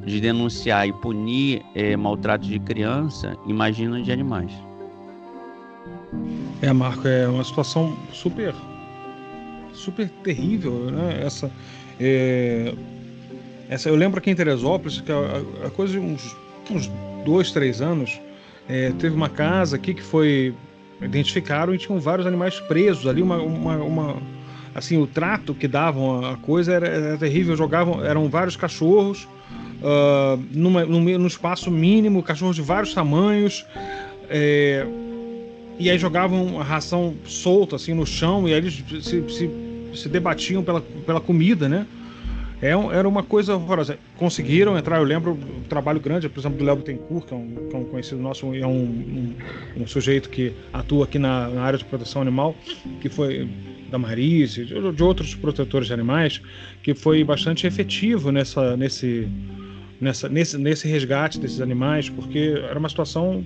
de 0.05 0.19
denunciar 0.19 0.85
e 0.85 0.91
punir 0.91 1.61
é, 1.73 1.95
maltrato 1.95 2.45
de 2.45 2.59
criança, 2.59 3.37
imagina 3.47 4.01
de 4.01 4.11
animais. 4.11 4.51
É, 6.63 6.71
Marco, 6.71 7.05
é 7.05 7.27
uma 7.27 7.43
situação 7.43 7.93
super, 8.13 8.55
super 9.73 10.07
terrível, 10.23 10.89
né? 10.89 11.19
Essa, 11.21 11.51
é, 11.99 12.73
essa, 13.67 13.89
eu 13.89 13.95
lembro 13.95 14.19
aqui 14.19 14.31
em 14.31 14.35
Teresópolis 14.35 15.01
que 15.01 15.11
a, 15.11 15.67
a 15.67 15.69
coisa 15.69 15.91
de 15.91 15.99
uns, 15.99 16.33
uns 16.71 16.89
dois, 17.25 17.51
três 17.51 17.81
anos, 17.81 18.17
é, 18.69 18.93
teve 18.97 19.13
uma 19.13 19.27
casa 19.27 19.75
aqui 19.75 19.93
que 19.93 20.01
foi 20.01 20.55
identificaram 21.01 21.75
e 21.75 21.77
tinham 21.77 21.99
vários 21.99 22.25
animais 22.25 22.57
presos 22.61 23.07
ali, 23.07 23.21
uma, 23.21 23.41
uma, 23.41 23.75
uma 23.79 24.21
assim, 24.73 24.97
o 24.97 25.05
trato 25.05 25.53
que 25.53 25.67
davam 25.67 26.25
a 26.25 26.37
coisa 26.37 26.71
era, 26.71 26.87
era 26.87 27.17
terrível. 27.17 27.57
Jogavam, 27.57 28.05
eram 28.05 28.29
vários 28.29 28.55
cachorros 28.55 29.27
uh, 29.81 30.41
numa, 30.49 30.85
num, 30.85 31.01
num, 31.01 31.27
espaço 31.27 31.69
mínimo, 31.69 32.23
cachorros 32.23 32.55
de 32.55 32.61
vários 32.61 32.93
tamanhos. 32.93 33.65
É, 34.29 34.87
e 35.79 35.89
aí 35.89 35.97
jogavam 35.97 36.59
a 36.59 36.63
ração 36.63 37.15
solta 37.25 37.75
assim 37.75 37.93
no 37.93 38.05
chão 38.05 38.47
e 38.47 38.53
aí 38.53 38.57
eles 38.59 38.83
se, 39.01 39.23
se, 39.29 39.49
se 39.95 40.09
debatiam 40.09 40.63
pela, 40.63 40.81
pela 40.81 41.19
comida, 41.19 41.67
né? 41.67 41.85
é, 42.63 42.69
era 42.69 43.05
uma 43.05 43.21
coisa 43.21 43.55
horrorosa. 43.55 43.99
Conseguiram 44.15 44.77
entrar, 44.77 44.97
eu 44.97 45.03
lembro 45.03 45.33
um 45.33 45.63
trabalho 45.67 45.99
grande, 45.99 46.29
por 46.29 46.39
exemplo, 46.39 46.57
do 46.57 46.63
Léo 46.63 46.77
Bittencourt, 46.77 47.27
que 47.27 47.33
é 47.33 47.37
um, 47.37 47.55
que 47.69 47.75
é 47.75 47.77
um 47.77 47.83
conhecido 47.83 48.21
nosso, 48.21 48.55
é 48.55 48.65
um, 48.65 48.71
um, 48.71 49.35
um, 49.81 49.85
sujeito 49.85 50.29
que 50.29 50.53
atua 50.71 51.03
aqui 51.03 51.19
na, 51.19 51.49
na, 51.49 51.61
área 51.61 51.77
de 51.77 51.83
proteção 51.83 52.21
animal, 52.21 52.55
que 53.01 53.09
foi 53.09 53.49
da 53.91 53.97
Marise, 53.97 54.63
de, 54.63 54.93
de, 54.93 55.03
outros 55.03 55.35
protetores 55.35 55.87
de 55.87 55.93
animais, 55.93 56.41
que 56.81 56.93
foi 56.93 57.21
bastante 57.21 57.67
efetivo 57.67 58.31
nessa, 58.31 58.77
nesse, 58.77 59.27
nessa, 59.99 60.29
nesse, 60.29 60.57
nesse 60.57 60.87
resgate 60.87 61.41
desses 61.41 61.59
animais, 61.59 62.07
porque 62.07 62.61
era 62.69 62.79
uma 62.79 62.87
situação 62.87 63.45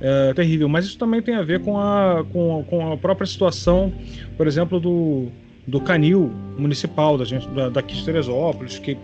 é, 0.00 0.34
terrível. 0.34 0.68
Mas 0.68 0.84
isso 0.84 0.98
também 0.98 1.22
tem 1.22 1.34
a 1.34 1.42
ver 1.42 1.60
com 1.60 1.78
a, 1.78 2.24
com, 2.32 2.64
com 2.68 2.92
a 2.92 2.96
própria 2.96 3.26
situação, 3.26 3.92
por 4.36 4.46
exemplo, 4.46 4.80
do 4.80 5.28
do 5.66 5.80
canil 5.80 6.30
municipal 6.56 7.18
da 7.18 7.24
gente 7.24 7.48
da, 7.48 7.68
daqui 7.68 7.94
de 7.94 8.04
Teresópolis, 8.04 8.78
que 8.78 8.96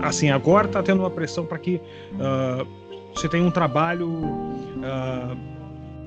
assim 0.00 0.30
agora 0.30 0.66
está 0.66 0.82
tendo 0.82 1.00
uma 1.00 1.10
pressão 1.10 1.46
para 1.46 1.58
que 1.58 1.76
uh, 2.14 2.66
você 3.14 3.28
tenha 3.28 3.44
um 3.44 3.50
trabalho 3.50 4.08
uh, 4.08 5.36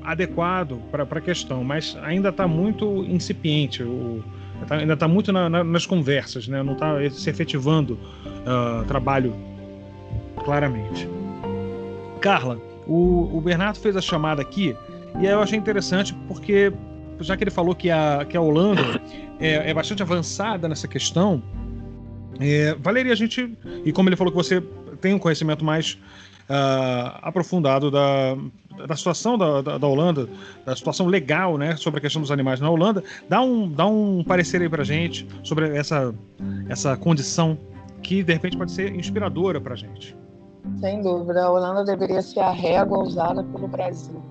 adequado 0.04 0.78
para 0.92 1.04
a 1.04 1.22
questão, 1.22 1.64
mas 1.64 1.98
ainda 2.04 2.30
está 2.30 2.48
muito 2.48 3.04
incipiente, 3.06 3.82
o, 3.82 4.24
tá, 4.68 4.76
ainda 4.76 4.94
está 4.94 5.08
muito 5.08 5.32
na, 5.32 5.50
na, 5.50 5.64
nas 5.64 5.86
conversas, 5.86 6.48
né? 6.48 6.62
não 6.62 6.74
está 6.74 6.98
se 7.10 7.30
efetivando 7.30 7.94
uh, 7.94 8.86
trabalho 8.86 9.34
claramente. 10.44 11.08
Carla, 12.20 12.60
o, 12.88 13.38
o 13.38 13.42
Bernardo 13.42 13.80
fez 13.80 13.96
a 13.96 14.02
chamada 14.02 14.42
aqui 14.42 14.76
e 15.20 15.26
eu 15.26 15.42
achei 15.42 15.58
interessante 15.58 16.14
porque 16.28 16.72
já 17.20 17.38
que 17.38 17.44
ele 17.44 17.52
falou 17.52 17.74
que 17.76 17.90
a, 17.90 18.26
que 18.28 18.36
a 18.36 18.42
Holanda 18.42 19.02
é, 19.40 19.70
é 19.70 19.74
bastante 19.74 20.02
avançada 20.02 20.68
nessa 20.68 20.88
questão, 20.88 21.42
é, 22.40 22.76
valeria 22.76 23.14
a 23.14 23.16
gente. 23.16 23.58
E 23.86 23.92
como 23.92 24.10
ele 24.10 24.16
falou 24.16 24.32
que 24.32 24.38
você 24.38 24.62
tem 25.00 25.14
um 25.14 25.20
conhecimento 25.20 25.64
mais 25.64 25.94
uh, 26.50 27.20
aprofundado 27.22 27.90
da, 27.90 28.36
da 28.88 28.96
situação 28.96 29.38
da, 29.38 29.62
da, 29.62 29.78
da, 29.78 29.88
Holanda, 29.88 30.28
da 30.66 30.76
situação 30.76 31.08
legal 31.08 31.58
né, 31.58 31.76
sobre 31.76 32.00
a 32.00 32.02
questão 32.02 32.22
dos 32.22 32.32
animais 32.32 32.60
na 32.60 32.70
Holanda, 32.70 33.04
dá 33.30 33.42
um, 33.42 33.70
dá 33.70 33.86
um 33.86 34.24
parecer 34.24 34.62
aí 34.62 34.70
pra 34.70 34.84
gente 34.84 35.28
sobre 35.44 35.76
essa, 35.76 36.14
essa 36.70 36.98
condição 36.98 37.58
que 38.02 38.24
de 38.24 38.34
repente 38.34 38.58
pode 38.58 38.72
ser 38.72 38.94
inspiradora 38.96 39.60
pra 39.60 39.76
gente. 39.76 40.16
Sem 40.80 41.02
dúvida, 41.02 41.46
a 41.46 41.52
Holanda 41.52 41.84
deveria 41.84 42.22
ser 42.22 42.42
a 42.42 42.52
régua 42.52 43.00
usada 43.00 43.44
pelo 43.44 43.68
Brasil 43.68 44.22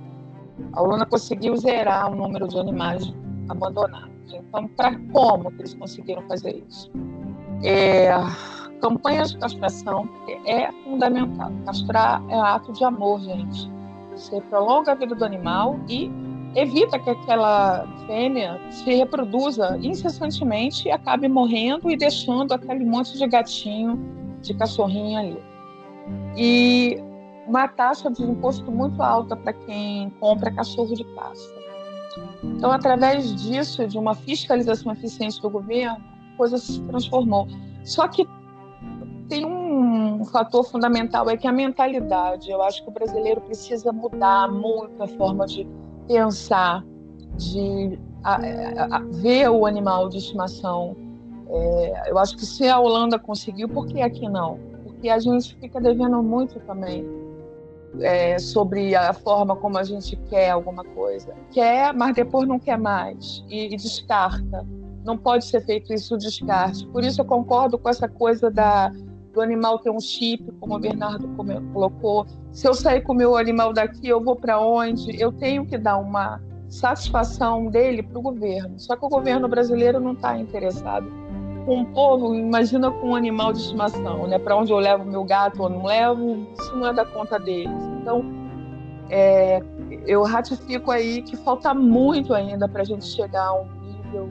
a 0.72 0.82
Holanda 0.82 1.06
conseguiu 1.06 1.56
zerar 1.56 2.10
o 2.10 2.14
número 2.14 2.48
de 2.48 2.58
animais 2.58 3.12
abandonados. 3.48 4.10
Então, 4.32 4.68
para 4.68 4.98
como 5.12 5.50
que 5.52 5.62
eles 5.62 5.74
conseguiram 5.74 6.22
fazer 6.22 6.64
isso? 6.68 6.90
É, 7.62 8.12
de 9.26 9.38
castração 9.38 10.08
é 10.46 10.70
fundamental. 10.84 11.50
Castrar 11.64 12.22
é 12.28 12.34
ato 12.38 12.72
de 12.72 12.84
amor, 12.84 13.20
gente. 13.20 13.70
Você 14.12 14.40
prolonga 14.42 14.92
a 14.92 14.94
vida 14.94 15.14
do 15.14 15.24
animal 15.24 15.78
e 15.88 16.10
evita 16.54 16.98
que 16.98 17.10
aquela 17.10 17.86
fêmea 18.06 18.60
se 18.70 18.94
reproduza 18.94 19.78
incessantemente 19.80 20.88
e 20.88 20.90
acabe 20.90 21.28
morrendo 21.28 21.90
e 21.90 21.96
deixando 21.96 22.52
aquele 22.52 22.84
monte 22.84 23.16
de 23.16 23.26
gatinho, 23.26 23.98
de 24.42 24.54
cachorrinho 24.54 25.18
ali. 25.18 25.53
E 26.36 27.02
uma 27.46 27.68
taxa 27.68 28.10
de 28.10 28.22
imposto 28.22 28.70
muito 28.70 29.02
alta 29.02 29.36
para 29.36 29.52
quem 29.52 30.10
compra 30.20 30.50
cachorro 30.50 30.94
de 30.94 31.04
caça. 31.14 31.64
Então, 32.42 32.70
através 32.70 33.34
disso, 33.34 33.86
de 33.86 33.98
uma 33.98 34.14
fiscalização 34.14 34.92
eficiente 34.92 35.40
do 35.40 35.50
governo, 35.50 36.02
a 36.34 36.36
coisa 36.36 36.58
se 36.58 36.80
transformou. 36.82 37.46
Só 37.82 38.08
que 38.08 38.26
tem 39.28 39.44
um 39.44 40.24
fator 40.24 40.64
fundamental, 40.64 41.28
é 41.28 41.36
que 41.36 41.46
a 41.46 41.52
mentalidade. 41.52 42.50
Eu 42.50 42.62
acho 42.62 42.82
que 42.82 42.88
o 42.88 42.92
brasileiro 42.92 43.40
precisa 43.40 43.92
mudar 43.92 44.50
muito 44.50 45.02
a 45.02 45.08
forma 45.08 45.46
de 45.46 45.66
pensar, 46.06 46.84
de 47.36 47.98
a, 48.22 48.96
a, 48.96 48.98
ver 49.00 49.48
o 49.50 49.66
animal 49.66 50.08
de 50.08 50.18
estimação. 50.18 50.96
É, 51.48 52.10
eu 52.10 52.18
acho 52.18 52.36
que 52.36 52.46
se 52.46 52.68
a 52.68 52.78
Holanda 52.78 53.18
conseguiu, 53.18 53.68
por 53.68 53.86
que 53.86 54.00
aqui 54.00 54.28
não? 54.28 54.58
Porque 55.04 55.12
a 55.12 55.18
gente 55.18 55.54
fica 55.56 55.78
devendo 55.78 56.22
muito 56.22 56.58
também 56.60 57.06
é, 58.00 58.38
sobre 58.38 58.94
a 58.94 59.12
forma 59.12 59.54
como 59.54 59.76
a 59.76 59.82
gente 59.82 60.16
quer 60.30 60.48
alguma 60.48 60.82
coisa. 60.82 61.34
Quer, 61.50 61.92
mas 61.92 62.14
depois 62.14 62.48
não 62.48 62.58
quer 62.58 62.78
mais 62.78 63.44
e, 63.50 63.66
e 63.66 63.76
descarta. 63.76 64.66
Não 65.04 65.18
pode 65.18 65.44
ser 65.44 65.60
feito 65.60 65.92
isso 65.92 66.16
descarte. 66.16 66.86
Por 66.86 67.04
isso 67.04 67.20
eu 67.20 67.26
concordo 67.26 67.76
com 67.76 67.86
essa 67.86 68.08
coisa 68.08 68.50
da, 68.50 68.90
do 69.34 69.42
animal 69.42 69.78
ter 69.78 69.90
um 69.90 70.00
chip, 70.00 70.50
como 70.52 70.74
o 70.74 70.78
Bernardo 70.78 71.28
colocou. 71.74 72.26
Se 72.50 72.66
eu 72.66 72.72
sair 72.72 73.02
com 73.02 73.12
o 73.12 73.16
meu 73.16 73.36
animal 73.36 73.74
daqui, 73.74 74.08
eu 74.08 74.24
vou 74.24 74.36
para 74.36 74.58
onde? 74.58 75.20
Eu 75.20 75.30
tenho 75.30 75.66
que 75.66 75.76
dar 75.76 75.98
uma 75.98 76.40
satisfação 76.70 77.66
dele 77.66 78.02
para 78.02 78.18
o 78.18 78.22
governo. 78.22 78.80
Só 78.80 78.96
que 78.96 79.04
o 79.04 79.08
governo 79.10 79.48
brasileiro 79.48 80.00
não 80.00 80.12
está 80.12 80.38
interessado 80.38 81.23
com 81.64 81.84
povo, 81.86 82.34
imagina 82.34 82.90
com 82.90 83.10
um 83.10 83.14
animal 83.14 83.52
de 83.52 83.60
estimação, 83.60 84.26
né? 84.26 84.38
Para 84.38 84.56
onde 84.56 84.72
eu 84.72 84.78
levo 84.78 85.04
meu 85.04 85.24
gato 85.24 85.62
ou 85.62 85.68
não 85.68 85.84
levo, 85.84 86.46
isso 86.58 86.76
não 86.76 86.88
é 86.88 86.92
da 86.92 87.04
conta 87.04 87.38
deles. 87.38 87.82
Então, 88.00 88.24
é, 89.10 89.62
eu 90.06 90.22
ratifico 90.22 90.90
aí 90.90 91.22
que 91.22 91.36
falta 91.36 91.74
muito 91.74 92.34
ainda 92.34 92.68
para 92.68 92.82
a 92.82 92.84
gente 92.84 93.04
chegar 93.06 93.46
a 93.46 93.54
um 93.54 93.66
nível 93.82 94.30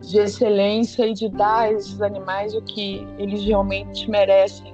de 0.00 0.18
excelência 0.18 1.06
e 1.06 1.14
de 1.14 1.28
dar 1.28 1.60
a 1.60 1.72
esses 1.72 2.00
animais 2.02 2.54
o 2.54 2.62
que 2.62 3.06
eles 3.18 3.44
realmente 3.44 4.10
merecem. 4.10 4.72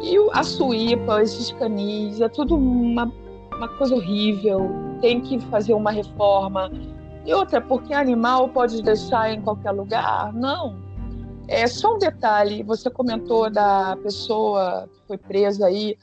E 0.00 0.16
a 0.32 0.44
suípa, 0.44 1.22
esses 1.22 1.50
canis, 1.52 2.20
é 2.20 2.28
tudo 2.28 2.56
uma, 2.56 3.12
uma 3.56 3.68
coisa 3.76 3.96
horrível. 3.96 4.70
Tem 5.00 5.20
que 5.20 5.40
fazer 5.46 5.74
uma 5.74 5.90
reforma. 5.90 6.70
E 7.26 7.34
outra, 7.34 7.60
porque 7.60 7.92
animal 7.92 8.48
pode 8.48 8.80
deixar 8.80 9.32
em 9.32 9.40
qualquer 9.40 9.72
lugar? 9.72 10.32
Não 10.32 10.87
é 11.48 11.66
só 11.66 11.94
um 11.94 11.98
detalhe, 11.98 12.62
você 12.62 12.90
comentou 12.90 13.50
da 13.50 13.96
pessoa 14.02 14.88
que 14.92 15.08
foi 15.08 15.18
presa 15.18 15.66
aí, 15.66 15.96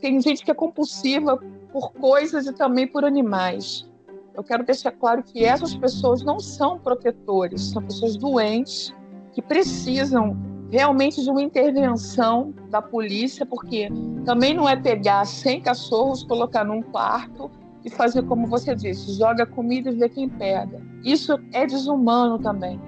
tem 0.00 0.20
gente 0.20 0.44
que 0.44 0.50
é 0.50 0.54
compulsiva 0.54 1.36
por 1.72 1.92
coisas 1.92 2.46
e 2.46 2.52
também 2.52 2.86
por 2.86 3.04
animais. 3.04 3.88
Eu 4.34 4.44
quero 4.44 4.64
deixar 4.64 4.92
claro 4.92 5.22
que 5.22 5.44
essas 5.44 5.74
pessoas 5.74 6.22
não 6.22 6.38
são 6.38 6.78
protetores, 6.78 7.70
são 7.70 7.82
pessoas 7.82 8.16
doentes 8.16 8.94
que 9.32 9.42
precisam 9.42 10.36
realmente 10.70 11.22
de 11.22 11.30
uma 11.30 11.42
intervenção 11.42 12.54
da 12.70 12.80
polícia, 12.80 13.44
porque 13.44 13.88
também 14.24 14.54
não 14.54 14.68
é 14.68 14.76
pegar 14.76 15.24
100 15.24 15.62
cachorros, 15.62 16.22
colocar 16.22 16.64
num 16.64 16.82
quarto 16.82 17.50
e 17.84 17.90
fazer 17.90 18.22
como 18.22 18.46
você 18.46 18.74
disse, 18.74 19.12
joga 19.14 19.44
comida 19.44 19.90
e 19.90 19.94
vê 19.94 20.08
quem 20.08 20.28
pega. 20.28 20.80
Isso 21.02 21.36
é 21.52 21.66
desumano 21.66 22.38
também. 22.38 22.78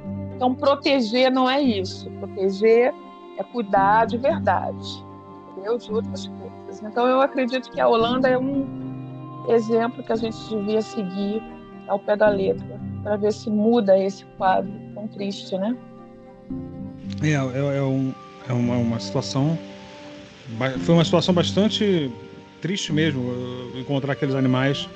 Então, 0.40 0.55
proteger 0.55 1.31
não 1.31 1.50
é 1.50 1.61
isso. 1.61 2.09
Proteger 2.12 2.94
é 3.37 3.42
cuidar 3.44 4.07
de 4.07 4.16
verdade, 4.16 5.05
entendeu? 5.53 5.76
De 5.76 5.92
outras 5.92 6.26
coisas. 6.29 6.83
Então, 6.83 7.07
eu 7.07 7.20
acredito 7.20 7.70
que 7.70 7.79
a 7.79 7.87
Holanda 7.87 8.26
é 8.26 8.38
um 8.38 9.44
exemplo 9.50 10.03
que 10.03 10.11
a 10.11 10.16
gente 10.16 10.38
devia 10.48 10.81
seguir 10.81 11.42
ao 11.87 11.98
pé 11.98 12.16
da 12.16 12.31
letra, 12.31 12.81
para 13.03 13.16
ver 13.16 13.35
se 13.35 13.50
muda 13.50 13.98
esse 13.98 14.24
quadro 14.38 14.72
tão 14.94 15.07
triste, 15.09 15.59
né? 15.59 15.76
É, 17.22 17.33
é, 17.33 17.76
é, 17.76 17.83
um, 17.83 18.14
é 18.48 18.53
uma, 18.55 18.79
uma 18.79 18.98
situação. 18.98 19.59
Foi 20.87 20.94
uma 20.94 21.05
situação 21.05 21.35
bastante 21.35 22.11
triste 22.62 22.94
mesmo 22.94 23.31
encontrar 23.79 24.14
aqueles 24.14 24.35
animais 24.35 24.88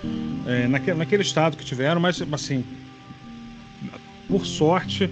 é, 0.47 0.67
naquele, 0.67 0.97
naquele 0.97 1.23
estado 1.23 1.55
que 1.55 1.67
tiveram, 1.67 2.01
mas 2.01 2.23
assim, 2.33 2.65
por 4.27 4.47
sorte, 4.47 5.11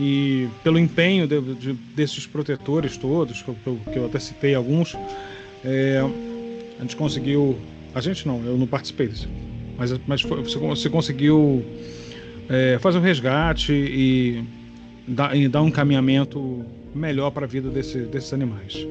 e 0.00 0.48
pelo 0.64 0.78
empenho 0.78 1.26
de, 1.26 1.54
de, 1.56 1.72
desses 1.94 2.26
protetores 2.26 2.96
todos, 2.96 3.42
que 3.42 3.48
eu, 3.48 3.78
que 3.92 3.98
eu, 3.98 4.06
até 4.06 4.18
citei 4.18 4.54
alguns, 4.54 4.96
é, 5.62 6.02
a 6.78 6.82
gente 6.82 6.96
conseguiu. 6.96 7.58
A 7.94 8.00
gente 8.00 8.26
não, 8.26 8.42
eu 8.42 8.56
não 8.56 8.66
participei 8.66 9.08
disso, 9.08 9.28
mas, 9.76 9.92
mas 10.06 10.22
foi, 10.22 10.42
você, 10.42 10.58
você, 10.58 10.88
conseguiu 10.88 11.62
é, 12.48 12.78
fazer 12.80 12.96
o 12.96 13.00
resgate 13.02 13.72
e 13.74 14.42
dar, 15.06 15.36
e 15.36 15.46
dar 15.48 15.60
um 15.60 15.68
encaminhamento 15.68 16.64
melhor 16.94 17.30
para 17.30 17.44
a 17.44 17.48
vida 17.48 17.68
desse, 17.68 17.98
desses 17.98 18.32
animais. 18.32 18.86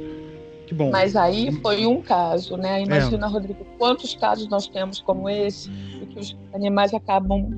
Que 0.67 0.75
bom. 0.75 0.91
Mas 0.91 1.15
aí 1.15 1.51
foi 1.63 1.87
um 1.87 2.03
caso, 2.03 2.55
né? 2.55 2.83
Imagina, 2.83 3.25
é. 3.25 3.29
Rodrigo, 3.29 3.65
quantos 3.79 4.13
casos 4.13 4.47
nós 4.47 4.67
temos 4.67 4.99
como 4.99 5.27
esse, 5.27 5.71
que 6.11 6.19
os 6.19 6.37
animais 6.53 6.93
acabam 6.93 7.57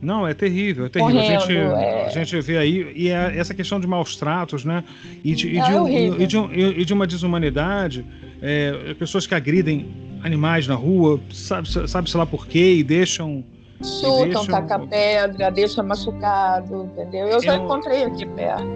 não, 0.00 0.26
é 0.26 0.32
terrível, 0.32 0.86
é 0.86 0.88
terrível. 0.88 1.20
Correndo, 1.20 1.36
a, 1.36 1.40
gente, 1.40 1.56
é... 1.56 2.06
a 2.06 2.08
gente 2.10 2.40
vê 2.40 2.58
aí, 2.58 2.92
e 2.94 3.08
é 3.08 3.36
essa 3.36 3.52
questão 3.52 3.80
de 3.80 3.86
maus 3.86 4.16
tratos, 4.16 4.64
né? 4.64 4.84
E 5.24 5.34
de, 5.34 5.48
e 5.48 5.58
é 5.58 5.64
de, 5.64 5.74
um, 5.74 5.88
e 5.88 6.26
de, 6.26 6.38
um, 6.38 6.52
e 6.52 6.84
de 6.84 6.94
uma 6.94 7.06
desumanidade, 7.06 8.06
é, 8.40 8.94
pessoas 8.94 9.26
que 9.26 9.34
agridem 9.34 9.88
animais 10.22 10.66
na 10.66 10.74
rua, 10.74 11.20
sabe-se 11.32 11.88
sabe 11.88 12.10
lá 12.14 12.26
por 12.26 12.46
quê, 12.46 12.74
e 12.74 12.84
deixam. 12.84 13.44
Chutam, 13.82 14.24
deixam... 14.24 14.46
taca 14.46 14.78
pedra, 14.80 15.50
deixa 15.50 15.82
machucado, 15.82 16.90
entendeu? 16.92 17.28
Eu 17.28 17.40
já 17.40 17.56
encontrei 17.56 18.04
aqui 18.04 18.26
perto. 18.26 18.66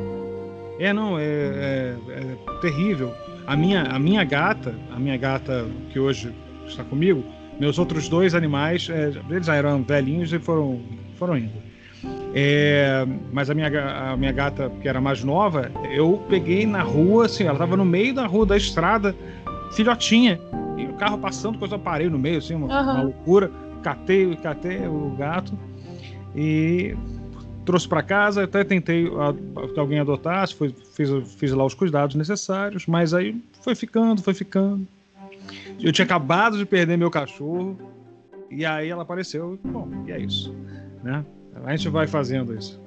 É, 0.79 0.93
não, 0.93 1.19
é, 1.19 1.23
é, 1.23 1.97
é, 2.09 2.61
terrível. 2.61 3.13
A 3.47 3.57
minha, 3.57 3.83
a 3.83 3.99
minha 3.99 4.25
gata, 4.25 4.75
a 4.95 4.99
minha 4.99 5.17
gata 5.17 5.67
que 5.93 5.99
hoje 5.99 6.33
está 6.67 6.85
comigo, 6.85 7.25
meus 7.63 7.79
outros 7.79 8.09
dois 8.09 8.35
animais, 8.35 8.89
é, 8.91 9.13
eles 9.31 9.47
já 9.47 9.55
eram 9.55 9.85
velhinhos 9.85 10.33
e 10.33 10.39
foram, 10.41 10.81
foram 11.17 11.39
indo. 11.39 11.53
É, 12.35 13.07
mas 13.33 13.49
a 13.51 13.55
minha, 13.55 13.69
a 14.11 14.17
minha 14.17 14.33
gata, 14.33 14.69
que 14.83 14.89
era 14.89 15.01
mais 15.01 15.23
nova, 15.23 15.71
eu 15.93 16.21
peguei 16.29 16.67
na 16.67 16.83
rua, 16.83 17.27
assim, 17.27 17.45
ela 17.45 17.53
estava 17.53 17.77
no 17.77 17.85
meio 17.85 18.13
da 18.13 18.27
rua, 18.27 18.45
da 18.45 18.57
estrada, 18.57 19.15
filhotinha. 19.75 20.41
E 20.77 20.87
o 20.87 20.95
carro 20.95 21.19
passando, 21.19 21.57
coisa 21.57 21.77
eu 21.77 21.79
parei 21.79 22.09
no 22.11 22.19
meio, 22.19 22.39
assim, 22.39 22.57
uma, 22.57 22.67
uhum. 22.67 22.83
uma 22.83 23.03
loucura. 23.05 23.49
Catei, 23.81 24.35
catei 24.43 24.85
o 24.89 25.15
gato 25.17 25.57
e 26.35 26.97
trouxe 27.65 27.87
para 27.87 28.03
casa. 28.03 28.43
Até 28.43 28.65
tentei 28.65 29.09
que 29.73 29.79
alguém 29.79 30.01
adotasse, 30.01 30.53
foi, 30.53 30.75
fiz, 30.97 31.11
fiz 31.37 31.53
lá 31.53 31.65
os 31.65 31.75
cuidados 31.75 32.17
necessários, 32.17 32.89
mas 32.89 33.15
aí 33.15 33.41
foi 33.61 33.77
ficando, 33.77 34.21
foi 34.21 34.35
ficando. 34.35 34.85
Eu 35.83 35.93
tinha 35.93 36.05
acabado 36.05 36.57
de 36.57 36.65
perder 36.65 36.97
meu 36.97 37.11
cachorro 37.11 37.77
e 38.51 38.65
aí 38.65 38.89
ela 38.89 39.03
apareceu. 39.03 39.59
Bom, 39.65 39.89
e 40.07 40.13
é 40.13 40.21
isso, 40.21 40.55
né? 41.03 41.25
A 41.65 41.77
gente 41.77 41.89
vai 41.89 42.07
fazendo 42.07 42.55
isso. 42.55 42.81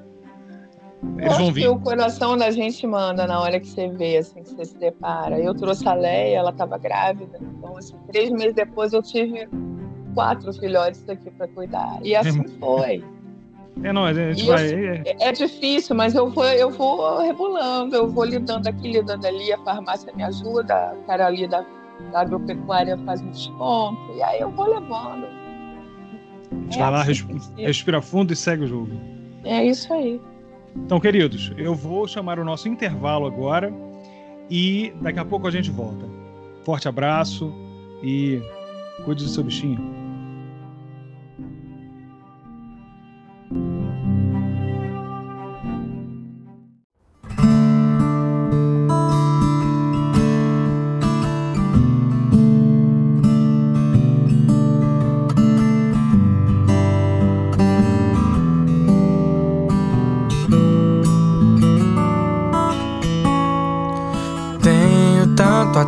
Eles 1.18 1.32
Acho 1.32 1.40
vão 1.40 1.52
vir. 1.52 1.62
que 1.62 1.68
o 1.68 1.80
coração 1.80 2.38
da 2.38 2.50
gente 2.50 2.86
manda 2.88 3.28
na 3.28 3.40
hora 3.40 3.60
que 3.60 3.68
você 3.68 3.90
vê, 3.90 4.18
assim, 4.18 4.42
que 4.42 4.50
você 4.50 4.66
se 4.66 4.78
depara. 4.78 5.40
Eu 5.40 5.54
trouxe 5.54 5.88
a 5.88 5.94
Leia, 5.94 6.38
ela 6.38 6.50
estava 6.50 6.78
grávida, 6.78 7.40
então, 7.42 7.78
assim, 7.78 7.96
três 8.08 8.32
meses 8.32 8.54
depois 8.54 8.92
eu 8.92 9.04
tive 9.04 9.48
quatro 10.14 10.52
filhotes 10.54 11.08
aqui 11.08 11.30
para 11.32 11.48
cuidar. 11.50 12.00
E 12.02 12.16
assim 12.16 12.42
é, 12.42 12.48
foi. 12.60 13.04
É, 13.84 13.94
não, 13.94 14.06
a 14.06 14.14
gente 14.14 14.46
vai. 14.46 14.74
é, 14.74 15.16
é 15.20 15.32
difícil, 15.32 15.96
mas 15.96 16.16
eu 16.16 16.30
vou, 16.30 16.46
eu 16.46 16.72
vou 16.72 17.20
rebolando, 17.22 17.96
eu 17.96 18.08
vou 18.08 18.24
lidando 18.24 18.68
aqui, 18.68 18.94
lidando 18.94 19.28
ali, 19.28 19.52
a 19.52 19.58
farmácia 19.60 20.12
me 20.16 20.24
ajuda, 20.24 20.74
a 20.74 20.96
cara 21.06 21.28
ali 21.28 21.48
da, 21.48 21.64
da 22.12 22.22
agropecuária 22.22 22.98
faz 23.06 23.22
um 23.22 23.30
desconto, 23.32 24.14
e 24.16 24.22
aí 24.22 24.40
eu 24.40 24.52
vou 24.52 24.68
levando. 24.68 25.26
É 26.72 26.78
vai 26.78 26.92
lá, 26.92 27.02
assim 27.02 27.26
respira 27.58 28.02
fundo 28.02 28.32
e 28.32 28.36
segue 28.36 28.64
o 28.64 28.68
jogo. 28.68 28.92
É 29.44 29.64
isso 29.66 29.94
aí. 29.94 30.20
Então, 30.76 31.00
queridos, 31.00 31.52
eu 31.58 31.74
vou 31.74 32.08
chamar 32.08 32.40
o 32.40 32.44
nosso 32.44 32.68
intervalo 32.68 33.26
agora 33.26 33.74
e 34.50 34.94
daqui 35.02 35.20
a 35.20 35.26
pouco 35.26 35.48
a 35.48 35.52
gente 35.52 35.72
volta. 35.72 36.06
Forte 36.64 36.88
abraço 36.88 37.54
e 38.04 38.42
cuide 39.04 39.24
do 39.24 39.30
seu 39.30 39.44
bichinho. 39.44 40.05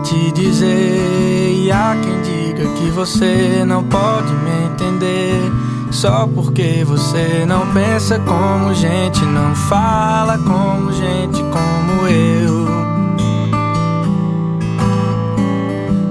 Te 0.07 0.31
dizer. 0.31 1.53
E 1.53 1.71
há 1.71 1.95
quem 2.01 2.21
diga 2.21 2.65
que 2.73 2.89
você 2.91 3.63
não 3.65 3.83
pode 3.83 4.31
me 4.33 4.65
entender. 4.65 5.51
Só 5.91 6.27
porque 6.27 6.83
você 6.85 7.45
não 7.47 7.65
pensa 7.73 8.19
como 8.19 8.73
gente, 8.73 9.23
não 9.25 9.55
fala 9.55 10.37
como 10.37 10.91
gente 10.93 11.41
como 11.43 12.07
eu. 12.07 12.67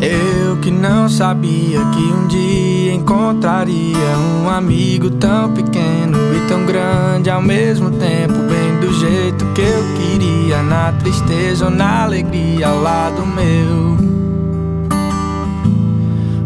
Eu 0.01 0.57
que 0.59 0.71
não 0.71 1.09
sabia 1.09 1.79
que 1.79 2.03
um 2.03 2.27
dia 2.27 2.93
encontraria 2.95 4.19
um 4.43 4.49
amigo 4.49 5.11
tão 5.11 5.53
pequeno 5.53 6.19
e 6.35 6.49
tão 6.49 6.65
grande 6.67 7.31
ao 7.31 7.43
mesmo 7.43 7.91
tempo, 7.91 8.35
bem 8.49 8.81
do 8.81 8.93
jeito 8.93 9.45
que 9.55 9.61
eu 9.61 9.85
queria, 9.97 10.63
na 10.63 10.93
tristeza 10.93 11.67
ou 11.67 11.71
na 11.71 12.05
alegria 12.05 12.69
ao 12.69 12.81
lado 12.81 13.16
meu. 13.37 13.99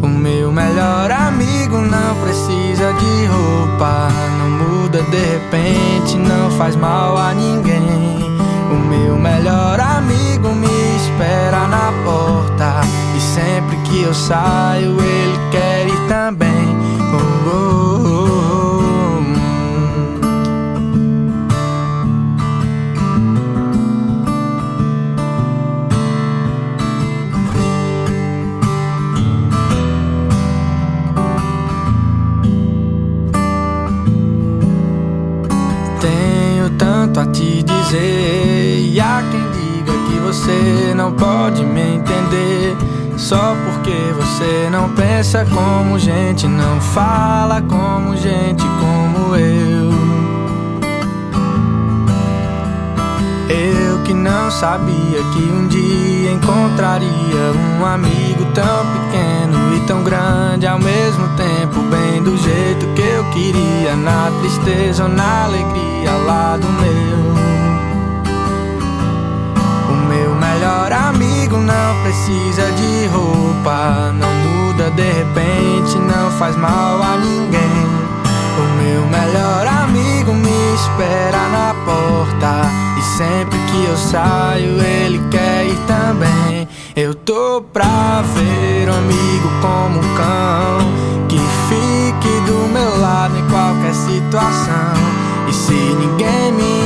O 0.03 0.07
meu 0.07 0.51
melhor 0.51 1.09
amigo 1.09 1.77
não 1.77 2.15
precisa 2.21 2.91
de 2.93 3.25
roupa, 3.27 4.09
não 4.37 4.49
muda 4.49 5.01
de 5.03 5.17
repente, 5.17 6.17
não 6.17 6.51
faz 6.51 6.75
mal 6.75 7.17
a 7.17 7.33
ninguém. 7.33 7.81
O 8.71 8.75
meu 8.75 9.17
melhor 9.17 9.79
amigo 9.79 10.49
me 10.49 10.95
espera 10.97 11.65
na 11.67 11.93
porta 12.03 12.81
e 13.15 13.21
sempre 13.21 13.77
que 13.77 14.03
eu 14.03 14.13
saio 14.13 14.99
ele 15.01 15.20
E 37.97 38.99
há 39.01 39.21
quem 39.29 39.41
diga 39.51 39.91
que 39.91 40.19
você 40.19 40.93
não 40.95 41.11
pode 41.11 41.65
me 41.65 41.95
entender. 41.95 42.77
Só 43.17 43.55
porque 43.65 43.95
você 44.15 44.69
não 44.71 44.89
pensa 44.89 45.45
como 45.45 45.99
gente, 45.99 46.47
não 46.47 46.79
fala 46.79 47.61
como 47.61 48.15
gente 48.15 48.63
como 48.79 49.35
eu. 49.35 49.91
Eu 53.49 54.03
que 54.05 54.13
não 54.13 54.49
sabia 54.49 55.19
que 55.33 55.39
um 55.39 55.67
dia 55.67 56.31
encontraria 56.31 57.09
um 57.79 57.85
amigo 57.85 58.45
tão 58.53 58.85
pequeno 58.93 59.75
e 59.75 59.79
tão 59.85 60.01
grande 60.03 60.65
ao 60.65 60.79
mesmo 60.79 61.27
tempo, 61.35 61.81
bem 61.89 62.23
do 62.23 62.37
jeito 62.37 62.87
que 62.95 63.01
eu 63.01 63.23
queria, 63.31 63.95
na 63.97 64.31
tristeza 64.39 65.03
ou 65.03 65.09
na 65.09 65.43
alegria 65.43 66.11
ao 66.11 66.23
lado 66.23 66.67
meu 66.67 67.60
melhor 70.61 70.93
amigo 70.93 71.57
não 71.57 72.03
precisa 72.03 72.71
de 72.73 73.07
roupa. 73.07 74.13
Não 74.13 74.31
muda 74.31 74.91
de 74.91 75.01
repente, 75.01 75.97
não 75.97 76.29
faz 76.37 76.55
mal 76.55 77.01
a 77.01 77.17
ninguém. 77.17 77.87
O 78.59 78.83
meu 78.83 79.07
melhor 79.07 79.65
amigo 79.65 80.31
me 80.33 80.75
espera 80.75 81.47
na 81.49 81.73
porta. 81.83 82.69
E 82.95 83.01
sempre 83.17 83.57
que 83.57 83.85
eu 83.85 83.97
saio, 83.97 84.79
ele 84.79 85.19
quer 85.31 85.65
ir 85.65 85.79
também. 85.87 86.67
Eu 86.95 87.15
tô 87.15 87.63
pra 87.73 88.21
ver 88.35 88.87
um 88.87 88.97
amigo 88.99 89.49
como 89.61 89.97
um 89.97 90.15
cão. 90.15 91.27
Que 91.27 91.39
fique 91.69 92.39
do 92.45 92.71
meu 92.71 93.01
lado 93.01 93.35
em 93.35 93.47
qualquer 93.49 93.95
situação. 93.95 94.93
E 95.47 95.53
se 95.53 95.73
ninguém 95.73 96.51
me 96.51 96.80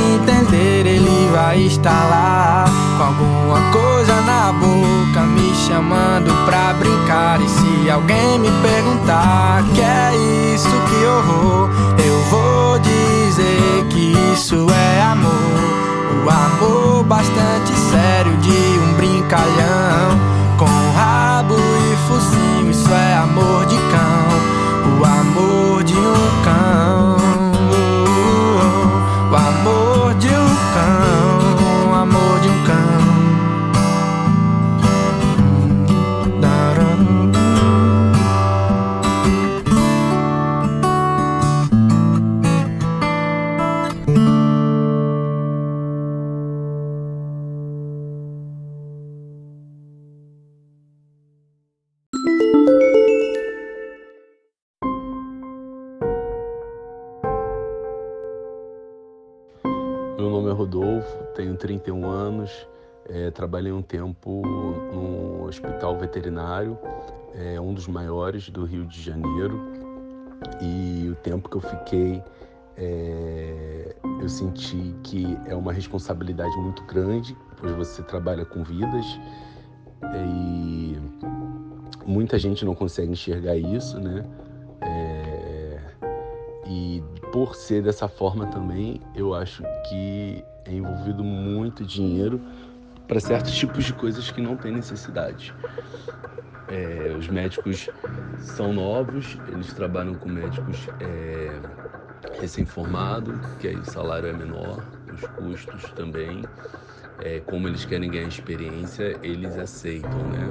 vai 1.36 1.58
estar 1.58 2.08
lá 2.08 2.64
com 2.96 3.04
alguma 3.04 3.60
coisa 3.70 4.14
na 4.22 4.52
boca, 4.52 5.20
me 5.20 5.54
chamando 5.54 6.32
pra 6.46 6.72
brincar. 6.72 7.38
E 7.42 7.46
se 7.46 7.90
alguém 7.90 8.38
me 8.38 8.50
perguntar 8.62 9.62
que 9.74 9.82
é 9.82 10.54
isso 10.54 10.70
que 10.88 11.04
horror, 11.04 11.68
eu 12.02 12.18
vou 12.30 12.78
dizer 12.78 13.84
que 13.90 14.14
isso 14.32 14.66
é 14.70 15.02
amor. 15.02 15.30
O 16.24 16.30
amor 16.30 17.04
bastante 17.04 17.72
sério 17.90 18.34
de 18.38 18.78
um 18.78 18.94
brincalhão 18.94 20.18
com 20.56 20.64
rabo 20.96 21.54
e 21.54 21.96
focinho, 22.08 22.70
isso 22.70 22.90
é 22.90 23.14
amor 23.18 23.66
de 23.66 23.76
cão. 23.76 24.98
O 24.98 25.04
amor 25.04 25.84
de 25.84 25.94
um 25.98 26.44
cão. 26.44 26.85
Anos, 62.46 62.68
é, 63.08 63.30
trabalhei 63.30 63.72
um 63.72 63.82
tempo 63.82 64.42
no 64.92 65.44
hospital 65.44 65.98
veterinário, 65.98 66.78
é, 67.34 67.60
um 67.60 67.74
dos 67.74 67.86
maiores 67.86 68.48
do 68.48 68.64
Rio 68.64 68.86
de 68.86 69.02
Janeiro, 69.02 69.60
e 70.60 71.08
o 71.10 71.14
tempo 71.16 71.48
que 71.48 71.56
eu 71.56 71.60
fiquei, 71.60 72.22
é, 72.76 73.96
eu 74.20 74.28
senti 74.28 74.94
que 75.02 75.36
é 75.46 75.54
uma 75.54 75.72
responsabilidade 75.72 76.56
muito 76.58 76.82
grande, 76.84 77.36
pois 77.58 77.72
você 77.72 78.02
trabalha 78.02 78.44
com 78.44 78.62
vidas 78.62 79.04
e 80.14 80.96
muita 82.04 82.38
gente 82.38 82.64
não 82.64 82.74
consegue 82.74 83.12
enxergar 83.12 83.56
isso, 83.56 83.98
né? 83.98 84.24
É, 84.82 85.80
e 86.66 87.02
por 87.32 87.54
ser 87.54 87.82
dessa 87.82 88.08
forma 88.08 88.46
também, 88.46 89.00
eu 89.14 89.34
acho 89.34 89.62
que 89.88 90.44
é 90.68 90.72
envolvido 90.72 91.22
muito 91.22 91.84
dinheiro 91.84 92.40
para 93.06 93.20
certos 93.20 93.54
tipos 93.56 93.84
de 93.84 93.92
coisas 93.92 94.30
que 94.30 94.40
não 94.40 94.56
tem 94.56 94.72
necessidade. 94.72 95.54
É, 96.68 97.14
os 97.16 97.28
médicos 97.28 97.88
são 98.40 98.72
novos, 98.72 99.38
eles 99.48 99.72
trabalham 99.72 100.14
com 100.14 100.28
médicos 100.28 100.88
é, 101.00 101.60
recém-formados, 102.40 103.38
que 103.60 103.68
aí 103.68 103.76
o 103.76 103.84
salário 103.84 104.28
é 104.28 104.32
menor, 104.32 104.84
os 105.12 105.20
custos 105.28 105.84
também. 105.92 106.42
É, 107.20 107.40
como 107.40 107.68
eles 107.68 107.84
querem 107.84 108.10
ganhar 108.10 108.26
experiência, 108.26 109.18
eles 109.22 109.56
aceitam, 109.56 110.10
né? 110.28 110.48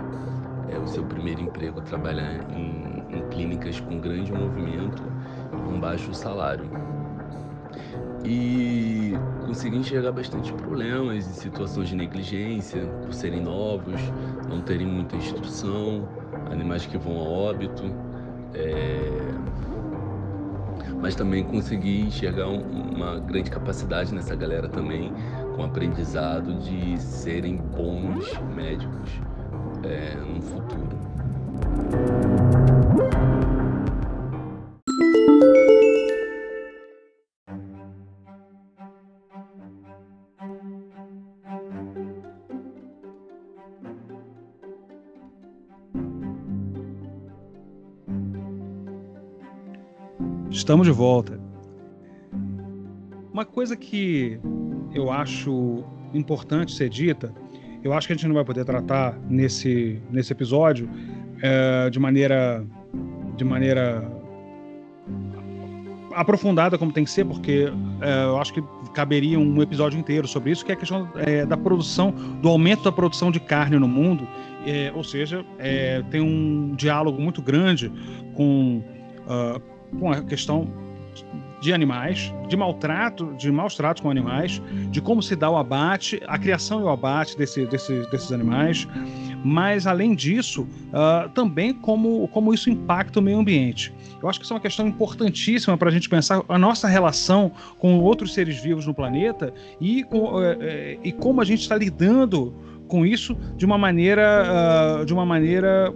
É 0.73 0.79
o 0.79 0.87
seu 0.87 1.03
primeiro 1.03 1.41
emprego 1.41 1.81
trabalhar 1.81 2.39
em, 2.51 3.17
em 3.17 3.29
clínicas 3.29 3.79
com 3.79 3.99
grande 3.99 4.31
movimento 4.31 5.03
e 5.51 5.55
um 5.55 5.79
baixo 5.79 6.11
salário 6.13 6.84
e 8.25 9.13
consegui 9.45 9.77
enxergar 9.77 10.11
bastante 10.11 10.51
problemas 10.53 11.27
e 11.27 11.33
situações 11.33 11.89
de 11.89 11.95
negligência 11.95 12.85
por 13.03 13.13
serem 13.13 13.41
novos, 13.41 14.01
não 14.49 14.61
terem 14.61 14.87
muita 14.87 15.15
instrução, 15.15 16.07
animais 16.51 16.85
que 16.85 16.97
vão 16.97 17.17
a 17.19 17.23
óbito. 17.23 17.83
É... 18.53 19.45
Mas 21.01 21.13
também 21.13 21.43
consegui 21.43 22.01
enxergar 22.01 22.47
uma 22.47 23.19
grande 23.19 23.51
capacidade 23.51 24.13
nessa 24.13 24.35
galera 24.35 24.67
também, 24.67 25.13
com 25.55 25.63
aprendizado 25.63 26.53
de 26.55 26.97
serem 26.99 27.57
bons 27.57 28.33
médicos 28.55 29.11
é, 29.83 30.15
no 30.15 30.41
futuro. 30.41 30.95
Estamos 50.65 50.87
de 50.87 50.91
volta. 50.91 51.39
Uma 53.31 53.45
coisa 53.45 53.75
que 53.75 54.39
eu 54.95 55.11
acho 55.11 55.83
importante 56.11 56.73
ser 56.73 56.89
dita, 56.89 57.31
eu 57.83 57.93
acho 57.93 58.07
que 58.07 58.13
a 58.13 58.15
gente 58.15 58.27
não 58.27 58.33
vai 58.33 58.43
poder 58.43 58.65
tratar 58.65 59.15
nesse, 59.29 60.01
nesse 60.09 60.33
episódio 60.33 60.89
é, 61.39 61.87
de 61.91 61.99
maneira 61.99 62.65
de 63.37 63.43
maneira 63.43 64.11
aprofundada 66.15 66.79
como 66.79 66.91
tem 66.91 67.03
que 67.03 67.11
ser, 67.11 67.25
porque 67.25 67.71
é, 68.01 68.23
eu 68.23 68.39
acho 68.39 68.51
que 68.51 68.63
caberia 68.91 69.39
um 69.39 69.61
episódio 69.61 69.99
inteiro 69.99 70.27
sobre 70.27 70.49
isso, 70.49 70.65
que 70.65 70.71
é 70.71 70.73
a 70.73 70.77
questão 70.79 71.07
é, 71.15 71.45
da 71.45 71.55
produção, 71.57 72.09
do 72.41 72.49
aumento 72.49 72.83
da 72.85 72.91
produção 72.91 73.29
de 73.29 73.39
carne 73.39 73.77
no 73.77 73.87
mundo, 73.87 74.27
é, 74.65 74.91
ou 74.95 75.03
seja, 75.03 75.45
é, 75.59 76.01
tem 76.09 76.21
um 76.21 76.73
diálogo 76.75 77.21
muito 77.21 77.39
grande 77.39 77.91
com 78.33 78.81
uh, 79.27 79.74
com 79.99 80.11
a 80.11 80.21
questão 80.21 80.67
de 81.65 81.73
animais, 81.73 82.31
de 82.47 82.55
maltrato, 82.55 83.33
de 83.37 83.51
maus 83.51 83.75
tratos 83.75 84.01
com 84.01 84.11
animais, 84.11 84.61
de 84.91 85.01
como 85.01 85.23
se 85.23 85.35
dá 85.35 85.49
o 85.49 85.57
abate, 85.57 86.21
a 86.27 86.37
criação 86.37 86.81
e 86.81 86.83
o 86.83 86.89
abate 86.89 87.35
desse, 87.35 87.65
desse, 87.65 88.07
desses 88.11 88.31
animais, 88.31 88.87
mas 89.43 89.87
além 89.87 90.13
disso, 90.13 90.63
uh, 90.63 91.27
também 91.29 91.73
como, 91.73 92.27
como 92.27 92.53
isso 92.53 92.69
impacta 92.69 93.19
o 93.19 93.21
meio 93.21 93.39
ambiente. 93.39 93.91
Eu 94.21 94.29
acho 94.29 94.39
que 94.39 94.45
isso 94.45 94.53
é 94.53 94.55
uma 94.55 94.61
questão 94.61 94.87
importantíssima 94.87 95.77
para 95.77 95.89
a 95.89 95.91
gente 95.91 96.07
pensar 96.07 96.43
a 96.47 96.57
nossa 96.59 96.87
relação 96.87 97.51
com 97.79 97.99
outros 97.99 98.33
seres 98.33 98.61
vivos 98.61 98.85
no 98.85 98.93
planeta 98.93 99.51
e, 99.81 100.03
com, 100.03 100.35
uh, 100.35 100.41
e 101.03 101.11
como 101.11 101.41
a 101.41 101.45
gente 101.45 101.61
está 101.61 101.75
lidando 101.75 102.53
com 102.87 103.03
isso 103.03 103.35
de 103.57 103.65
uma 103.65 103.79
maneira, 103.79 105.03
de 105.05 105.11
uma 105.11 105.25
maneira 105.25 105.91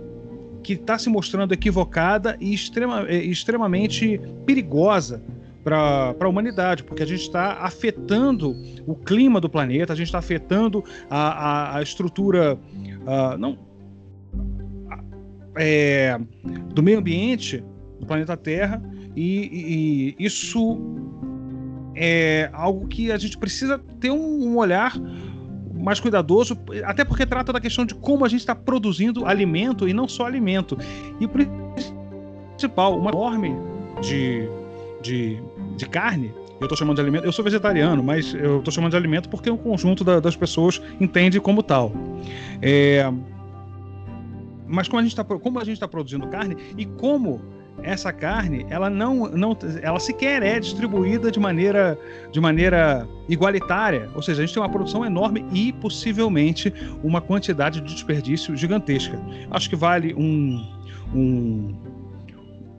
que 0.63 0.73
está 0.73 0.97
se 0.97 1.09
mostrando 1.09 1.53
equivocada 1.53 2.37
e 2.39 2.53
extrema, 2.53 3.07
é, 3.07 3.17
extremamente 3.17 4.19
perigosa 4.45 5.21
para 5.63 6.15
a 6.19 6.27
humanidade, 6.27 6.83
porque 6.83 7.03
a 7.03 7.05
gente 7.05 7.21
está 7.21 7.53
afetando 7.59 8.55
o 8.87 8.95
clima 8.95 9.39
do 9.39 9.49
planeta, 9.49 9.93
a 9.93 9.95
gente 9.95 10.07
está 10.07 10.19
afetando 10.19 10.83
a, 11.09 11.17
a, 11.17 11.77
a 11.77 11.81
estrutura 11.81 12.55
uh, 12.55 13.37
não, 13.37 13.57
é, 15.55 16.17
do 16.73 16.81
meio 16.81 16.99
ambiente 16.99 17.63
do 17.99 18.05
planeta 18.05 18.35
Terra, 18.37 18.81
e, 19.15 20.15
e, 20.17 20.25
isso 20.25 20.79
é 21.95 22.49
algo 22.53 22.87
que 22.87 23.11
a 23.11 23.17
gente 23.17 23.37
precisa 23.37 23.77
ter 23.99 24.11
um, 24.11 24.47
um 24.47 24.57
olhar 24.57 24.93
mais 25.79 25.99
cuidadoso, 25.99 26.57
até 26.83 27.05
porque 27.05 27.25
trata 27.25 27.53
da 27.53 27.59
questão 27.59 27.85
de 27.85 27.95
como 27.95 28.25
a 28.25 28.27
gente 28.27 28.41
está 28.41 28.53
produzindo 28.53 29.25
alimento 29.25 29.87
e 29.87 29.93
não 29.93 30.07
só 30.07 30.25
alimento. 30.25 30.77
E 31.19 31.25
o 31.25 31.29
principal, 31.29 32.99
uma 32.99 33.09
enorme 33.09 33.55
de, 34.01 34.49
de, 35.01 35.41
de 35.77 35.85
carne, 35.87 36.33
eu 36.59 36.65
estou 36.65 36.77
chamando 36.77 36.97
de 36.97 37.01
alimento, 37.01 37.23
eu 37.23 37.31
sou 37.31 37.43
vegetariano, 37.43 38.03
mas 38.03 38.33
eu 38.33 38.59
estou 38.59 38.73
chamando 38.73 38.91
de 38.91 38.97
alimento 38.97 39.29
porque 39.29 39.49
o 39.49 39.57
conjunto 39.57 40.03
da, 40.03 40.19
das 40.19 40.35
pessoas 40.35 40.81
entende 40.99 41.39
como 41.39 41.63
tal. 41.63 41.93
É, 42.61 43.09
mas 44.67 44.87
como 44.87 44.99
a 44.99 45.03
gente 45.03 45.13
está 45.13 45.23
como 45.23 45.59
a 45.59 45.63
gente 45.63 45.75
está 45.75 45.87
produzindo 45.87 46.27
carne 46.27 46.57
e 46.77 46.85
como 46.85 47.41
essa 47.83 48.11
carne 48.11 48.65
ela 48.69 48.89
não, 48.89 49.27
não 49.29 49.57
ela 49.81 49.99
sequer 49.99 50.43
é 50.43 50.59
distribuída 50.59 51.31
de 51.31 51.39
maneira 51.39 51.97
de 52.31 52.39
maneira 52.39 53.07
igualitária, 53.27 54.09
ou 54.15 54.21
seja, 54.21 54.41
a 54.41 54.45
gente 54.45 54.53
tem 54.53 54.61
uma 54.61 54.69
produção 54.69 55.05
enorme 55.05 55.45
e 55.53 55.71
possivelmente 55.73 56.73
uma 57.03 57.21
quantidade 57.21 57.81
de 57.81 57.93
desperdício 57.93 58.55
gigantesca. 58.55 59.19
Acho 59.51 59.69
que 59.69 59.75
vale 59.75 60.13
um, 60.13 60.65
um 61.13 61.75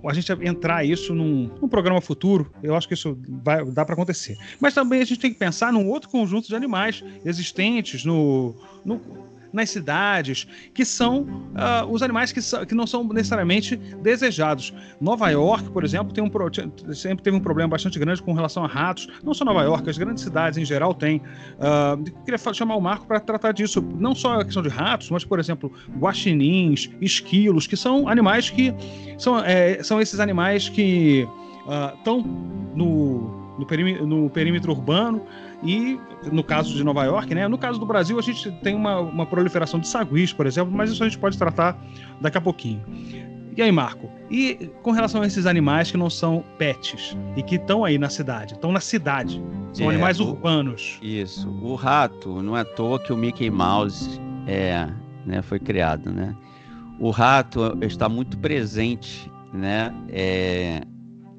a 0.08 0.14
gente 0.14 0.32
entrar 0.42 0.84
isso 0.84 1.14
num, 1.14 1.50
num, 1.60 1.68
programa 1.68 2.00
futuro, 2.00 2.50
eu 2.62 2.74
acho 2.74 2.88
que 2.88 2.94
isso 2.94 3.18
vai 3.28 3.64
dá 3.66 3.84
para 3.84 3.92
acontecer. 3.92 4.36
Mas 4.58 4.72
também 4.72 5.00
a 5.00 5.04
gente 5.04 5.20
tem 5.20 5.32
que 5.32 5.38
pensar 5.38 5.72
num 5.72 5.88
outro 5.88 6.08
conjunto 6.08 6.48
de 6.48 6.54
animais 6.54 7.04
existentes 7.24 8.04
no, 8.04 8.54
no 8.84 9.00
nas 9.52 9.70
cidades, 9.70 10.46
que 10.72 10.84
são 10.84 11.22
uh, 11.22 11.90
os 11.90 12.02
animais 12.02 12.32
que, 12.32 12.40
que, 12.66 12.74
não 12.74 12.86
são 12.86 13.04
necessariamente 13.04 13.76
desejados. 13.76 14.72
Nova 15.00 15.28
York, 15.30 15.70
por 15.70 15.84
exemplo, 15.84 16.12
tem 16.12 16.22
um, 16.22 16.30
sempre 16.94 17.22
teve 17.22 17.36
um 17.36 17.40
problema 17.40 17.70
bastante 17.70 17.98
grande 17.98 18.22
com 18.22 18.32
relação 18.32 18.64
a 18.64 18.66
ratos. 18.66 19.08
Não 19.22 19.34
só 19.34 19.44
Nova 19.44 19.62
York, 19.62 19.88
as 19.88 19.98
grandes 19.98 20.24
cidades 20.24 20.58
em 20.58 20.64
geral 20.64 20.94
têm. 20.94 21.22
Uh, 21.58 22.02
queria 22.24 22.38
chamar 22.52 22.76
o 22.76 22.80
Marco 22.80 23.06
para 23.06 23.20
tratar 23.20 23.52
disso. 23.52 23.82
Não 23.98 24.14
só 24.14 24.40
a 24.40 24.44
questão 24.44 24.62
de 24.62 24.68
ratos, 24.68 25.10
mas, 25.10 25.24
por 25.24 25.38
exemplo, 25.38 25.72
guaxinins, 25.98 26.90
esquilos, 27.00 27.66
que 27.66 27.76
são 27.76 28.08
animais 28.08 28.50
que 28.50 28.74
são, 29.18 29.38
é, 29.38 29.82
são 29.82 30.00
esses 30.00 30.20
animais 30.20 30.68
que 30.68 31.26
estão 31.98 32.20
uh, 32.20 32.72
no, 32.74 33.56
no, 33.58 34.06
no 34.06 34.30
perímetro 34.30 34.72
urbano 34.72 35.22
e 35.62 35.98
no 36.32 36.42
caso 36.42 36.74
de 36.74 36.82
Nova 36.82 37.04
York, 37.04 37.34
né? 37.34 37.46
No 37.48 37.58
caso 37.58 37.78
do 37.78 37.86
Brasil, 37.86 38.18
a 38.18 38.22
gente 38.22 38.50
tem 38.62 38.74
uma, 38.74 39.00
uma 39.00 39.26
proliferação 39.26 39.78
de 39.78 39.88
saguis, 39.88 40.32
por 40.32 40.46
exemplo, 40.46 40.72
mas 40.72 40.90
isso 40.90 41.02
a 41.02 41.08
gente 41.08 41.18
pode 41.18 41.36
tratar 41.36 41.78
daqui 42.20 42.38
a 42.38 42.40
pouquinho. 42.40 42.82
E 43.56 43.62
aí, 43.62 43.72
Marco? 43.72 44.10
E 44.30 44.70
com 44.82 44.90
relação 44.90 45.22
a 45.22 45.26
esses 45.26 45.44
animais 45.44 45.90
que 45.90 45.96
não 45.96 46.08
são 46.08 46.44
pets 46.56 47.16
e 47.36 47.42
que 47.42 47.56
estão 47.56 47.84
aí 47.84 47.98
na 47.98 48.08
cidade, 48.08 48.54
estão 48.54 48.72
na 48.72 48.80
cidade, 48.80 49.42
são 49.72 49.86
é, 49.86 49.94
animais 49.94 50.20
urbanos. 50.20 50.98
Isso. 51.02 51.50
O 51.60 51.74
rato, 51.74 52.40
não 52.42 52.56
é 52.56 52.60
à 52.60 52.64
toa 52.64 52.98
que 52.98 53.12
o 53.12 53.16
Mickey 53.16 53.50
Mouse 53.50 54.20
é, 54.46 54.88
né, 55.26 55.42
foi 55.42 55.58
criado, 55.58 56.10
né? 56.12 56.34
O 56.98 57.10
rato 57.10 57.76
está 57.82 58.08
muito 58.08 58.38
presente, 58.38 59.30
né? 59.52 59.92
É, 60.08 60.82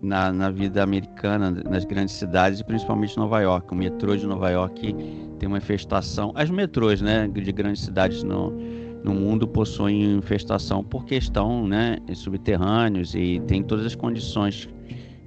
na, 0.01 0.31
na 0.31 0.49
vida 0.49 0.81
americana, 0.81 1.51
nas 1.51 1.85
grandes 1.85 2.15
cidades, 2.15 2.61
principalmente 2.61 3.17
Nova 3.17 3.39
York. 3.41 3.71
O 3.71 3.75
metrô 3.75 4.15
de 4.15 4.25
Nova 4.25 4.49
York 4.49 4.95
tem 5.39 5.47
uma 5.47 5.59
infestação. 5.59 6.31
As 6.35 6.49
metrôs 6.49 7.01
né, 7.01 7.27
de 7.27 7.51
grandes 7.51 7.83
cidades 7.83 8.23
no, 8.23 8.51
no 9.03 9.13
mundo 9.13 9.47
possuem 9.47 10.15
infestação 10.15 10.83
por 10.83 11.05
questão 11.05 11.67
né, 11.67 11.97
subterrâneos 12.13 13.13
e 13.15 13.39
tem 13.47 13.63
todas 13.63 13.85
as 13.85 13.95
condições 13.95 14.67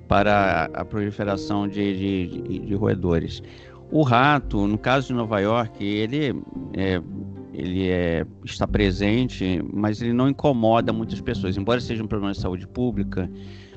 para 0.08 0.68
a 0.74 0.84
proliferação 0.84 1.66
de, 1.66 2.28
de, 2.28 2.58
de 2.60 2.74
roedores. 2.74 3.42
o 3.90 4.02
rato, 4.02 4.66
no 4.66 4.76
caso 4.76 5.08
de 5.08 5.14
Nova 5.14 5.40
York, 5.40 5.82
ele 5.82 6.34
é, 6.74 7.00
ele 7.52 7.88
é, 7.88 8.26
está 8.44 8.66
presente, 8.66 9.62
mas 9.72 10.02
ele 10.02 10.12
não 10.12 10.28
incomoda 10.28 10.92
muitas 10.92 11.20
pessoas. 11.20 11.56
Embora 11.56 11.80
seja 11.80 12.02
um 12.02 12.06
problema 12.06 12.32
de 12.32 12.40
saúde 12.40 12.66
pública, 12.66 13.30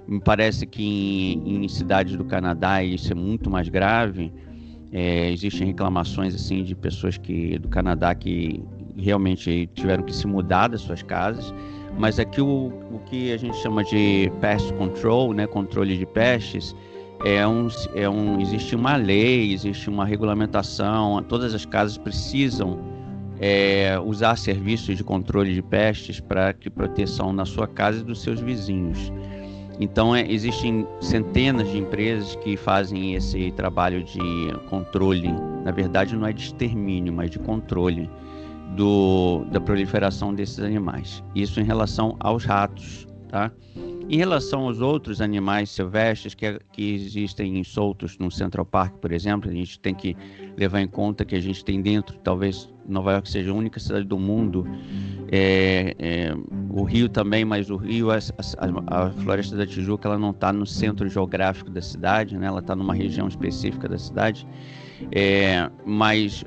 me 0.08 0.20
parece 0.20 0.66
que 0.66 0.84
em, 0.84 1.66
em 1.66 1.68
cidades 1.68 2.16
do 2.16 2.24
Canadá 2.24 2.84
isso 2.84 3.12
é 3.12 3.16
muito 3.16 3.50
mais 3.50 3.68
grave. 3.68 4.32
É, 4.92 5.30
existem 5.32 5.68
reclamações 5.68 6.34
assim 6.34 6.64
de 6.64 6.74
pessoas 6.74 7.18
que 7.18 7.60
do 7.60 7.68
Canadá 7.68 8.16
que 8.16 8.64
realmente 8.98 9.70
tiveram 9.74 10.04
que 10.04 10.16
se 10.16 10.26
mudar 10.26 10.70
das 10.70 10.82
suas 10.82 11.04
casas. 11.04 11.54
Mas 11.98 12.20
aqui 12.20 12.40
o, 12.40 12.72
o 12.92 13.00
que 13.06 13.32
a 13.34 13.38
gente 13.38 13.58
chama 13.58 13.84
de 13.84 14.32
pest 14.40 14.72
control, 14.74 15.34
né, 15.34 15.46
controle 15.48 15.98
de 15.98 16.06
pestes, 16.06 16.76
é 17.26 17.46
um, 17.48 17.68
é 17.96 18.08
um, 18.08 18.40
existe 18.40 18.76
uma 18.76 18.96
lei, 18.96 19.52
existe 19.52 19.90
uma 19.90 20.06
regulamentação, 20.06 21.22
todas 21.24 21.54
as 21.56 21.66
casas 21.66 21.98
precisam 21.98 22.80
é, 23.40 24.00
usar 24.00 24.38
serviços 24.38 24.96
de 24.96 25.04
controle 25.04 25.54
de 25.54 25.62
pestes 25.62 26.20
para 26.20 26.54
que 26.54 26.70
proteção 26.70 27.34
na 27.34 27.46
sua 27.46 27.68
casa 27.68 28.00
e 28.00 28.04
dos 28.04 28.22
seus 28.22 28.40
vizinhos. 28.40 29.12
Então, 29.80 30.16
é, 30.16 30.30
existem 30.32 30.88
centenas 31.00 31.70
de 31.70 31.78
empresas 31.78 32.36
que 32.38 32.58
fazem 32.58 33.14
esse 33.14 33.52
trabalho 33.52 34.04
de 34.04 34.20
controle. 34.70 35.32
Na 35.64 35.72
verdade, 35.72 36.16
não 36.16 36.26
é 36.26 36.34
de 36.34 36.44
extermínio, 36.44 37.14
mas 37.14 37.30
de 37.30 37.40
controle 37.40 38.10
do, 38.76 39.46
da 39.52 39.62
proliferação 39.62 40.34
desses 40.34 40.60
animais. 40.60 41.24
Isso 41.36 41.60
em 41.60 41.64
relação 41.64 42.16
aos 42.20 42.44
ratos, 42.44 43.08
tá? 43.30 43.52
Em 44.10 44.18
relação 44.18 44.62
aos 44.62 44.80
outros 44.80 45.20
animais 45.20 45.70
silvestres 45.70 46.34
que, 46.34 46.60
que 46.72 46.94
existem 46.94 47.62
soltos 47.64 48.18
no 48.18 48.32
Central 48.32 48.66
Park, 48.66 48.94
por 49.02 49.12
exemplo, 49.12 49.50
a 49.50 49.54
gente 49.54 49.78
tem 49.80 49.94
que 49.94 50.16
levar 50.58 50.80
em 50.80 50.88
conta 50.88 51.26
que 51.26 51.36
a 51.36 51.42
gente 51.42 51.64
tem 51.64 51.82
dentro, 51.82 52.18
talvez 52.20 52.70
Nova 52.88 53.12
York 53.12 53.30
seja 53.30 53.52
a 53.52 53.54
única 53.54 53.82
cidade 53.82 54.06
do 54.06 54.18
mundo, 54.18 54.66
é, 55.30 55.94
é, 56.00 56.34
o 56.70 56.84
Rio 56.84 57.10
também, 57.10 57.44
mas 57.44 57.70
o 57.70 57.76
Rio, 57.76 58.10
a, 58.10 58.16
a, 58.18 59.06
a 59.08 59.12
Floresta 59.12 59.58
da 59.58 59.68
Tijuca, 59.68 60.08
ela 60.08 60.18
não 60.18 60.32
está 60.32 60.54
no 60.54 60.66
centro 60.66 61.10
geográfico 61.10 61.70
da 61.70 61.82
cidade, 61.82 62.38
né? 62.38 62.48
ela 62.48 62.60
está 62.60 62.76
numa 62.78 62.94
região 62.94 63.28
específica 63.28 63.90
da 63.90 63.98
cidade. 63.98 64.48
É, 65.12 65.70
mas 65.86 66.44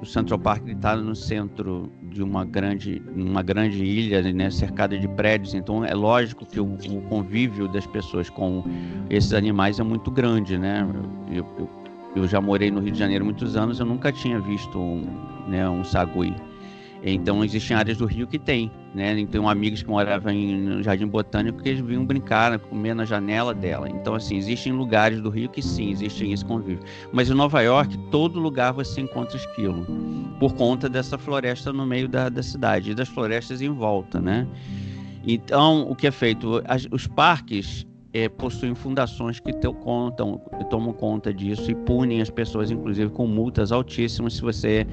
o 0.00 0.06
Central 0.06 0.38
Park 0.38 0.66
está 0.68 0.96
no 0.96 1.14
centro 1.14 1.90
de 2.10 2.22
uma 2.22 2.44
grande, 2.44 3.02
uma 3.14 3.42
grande 3.42 3.84
ilha, 3.84 4.22
né, 4.32 4.50
cercada 4.50 4.98
de 4.98 5.06
prédios, 5.08 5.54
então 5.54 5.84
é 5.84 5.94
lógico 5.94 6.46
que 6.46 6.58
o, 6.58 6.64
o, 6.64 7.02
convívio 7.08 7.68
das 7.68 7.86
pessoas 7.86 8.30
com 8.30 8.64
esses 9.08 9.32
animais 9.32 9.78
é 9.78 9.82
muito 9.82 10.10
grande, 10.10 10.58
né? 10.58 10.86
Eu, 11.30 11.46
eu, 11.58 11.70
eu, 12.16 12.28
já 12.28 12.40
morei 12.40 12.70
no 12.70 12.80
Rio 12.80 12.92
de 12.92 12.98
Janeiro 12.98 13.24
muitos 13.24 13.56
anos, 13.56 13.78
eu 13.78 13.86
nunca 13.86 14.10
tinha 14.10 14.40
visto 14.40 14.78
um, 14.78 15.06
né, 15.48 15.68
um 15.68 15.84
sagui. 15.84 16.34
Então 17.02 17.42
existem 17.42 17.76
áreas 17.76 17.96
do 17.96 18.06
Rio 18.06 18.26
que 18.26 18.38
tem, 18.38 18.70
né? 18.94 19.14
Tem 19.26 19.46
amigos 19.46 19.82
que 19.82 19.88
moravam 19.88 20.34
no 20.34 20.82
Jardim 20.82 21.06
Botânico 21.06 21.62
que 21.62 21.70
eles 21.70 21.80
vinham 21.80 22.04
brincar, 22.04 22.58
comer 22.58 22.94
na 22.94 23.04
janela 23.04 23.54
dela. 23.54 23.88
Então 23.88 24.14
assim, 24.14 24.36
existem 24.36 24.72
lugares 24.72 25.20
do 25.20 25.30
Rio 25.30 25.48
que 25.48 25.62
sim, 25.62 25.90
existem 25.90 26.32
esse 26.32 26.44
convívio. 26.44 26.84
Mas 27.12 27.30
em 27.30 27.34
Nova 27.34 27.62
York, 27.62 27.96
todo 28.10 28.38
lugar 28.38 28.72
você 28.72 29.00
encontra 29.00 29.36
esquilo, 29.36 29.86
por 30.38 30.54
conta 30.54 30.88
dessa 30.88 31.16
floresta 31.16 31.72
no 31.72 31.86
meio 31.86 32.08
da, 32.08 32.28
da 32.28 32.42
cidade 32.42 32.90
e 32.90 32.94
das 32.94 33.08
florestas 33.08 33.62
em 33.62 33.70
volta, 33.70 34.20
né? 34.20 34.46
Então, 35.26 35.90
o 35.90 35.94
que 35.94 36.06
é 36.06 36.10
feito? 36.10 36.62
As, 36.66 36.86
os 36.90 37.06
parques 37.06 37.86
é, 38.12 38.28
possuem 38.28 38.74
fundações 38.74 39.38
que 39.38 39.52
te, 39.52 39.68
contam, 39.72 40.38
tomam 40.68 40.92
conta 40.92 41.32
disso 41.32 41.70
e 41.70 41.74
punem 41.74 42.20
as 42.20 42.30
pessoas, 42.30 42.70
inclusive 42.70 43.10
com 43.10 43.26
multas 43.26 43.70
altíssimas, 43.70 44.34
se 44.34 44.42
você 44.42 44.86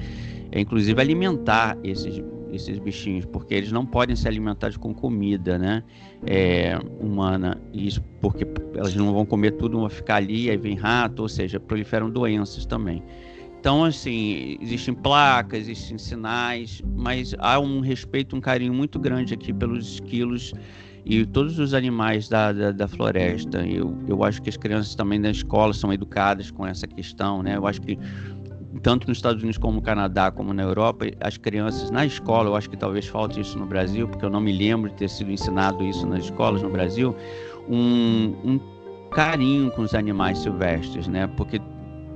é 0.50 0.60
inclusive 0.60 1.00
alimentar 1.00 1.76
esses, 1.82 2.22
esses 2.52 2.78
bichinhos, 2.78 3.24
porque 3.24 3.54
eles 3.54 3.72
não 3.72 3.84
podem 3.84 4.16
ser 4.16 4.28
alimentados 4.28 4.76
com 4.76 4.94
comida, 4.94 5.58
né? 5.58 5.82
É, 6.26 6.78
humana, 7.00 7.60
isso 7.72 8.02
porque 8.20 8.46
elas 8.74 8.94
não 8.94 9.12
vão 9.12 9.24
comer 9.24 9.52
tudo, 9.52 9.78
vão 9.78 9.88
ficar 9.88 10.16
ali, 10.16 10.50
aí 10.50 10.56
vem 10.56 10.74
rato, 10.74 11.22
ou 11.22 11.28
seja, 11.28 11.60
proliferam 11.60 12.10
doenças 12.10 12.64
também. 12.66 13.02
Então, 13.60 13.84
assim, 13.84 14.56
existem 14.60 14.94
placas, 14.94 15.68
existem 15.68 15.98
sinais, 15.98 16.80
mas 16.96 17.34
há 17.38 17.58
um 17.58 17.80
respeito, 17.80 18.36
um 18.36 18.40
carinho 18.40 18.72
muito 18.72 18.98
grande 19.00 19.34
aqui 19.34 19.52
pelos 19.52 19.94
esquilos 19.94 20.52
e 21.04 21.26
todos 21.26 21.58
os 21.58 21.74
animais 21.74 22.28
da, 22.28 22.52
da, 22.52 22.70
da, 22.70 22.86
floresta. 22.86 23.66
Eu, 23.66 23.96
eu 24.06 24.22
acho 24.22 24.40
que 24.42 24.48
as 24.48 24.56
crianças 24.56 24.94
também 24.94 25.20
da 25.20 25.30
escola 25.30 25.72
são 25.72 25.92
educadas 25.92 26.50
com 26.50 26.64
essa 26.66 26.86
questão, 26.86 27.42
né? 27.42 27.56
Eu 27.56 27.66
acho 27.66 27.80
que 27.80 27.98
tanto 28.78 29.08
nos 29.08 29.18
Estados 29.18 29.42
Unidos 29.42 29.58
como 29.58 29.74
no 29.74 29.82
Canadá, 29.82 30.30
como 30.30 30.52
na 30.52 30.62
Europa, 30.62 31.06
as 31.20 31.36
crianças 31.36 31.90
na 31.90 32.06
escola, 32.06 32.48
eu 32.48 32.56
acho 32.56 32.68
que 32.70 32.76
talvez 32.76 33.06
falte 33.06 33.40
isso 33.40 33.58
no 33.58 33.66
Brasil, 33.66 34.08
porque 34.08 34.24
eu 34.24 34.30
não 34.30 34.40
me 34.40 34.52
lembro 34.52 34.90
de 34.90 34.96
ter 34.96 35.08
sido 35.08 35.30
ensinado 35.30 35.84
isso 35.84 36.06
nas 36.06 36.24
escolas 36.24 36.62
no 36.62 36.70
Brasil, 36.70 37.14
um, 37.68 38.34
um 38.44 38.60
carinho 39.10 39.70
com 39.70 39.82
os 39.82 39.94
animais 39.94 40.38
silvestres, 40.38 41.08
né? 41.08 41.26
Porque 41.36 41.60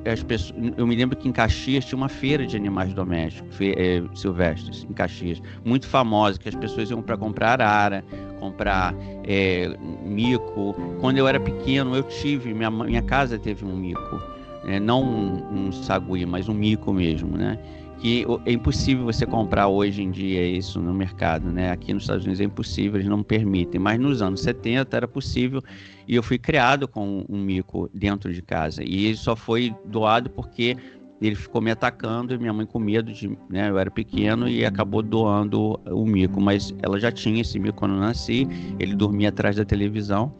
as 0.05 0.23
pessoas, 0.23 0.55
eu 0.77 0.87
me 0.87 0.97
lembro 0.97 1.17
que 1.17 1.29
em 1.29 1.33
Caxias 1.33 1.85
tinha 1.85 1.97
uma 1.97 2.09
feira 2.09 2.45
de 2.47 2.57
animais 2.57 2.93
domésticos, 2.93 3.55
fe, 3.57 3.73
é, 3.77 4.03
silvestres, 4.15 4.85
em 4.89 4.93
Caxias, 4.93 5.41
muito 5.65 5.87
famosa, 5.87 6.39
que 6.39 6.49
as 6.49 6.55
pessoas 6.55 6.91
iam 6.91 7.01
para 7.01 7.17
comprar 7.17 7.61
arara, 7.61 8.05
comprar 8.41 8.95
é, 9.25 9.77
mico. 10.05 10.75
Quando 11.01 11.19
eu 11.19 11.29
era 11.29 11.39
pequeno, 11.39 11.95
eu 11.95 12.03
tive, 12.03 12.53
minha, 12.53 12.71
minha 12.71 13.03
casa 13.03 13.39
teve 13.39 13.65
um 13.65 13.77
mico 13.77 14.32
é, 14.65 14.79
não 14.79 15.03
um, 15.03 15.67
um 15.67 15.73
sagui, 15.73 16.25
mas 16.27 16.49
um 16.49 16.55
mico 16.55 16.93
mesmo, 16.93 17.37
né? 17.37 17.59
Que 17.99 18.27
é 18.45 18.53
impossível 18.53 19.05
você 19.05 19.25
comprar 19.25 19.69
hoje 19.69 20.03
em 20.03 20.11
dia 20.11 20.45
isso 20.45 20.81
no 20.81 20.93
mercado, 20.93 21.53
né? 21.53 21.71
Aqui 21.71 21.93
nos 21.93 22.03
Estados 22.05 22.25
Unidos 22.25 22.41
é 22.41 22.45
impossível, 22.45 22.99
eles 22.99 23.09
não 23.09 23.23
permitem, 23.23 23.81
mas 23.81 24.01
nos 24.01 24.21
anos 24.21 24.41
70 24.41 24.97
era 24.97 25.07
possível 25.07 25.63
e 26.09 26.17
eu 26.17 26.23
fui 26.23 26.39
criado 26.39 26.89
com 26.89 27.25
um 27.29 27.39
mico 27.39 27.89
dentro 27.95 28.33
de 28.33 28.43
casa 28.43 28.83
e 28.83 29.07
ele 29.07 29.17
só 29.17 29.37
foi 29.37 29.75
doado 29.85 30.31
porque 30.31 30.77
ele 31.27 31.37
ficou 31.37 31.61
me 31.61 31.71
atacando 31.71 32.35
e 32.35 32.39
minha 32.39 32.53
mãe 32.53 32.67
com 32.67 32.79
medo 32.79 33.13
de, 33.13 33.29
né, 33.49 33.71
eu 33.71 33.79
era 33.79 33.91
pequeno 33.91 34.49
e 34.49 34.65
acabou 34.65 35.03
doando 35.03 35.79
o 35.87 36.05
mico, 36.05 36.41
mas 36.41 36.75
ela 36.83 36.99
já 36.99 37.13
tinha 37.13 37.41
esse 37.41 37.59
mico 37.59 37.79
quando 37.79 37.95
eu 37.95 38.01
nasci, 38.01 38.47
ele 38.79 38.95
dormia 38.95 39.29
atrás 39.29 39.57
da 39.57 39.65
televisão 39.65 40.35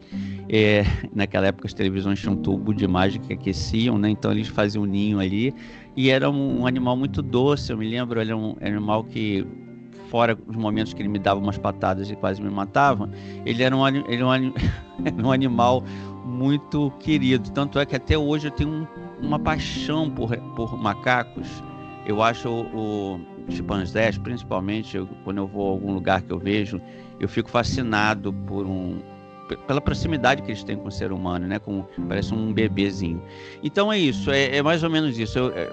é, 0.49 0.83
naquela 1.13 1.47
época 1.47 1.67
as 1.67 1.73
televisões 1.73 2.19
tinham 2.19 2.33
um 2.33 2.37
tubo 2.37 2.73
de 2.73 2.83
imagem 2.83 3.21
que 3.21 3.33
aqueciam, 3.33 3.97
né? 3.97 4.09
Então 4.09 4.31
eles 4.31 4.47
faziam 4.47 4.83
um 4.83 4.85
ninho 4.85 5.19
ali. 5.19 5.53
E 5.95 6.09
era 6.09 6.29
um, 6.29 6.61
um 6.61 6.67
animal 6.67 6.97
muito 6.97 7.21
doce, 7.21 7.71
eu 7.71 7.77
me 7.77 7.89
lembro, 7.89 8.19
ele 8.19 8.31
era 8.31 8.37
um, 8.37 8.55
era 8.59 8.73
um 8.73 8.77
animal 8.77 9.03
que 9.03 9.45
fora 10.09 10.37
os 10.47 10.55
momentos 10.55 10.93
que 10.93 11.01
ele 11.01 11.09
me 11.09 11.19
dava 11.19 11.39
umas 11.39 11.57
patadas 11.57 12.09
e 12.09 12.15
quase 12.15 12.41
me 12.41 12.49
matava, 12.49 13.09
ele 13.45 13.63
era 13.63 13.75
um, 13.75 13.87
ele 13.87 14.15
era 14.15 14.27
um, 14.27 14.31
era 15.05 15.27
um 15.27 15.31
animal 15.31 15.83
muito 16.25 16.91
querido. 16.99 17.49
Tanto 17.51 17.79
é 17.79 17.85
que 17.85 17.95
até 17.95 18.17
hoje 18.17 18.47
eu 18.47 18.51
tenho 18.51 18.69
um, 18.69 18.87
uma 19.21 19.39
paixão 19.39 20.09
por, 20.09 20.35
por 20.55 20.77
macacos. 20.77 21.47
Eu 22.05 22.21
acho 22.21 22.49
o, 22.49 23.15
o 23.15 23.51
chimpanzés, 23.51 24.17
principalmente 24.17 24.97
eu, 24.97 25.07
quando 25.23 25.37
eu 25.37 25.47
vou 25.47 25.67
a 25.67 25.71
algum 25.71 25.93
lugar 25.93 26.21
que 26.21 26.31
eu 26.31 26.39
vejo, 26.39 26.81
eu 27.19 27.29
fico 27.29 27.49
fascinado 27.49 28.33
por 28.33 28.65
um, 28.65 29.01
pela 29.67 29.79
proximidade 29.79 30.41
que 30.41 30.51
eles 30.51 30.63
têm 30.63 30.77
com 30.77 30.87
o 30.87 30.91
ser 30.91 31.11
humano, 31.11 31.47
né? 31.47 31.59
Com, 31.59 31.85
parece 32.07 32.33
um 32.33 32.51
bebezinho. 32.51 33.21
Então 33.63 33.91
é 33.91 33.97
isso, 33.97 34.31
é, 34.31 34.57
é 34.57 34.61
mais 34.61 34.83
ou 34.83 34.89
menos 34.89 35.17
isso. 35.17 35.37
Eu, 35.39 35.53
é, 35.55 35.69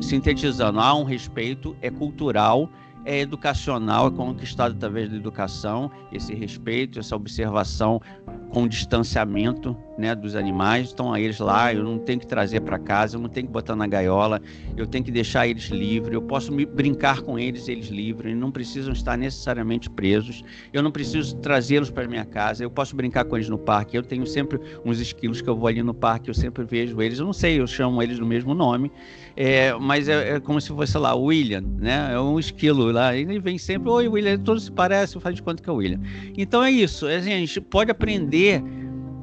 sintetizando, 0.00 0.78
há 0.78 0.94
um 0.94 1.04
respeito, 1.04 1.76
é 1.80 1.90
cultural 1.90 2.68
é 3.08 3.20
educacional, 3.20 4.08
é 4.08 4.10
conquistado 4.10 4.74
através 4.74 5.08
da 5.08 5.16
educação, 5.16 5.90
esse 6.12 6.34
respeito, 6.34 6.98
essa 6.98 7.16
observação 7.16 8.02
com 8.50 8.66
distanciamento 8.66 9.76
né, 9.98 10.14
dos 10.14 10.36
animais. 10.36 10.88
Estão 10.88 11.14
eles 11.16 11.38
lá, 11.38 11.74
eu 11.74 11.82
não 11.82 11.98
tenho 11.98 12.20
que 12.20 12.26
trazer 12.26 12.60
para 12.60 12.78
casa, 12.78 13.16
eu 13.16 13.20
não 13.20 13.28
tenho 13.28 13.46
que 13.46 13.52
botar 13.52 13.74
na 13.74 13.86
gaiola, 13.86 14.40
eu 14.76 14.86
tenho 14.86 15.04
que 15.04 15.10
deixar 15.10 15.46
eles 15.48 15.64
livres, 15.64 16.14
eu 16.14 16.22
posso 16.22 16.52
me 16.52 16.64
brincar 16.64 17.20
com 17.20 17.38
eles, 17.38 17.68
eles 17.68 17.88
livres, 17.88 18.36
não 18.36 18.50
precisam 18.50 18.92
estar 18.92 19.18
necessariamente 19.18 19.90
presos, 19.90 20.44
eu 20.72 20.82
não 20.82 20.90
preciso 20.90 21.36
trazê-los 21.36 21.90
para 21.90 22.06
minha 22.06 22.24
casa, 22.24 22.62
eu 22.62 22.70
posso 22.70 22.94
brincar 22.94 23.24
com 23.24 23.36
eles 23.36 23.48
no 23.48 23.58
parque. 23.58 23.96
Eu 23.96 24.02
tenho 24.02 24.26
sempre 24.26 24.60
uns 24.84 25.00
esquilos 25.00 25.40
que 25.40 25.48
eu 25.48 25.56
vou 25.56 25.66
ali 25.66 25.82
no 25.82 25.94
parque, 25.94 26.30
eu 26.30 26.34
sempre 26.34 26.64
vejo 26.64 27.02
eles, 27.02 27.18
eu 27.18 27.26
não 27.26 27.32
sei, 27.32 27.60
eu 27.60 27.66
chamo 27.66 28.02
eles 28.02 28.18
do 28.18 28.26
mesmo 28.26 28.54
nome, 28.54 28.90
é, 29.36 29.74
mas 29.74 30.08
é, 30.08 30.36
é, 30.36 30.40
como 30.40 30.60
se 30.60 30.68
fosse 30.68 30.96
lá, 30.96 31.14
William, 31.14 31.62
né? 31.78 32.10
É 32.12 32.20
um 32.20 32.38
esquilo 32.38 32.90
lá. 32.90 33.16
Ele 33.16 33.38
vem 33.38 33.58
sempre, 33.58 33.88
oi, 33.88 34.08
William, 34.08 34.38
todos 34.38 34.64
se 34.64 34.72
parecem, 34.72 35.20
faz 35.20 35.34
de 35.34 35.42
conta 35.42 35.62
que 35.62 35.68
é 35.68 35.72
o 35.72 35.76
William. 35.76 36.00
Então 36.36 36.62
é 36.62 36.70
isso, 36.70 37.06
é 37.06 37.16
assim, 37.16 37.32
a 37.32 37.38
gente 37.38 37.60
pode 37.60 37.90
aprender 37.90 38.37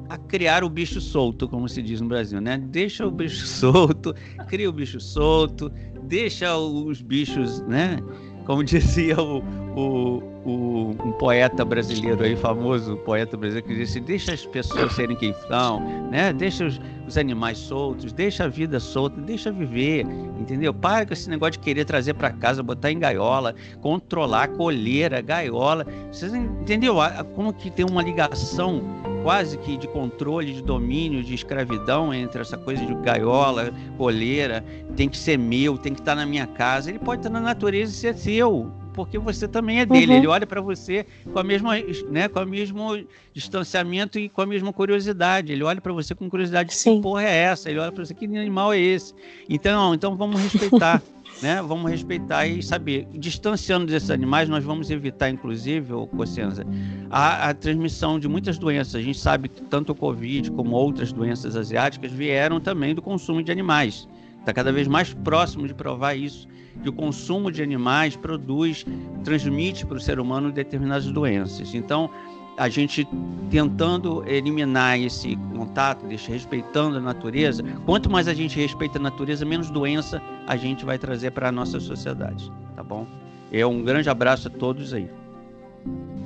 a 0.08 0.16
criar 0.16 0.62
o 0.64 0.68
bicho 0.68 1.00
solto, 1.00 1.48
como 1.48 1.68
se 1.68 1.82
diz 1.82 2.00
no 2.00 2.08
Brasil, 2.08 2.40
né? 2.40 2.58
Deixa 2.58 3.06
o 3.06 3.10
bicho 3.10 3.44
solto, 3.46 4.14
cria 4.48 4.68
o 4.68 4.72
bicho 4.72 5.00
solto, 5.00 5.70
deixa 6.04 6.56
os 6.56 7.02
bichos, 7.02 7.60
né? 7.62 7.98
Como 8.46 8.62
dizia 8.64 9.20
o, 9.20 9.42
o, 9.76 10.22
o, 10.44 10.96
um 11.04 11.12
poeta 11.12 11.64
brasileiro 11.64 12.22
aí, 12.22 12.36
famoso 12.36 12.96
poeta 12.98 13.36
brasileiro, 13.36 13.66
que 13.66 13.74
disse: 13.74 14.00
deixa 14.00 14.32
as 14.32 14.46
pessoas 14.46 14.92
serem 14.92 15.16
quem 15.16 15.34
são, 15.48 15.80
né? 16.10 16.32
deixa 16.32 16.64
os, 16.64 16.80
os 17.06 17.18
animais 17.18 17.58
soltos, 17.58 18.12
deixa 18.12 18.44
a 18.44 18.48
vida 18.48 18.78
solta, 18.78 19.20
deixa 19.20 19.50
viver, 19.50 20.06
entendeu? 20.38 20.72
Para 20.72 21.04
com 21.04 21.12
esse 21.12 21.28
negócio 21.28 21.52
de 21.52 21.58
querer 21.58 21.84
trazer 21.84 22.14
para 22.14 22.30
casa, 22.30 22.62
botar 22.62 22.90
em 22.90 22.98
gaiola, 22.98 23.54
controlar 23.80 24.48
colheira, 24.48 25.20
gaiola. 25.20 25.84
Vocês 26.10 26.32
entendeu? 26.32 26.96
Como 27.34 27.52
que 27.52 27.70
tem 27.70 27.84
uma 27.84 28.02
ligação 28.02 28.82
quase 29.26 29.58
que 29.58 29.76
de 29.76 29.88
controle, 29.88 30.52
de 30.52 30.62
domínio, 30.62 31.20
de 31.20 31.34
escravidão 31.34 32.14
entre 32.14 32.40
essa 32.40 32.56
coisa 32.56 32.86
de 32.86 32.94
gaiola, 32.94 33.74
coleira, 33.98 34.64
tem 34.94 35.08
que 35.08 35.18
ser 35.18 35.36
meu, 35.36 35.76
tem 35.76 35.92
que 35.92 35.98
estar 35.98 36.14
na 36.14 36.24
minha 36.24 36.46
casa. 36.46 36.90
Ele 36.90 37.00
pode 37.00 37.22
estar 37.22 37.30
na 37.30 37.40
natureza 37.40 37.92
e 37.92 37.96
ser 37.96 38.14
seu, 38.16 38.70
porque 38.94 39.18
você 39.18 39.48
também 39.48 39.80
é 39.80 39.84
dele. 39.84 40.12
Uhum. 40.12 40.18
Ele 40.18 40.26
olha 40.28 40.46
para 40.46 40.60
você 40.60 41.04
com 41.32 41.40
a 41.40 41.42
mesma, 41.42 41.72
né, 42.08 42.28
com 42.28 42.38
o 42.38 42.46
mesmo 42.46 43.04
distanciamento 43.32 44.16
e 44.16 44.28
com 44.28 44.42
a 44.42 44.46
mesma 44.46 44.72
curiosidade. 44.72 45.52
Ele 45.52 45.64
olha 45.64 45.80
para 45.80 45.92
você 45.92 46.14
com 46.14 46.30
curiosidade, 46.30 46.72
Sim. 46.72 46.94
que 46.94 47.02
porra 47.02 47.24
é 47.24 47.36
essa? 47.36 47.68
Ele 47.68 47.80
olha 47.80 47.90
para 47.90 48.04
você, 48.04 48.14
que 48.14 48.26
animal 48.26 48.72
é 48.72 48.78
esse? 48.78 49.12
Então, 49.48 49.92
então 49.92 50.14
vamos 50.14 50.40
respeitar. 50.40 51.02
né? 51.42 51.62
Vamos 51.62 51.90
respeitar 51.90 52.46
e 52.46 52.62
saber. 52.62 53.06
Distanciando 53.12 53.86
desses 53.86 54.10
animais, 54.10 54.48
nós 54.48 54.64
vamos 54.64 54.90
evitar, 54.90 55.30
inclusive, 55.30 55.92
o 55.92 56.06
Cossenza, 56.06 56.64
a, 57.10 57.50
a, 57.50 57.54
transmissão 57.54 58.18
de 58.18 58.28
muitas 58.28 58.58
doenças. 58.58 58.94
A 58.94 59.02
gente 59.02 59.18
sabe 59.18 59.48
que 59.48 59.62
tanto 59.62 59.92
o 59.92 59.94
Covid 59.94 60.50
como 60.52 60.74
outras 60.74 61.12
doenças 61.12 61.56
asiáticas 61.56 62.12
vieram 62.12 62.60
também 62.60 62.94
do 62.94 63.02
consumo 63.02 63.42
de 63.42 63.52
animais. 63.52 64.08
Está 64.40 64.52
cada 64.52 64.72
vez 64.72 64.86
mais 64.86 65.12
próximo 65.12 65.66
de 65.66 65.74
provar 65.74 66.14
isso, 66.14 66.46
que 66.80 66.88
o 66.88 66.92
consumo 66.92 67.50
de 67.50 67.62
animais 67.62 68.14
produz, 68.14 68.86
transmite 69.24 69.84
para 69.84 69.96
o 69.96 70.00
ser 70.00 70.20
humano 70.20 70.52
determinadas 70.52 71.06
doenças. 71.06 71.74
Então, 71.74 72.08
a 72.56 72.68
gente 72.68 73.06
tentando 73.50 74.24
eliminar 74.26 74.98
esse 74.98 75.36
contato, 75.54 76.06
respeitando 76.06 76.96
a 76.96 77.00
natureza, 77.00 77.62
quanto 77.84 78.10
mais 78.10 78.26
a 78.28 78.34
gente 78.34 78.58
respeita 78.58 78.98
a 78.98 79.02
natureza, 79.02 79.44
menos 79.44 79.70
doença 79.70 80.20
a 80.46 80.56
gente 80.56 80.84
vai 80.84 80.98
trazer 80.98 81.30
para 81.32 81.48
a 81.48 81.52
nossa 81.52 81.78
sociedade, 81.78 82.50
tá 82.74 82.82
bom? 82.82 83.06
É 83.52 83.64
um 83.64 83.82
grande 83.82 84.08
abraço 84.08 84.48
a 84.48 84.50
todos 84.50 84.92
aí. 84.92 85.08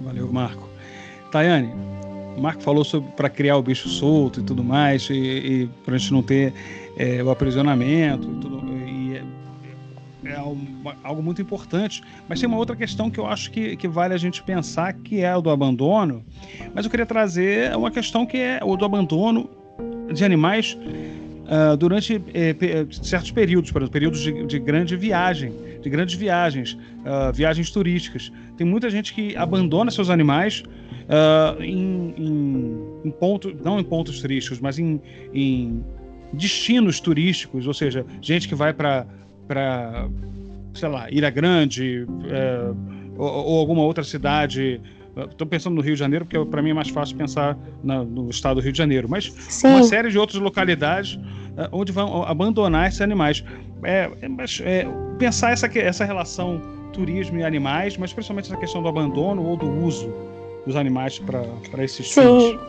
Valeu, 0.02 0.32
Marco. 0.32 0.68
Tayane, 1.30 1.72
o 2.36 2.40
Marco 2.40 2.62
falou 2.62 2.84
sobre 2.84 3.10
para 3.12 3.28
criar 3.28 3.56
o 3.56 3.62
bicho 3.62 3.88
solto 3.88 4.40
e 4.40 4.42
tudo 4.42 4.64
mais, 4.64 5.08
e, 5.10 5.14
e 5.14 5.70
para 5.84 5.96
a 5.96 5.98
gente 5.98 6.12
não 6.12 6.22
ter 6.22 6.52
é, 6.96 7.22
o 7.22 7.30
aprisionamento 7.30 8.28
e 8.28 8.40
tudo, 8.40 8.62
é 10.30 10.36
algo 11.02 11.22
muito 11.22 11.42
importante. 11.42 12.02
Mas 12.28 12.40
tem 12.40 12.48
uma 12.48 12.58
outra 12.58 12.76
questão 12.76 13.10
que 13.10 13.18
eu 13.18 13.26
acho 13.26 13.50
que, 13.50 13.76
que 13.76 13.88
vale 13.88 14.14
a 14.14 14.18
gente 14.18 14.42
pensar, 14.42 14.92
que 14.92 15.20
é 15.20 15.34
o 15.36 15.40
do 15.40 15.50
abandono. 15.50 16.24
Mas 16.74 16.84
eu 16.84 16.90
queria 16.90 17.06
trazer 17.06 17.76
uma 17.76 17.90
questão 17.90 18.24
que 18.26 18.36
é 18.38 18.60
o 18.62 18.76
do 18.76 18.84
abandono 18.84 19.50
de 20.12 20.24
animais 20.24 20.76
uh, 21.50 21.76
durante 21.76 22.22
eh, 22.34 22.54
certos 23.02 23.30
períodos, 23.30 23.70
por 23.70 23.80
exemplo, 23.82 23.92
períodos 23.92 24.20
de, 24.20 24.46
de 24.46 24.58
grande 24.58 24.96
viagem, 24.96 25.52
de 25.80 25.90
grandes 25.90 26.14
viagens, 26.14 26.72
uh, 26.72 27.32
viagens 27.32 27.70
turísticas. 27.70 28.32
Tem 28.56 28.66
muita 28.66 28.88
gente 28.90 29.12
que 29.12 29.36
abandona 29.36 29.90
seus 29.90 30.10
animais 30.10 30.62
uh, 31.10 31.62
em, 31.62 32.14
em, 32.16 32.76
em 33.04 33.10
pontos, 33.10 33.54
não 33.62 33.78
em 33.80 33.84
pontos 33.84 34.20
turísticos, 34.20 34.60
mas 34.60 34.78
em, 34.78 35.00
em 35.34 35.84
destinos 36.32 37.00
turísticos, 37.00 37.66
ou 37.66 37.74
seja, 37.74 38.06
gente 38.20 38.48
que 38.48 38.54
vai 38.54 38.72
para 38.72 39.06
para, 39.50 40.08
sei 40.74 40.88
lá, 40.88 41.10
Ilha 41.10 41.28
Grande 41.28 42.06
é, 42.28 42.72
ou, 43.18 43.28
ou, 43.28 43.58
alguma 43.58 43.82
outra 43.82 44.04
cidade. 44.04 44.80
Estou 45.28 45.44
pensando 45.44 45.74
no 45.74 45.80
Rio 45.80 45.94
de 45.94 45.98
Janeiro, 45.98 46.24
porque 46.24 46.38
para 46.48 46.62
mim 46.62 46.70
é 46.70 46.74
mais 46.74 46.88
fácil 46.88 47.16
pensar 47.16 47.58
na, 47.82 48.04
no 48.04 48.30
estado 48.30 48.60
do 48.60 48.62
Rio 48.62 48.70
de 48.70 48.78
Janeiro, 48.78 49.08
mas 49.08 49.24
Sim. 49.48 49.66
uma 49.66 49.82
série 49.82 50.08
de 50.08 50.16
outras 50.16 50.40
localidades 50.40 51.18
é, 51.56 51.68
onde 51.72 51.90
vão 51.90 52.22
abandonar 52.22 52.86
esses 52.86 53.00
animais. 53.00 53.44
É, 53.82 54.08
é 54.22 54.62
é, 54.62 54.86
pensar 55.18 55.50
essa, 55.50 55.66
essa 55.76 56.04
relação 56.04 56.62
turismo 56.92 57.38
e 57.38 57.42
animais, 57.42 57.96
mas 57.96 58.12
principalmente 58.12 58.46
essa 58.46 58.56
questão 58.56 58.80
do 58.80 58.88
abandono 58.88 59.44
ou 59.44 59.56
do 59.56 59.68
uso 59.68 60.14
dos 60.64 60.76
animais 60.76 61.18
para 61.18 61.82
esses 61.82 62.08
Sim. 62.08 62.20
fins. 62.20 62.60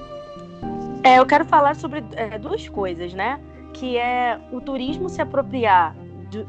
É, 1.04 1.20
eu 1.20 1.28
quero 1.28 1.46
falar 1.46 1.76
sobre 1.76 2.04
é, 2.14 2.40
duas 2.40 2.68
coisas, 2.68 3.14
né? 3.14 3.40
Que 3.72 3.98
é 3.98 4.40
o 4.52 4.60
turismo 4.60 5.10
se 5.10 5.22
apropriar 5.22 5.96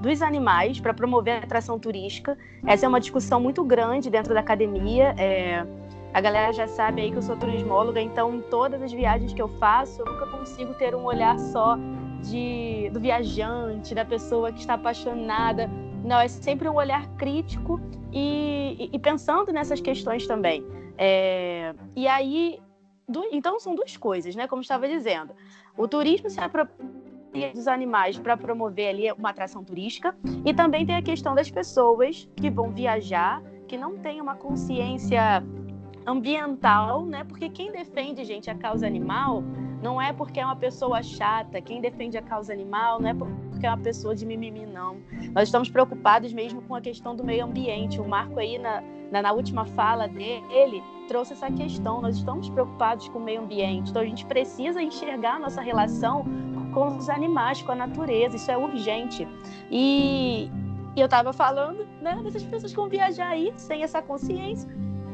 dos 0.01 0.23
animais 0.23 0.81
para 0.81 0.95
promover 0.95 1.35
a 1.35 1.39
atração 1.39 1.79
turística. 1.79 2.39
Essa 2.67 2.87
é 2.87 2.89
uma 2.89 3.01
discussão 3.01 3.41
muito 3.41 3.65
grande 3.65 4.11
dentro 4.11 4.33
da 4.33 4.41
academia. 4.41 5.15
É, 5.19 5.67
a 6.15 6.21
galera 6.21 6.53
já 6.53 6.67
sabe 6.67 7.01
aí 7.01 7.11
que 7.11 7.17
eu 7.17 7.23
sou 7.23 7.37
turismóloga, 7.37 8.01
então 8.01 8.35
em 8.35 8.41
todas 8.43 8.83
as 8.83 8.93
viagens 8.93 9.33
que 9.33 9.41
eu 9.41 9.49
faço, 9.59 10.03
eu 10.03 10.07
nunca 10.07 10.27
consigo 10.27 10.75
ter 10.75 10.95
um 10.95 11.05
olhar 11.05 11.39
só 11.39 11.77
de, 12.23 12.91
do 12.93 13.01
viajante, 13.01 13.95
da 13.95 14.05
pessoa 14.05 14.53
que 14.53 14.61
está 14.61 14.75
apaixonada. 14.75 15.69
Não, 16.05 16.21
é 16.21 16.29
sempre 16.29 16.69
um 16.69 16.75
olhar 16.75 17.07
crítico 17.17 17.81
e, 18.13 18.91
e, 18.93 18.99
pensando 18.99 19.53
nessas 19.53 19.81
questões 19.81 20.27
também. 20.27 20.65
É, 20.99 21.75
e 21.97 22.07
aí, 22.07 22.61
do, 23.09 23.25
então 23.33 23.59
são 23.59 23.75
duas 23.75 23.97
coisas, 23.97 24.37
né? 24.37 24.47
Como 24.47 24.63
estava 24.63 24.87
dizendo. 24.87 25.33
O 25.77 25.89
turismo 25.89 26.29
se 26.29 26.39
apropria 26.41 27.02
dos 27.55 27.67
animais 27.67 28.19
para 28.19 28.37
promover 28.37 28.89
ali 28.89 29.13
uma 29.13 29.31
atração 29.31 29.65
turística 29.65 30.15
e 30.45 30.53
também 30.53 30.85
tem 30.85 30.97
a 30.97 31.03
questão 31.03 31.35
das 31.35 31.51
pessoas 31.51 32.29
que 32.37 32.51
vão 32.51 32.71
viajar 32.71 33.43
que 33.67 33.79
não 33.79 33.97
têm 33.97 34.21
uma 34.21 34.35
consciência 34.35 35.43
ambiental, 36.07 37.07
né? 37.07 37.25
Porque 37.25 37.49
quem 37.49 37.73
defende, 37.73 38.25
gente, 38.25 38.51
a 38.51 38.55
causa 38.55 38.87
animal 38.87 39.43
não 39.83 40.01
é 40.01 40.13
porque 40.13 40.39
é 40.39 40.45
uma 40.45 40.57
pessoa 40.57 41.03
chata. 41.03 41.61
Quem 41.61 41.81
defende 41.81 42.19
a 42.19 42.23
causa 42.23 42.53
animal 42.53 43.01
não 43.01 43.09
é 43.09 43.15
porque 43.15 43.67
é 43.67 43.71
uma 43.71 43.79
pessoa 43.79 44.15
de 44.15 44.27
mimimi, 44.27 44.67
não. 44.67 44.99
Nós 45.35 45.49
estamos 45.49 45.71
preocupados 45.71 46.33
mesmo 46.33 46.61
com 46.63 46.75
a 46.75 46.81
questão 46.81 47.17
do 47.17 47.25
meio 47.25 47.45
ambiente. 47.45 48.01
O 48.01 48.07
Marco 48.07 48.39
aí 48.39 48.59
na, 48.59 48.83
na, 49.11 49.23
na 49.23 49.33
última 49.33 49.65
fala 49.65 50.07
dele 50.07 50.83
trouxe 51.09 51.33
essa 51.33 51.51
questão. 51.51 52.01
Nós 52.01 52.17
estamos 52.17 52.49
preocupados 52.51 53.09
com 53.09 53.19
o 53.19 53.23
meio 53.23 53.41
ambiente. 53.41 53.91
Então 53.91 54.03
a 54.03 54.07
gente 54.07 54.27
precisa 54.27 54.83
enxergar 54.83 55.37
a 55.37 55.39
nossa 55.39 55.61
relação 55.61 56.25
com 56.73 56.97
os 56.97 57.09
animais, 57.09 57.63
com 57.63 57.73
a 57.73 57.75
natureza. 57.75 58.37
Isso 58.37 58.51
é 58.51 58.57
urgente. 58.57 59.27
E, 59.71 60.51
e 60.97 61.01
eu 61.01 61.07
estava 61.07 61.33
falando 61.33 61.87
né, 62.01 62.21
dessas 62.23 62.43
pessoas 62.43 62.73
que 62.73 62.77
vão 62.77 62.89
viajar 62.89 63.29
aí 63.29 63.53
sem 63.57 63.83
essa 63.83 64.03
consciência 64.03 64.69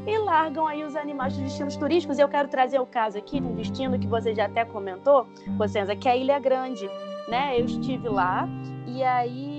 e 0.06 0.18
largam 0.18 0.66
aí 0.66 0.82
os 0.84 0.96
animais 0.96 1.34
dos 1.34 1.42
destinos 1.42 1.76
turísticos. 1.76 2.18
Eu 2.18 2.28
quero 2.28 2.48
trazer 2.48 2.80
o 2.80 2.86
caso 2.86 3.18
aqui 3.18 3.40
de 3.40 3.46
um 3.46 3.54
destino 3.54 3.98
que 3.98 4.06
você 4.06 4.34
já 4.34 4.46
até 4.46 4.64
comentou, 4.64 5.26
Cosenza, 5.56 5.94
que 5.94 6.08
é 6.08 6.12
a 6.12 6.16
Ilha 6.16 6.38
Grande. 6.38 6.88
Né? 7.28 7.60
Eu 7.60 7.66
estive 7.66 8.08
lá 8.08 8.48
e 8.86 9.02
aí 9.02 9.58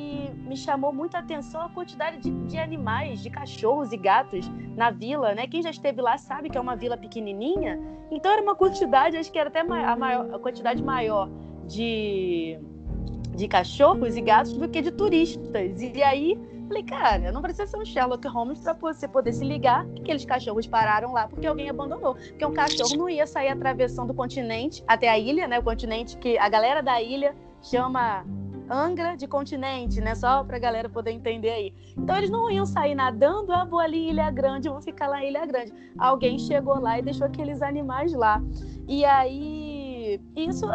me 0.50 0.58
chamou 0.58 0.92
muita 0.92 1.20
atenção 1.20 1.62
a 1.62 1.70
quantidade 1.70 2.18
de, 2.18 2.32
de, 2.48 2.58
animais, 2.58 3.22
de 3.22 3.30
cachorros 3.30 3.92
e 3.92 3.98
gatos 3.98 4.52
na 4.76 4.90
vila, 4.90 5.36
né? 5.36 5.46
Quem 5.46 5.62
já 5.62 5.70
esteve 5.70 6.02
lá 6.02 6.18
sabe 6.18 6.50
que 6.50 6.58
é 6.58 6.62
uma 6.62 6.76
vila 6.76 6.98
pequenininha, 6.98 7.80
então 8.10 8.32
era 8.32 8.42
uma 8.42 8.56
quantidade, 8.56 9.16
acho 9.16 9.32
que 9.32 9.38
era 9.38 9.50
até 9.50 9.60
a, 9.60 9.96
maior, 9.96 10.34
a 10.34 10.40
quantidade 10.40 10.82
maior 10.82 11.30
de, 11.70 12.60
de 13.36 13.48
cachorros 13.48 14.18
e 14.18 14.22
gatos 14.22 14.54
do 14.54 14.68
que 14.68 14.82
de 14.82 14.92
turistas. 14.92 15.82
E 15.82 16.04
aí, 16.04 16.38
falei, 16.68 16.84
cara, 16.84 17.32
não 17.32 17.42
precisa 17.42 17.68
ser 17.68 17.78
um 17.78 17.86
Sherlock 17.86 18.28
Holmes 18.28 18.60
para 18.60 18.74
você 18.74 19.08
poder 19.08 19.32
se 19.32 19.46
ligar 19.46 19.86
que 19.88 20.02
aqueles 20.02 20.26
cachorros 20.26 20.68
pararam 20.68 21.14
lá 21.14 21.28
porque 21.28 21.48
alguém 21.48 21.70
abandonou. 21.70 22.16
Porque 22.16 22.46
um 22.46 22.54
cachorro 22.54 22.98
não 22.98 23.10
ia 23.10 23.28
sair 23.28 23.50
atravessando 23.50 24.12
o 24.12 24.14
continente 24.14 24.84
até 24.88 25.08
a 25.08 25.18
ilha, 25.18 25.48
né? 25.48 25.60
O 25.60 25.64
continente 25.64 26.18
que 26.18 26.38
a 26.38 26.50
galera 26.50 26.82
da 26.82 27.02
ilha 27.02 27.36
chama 27.62 28.26
Angra 28.72 29.16
de 29.16 29.28
continente, 29.28 30.00
né? 30.00 30.14
Só 30.14 30.44
para 30.44 30.58
a 30.58 30.60
galera 30.60 30.88
poder 30.88 31.12
entender 31.12 31.50
aí. 31.50 31.74
Então 31.98 32.16
eles 32.16 32.30
não 32.30 32.52
iam 32.52 32.68
sair 32.68 32.94
nadando, 32.94 33.52
ah, 33.52 33.66
vou 33.66 33.80
ali 33.80 34.10
Ilha 34.10 34.30
Grande, 34.30 34.70
vou 34.70 34.82
ficar 34.82 35.08
lá 35.08 35.24
em 35.24 35.30
Ilha 35.30 35.46
Grande. 35.46 35.74
Alguém 35.98 36.38
chegou 36.38 36.80
lá 36.80 37.00
e 37.00 37.02
deixou 37.02 37.26
aqueles 37.26 37.64
animais 37.64 38.14
lá. 38.14 38.42
E 38.88 39.04
aí, 39.04 40.22
isso 40.36 40.68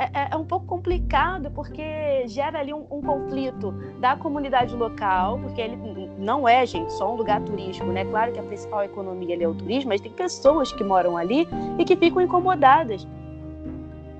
é, 0.00 0.04
é, 0.04 0.10
é, 0.14 0.28
é, 0.30 0.36
um 0.36 0.46
pouco 0.46 0.64
complicado 0.64 1.50
porque 1.50 2.26
gera 2.26 2.60
ali 2.60 2.72
um, 2.72 2.86
um, 2.90 3.02
conflito 3.02 3.70
da 4.00 4.16
comunidade 4.16 4.74
local, 4.74 5.38
porque 5.38 5.60
ele 5.60 5.76
não 6.16 6.48
é, 6.48 6.64
gente, 6.64 6.90
só 6.94 7.12
um 7.12 7.16
lugar 7.16 7.42
turístico, 7.42 7.86
né? 7.88 8.06
Claro 8.06 8.32
que 8.32 8.38
a 8.38 8.42
principal 8.42 8.82
economia 8.82 9.36
é 9.38 9.46
o 9.46 9.54
turismo, 9.54 9.90
mas 9.90 10.00
tem 10.00 10.10
pessoas 10.10 10.72
que 10.72 10.82
moram 10.82 11.18
ali 11.18 11.46
e 11.78 11.84
que 11.84 11.94
ficam 11.94 12.22
incomodadas. 12.22 13.06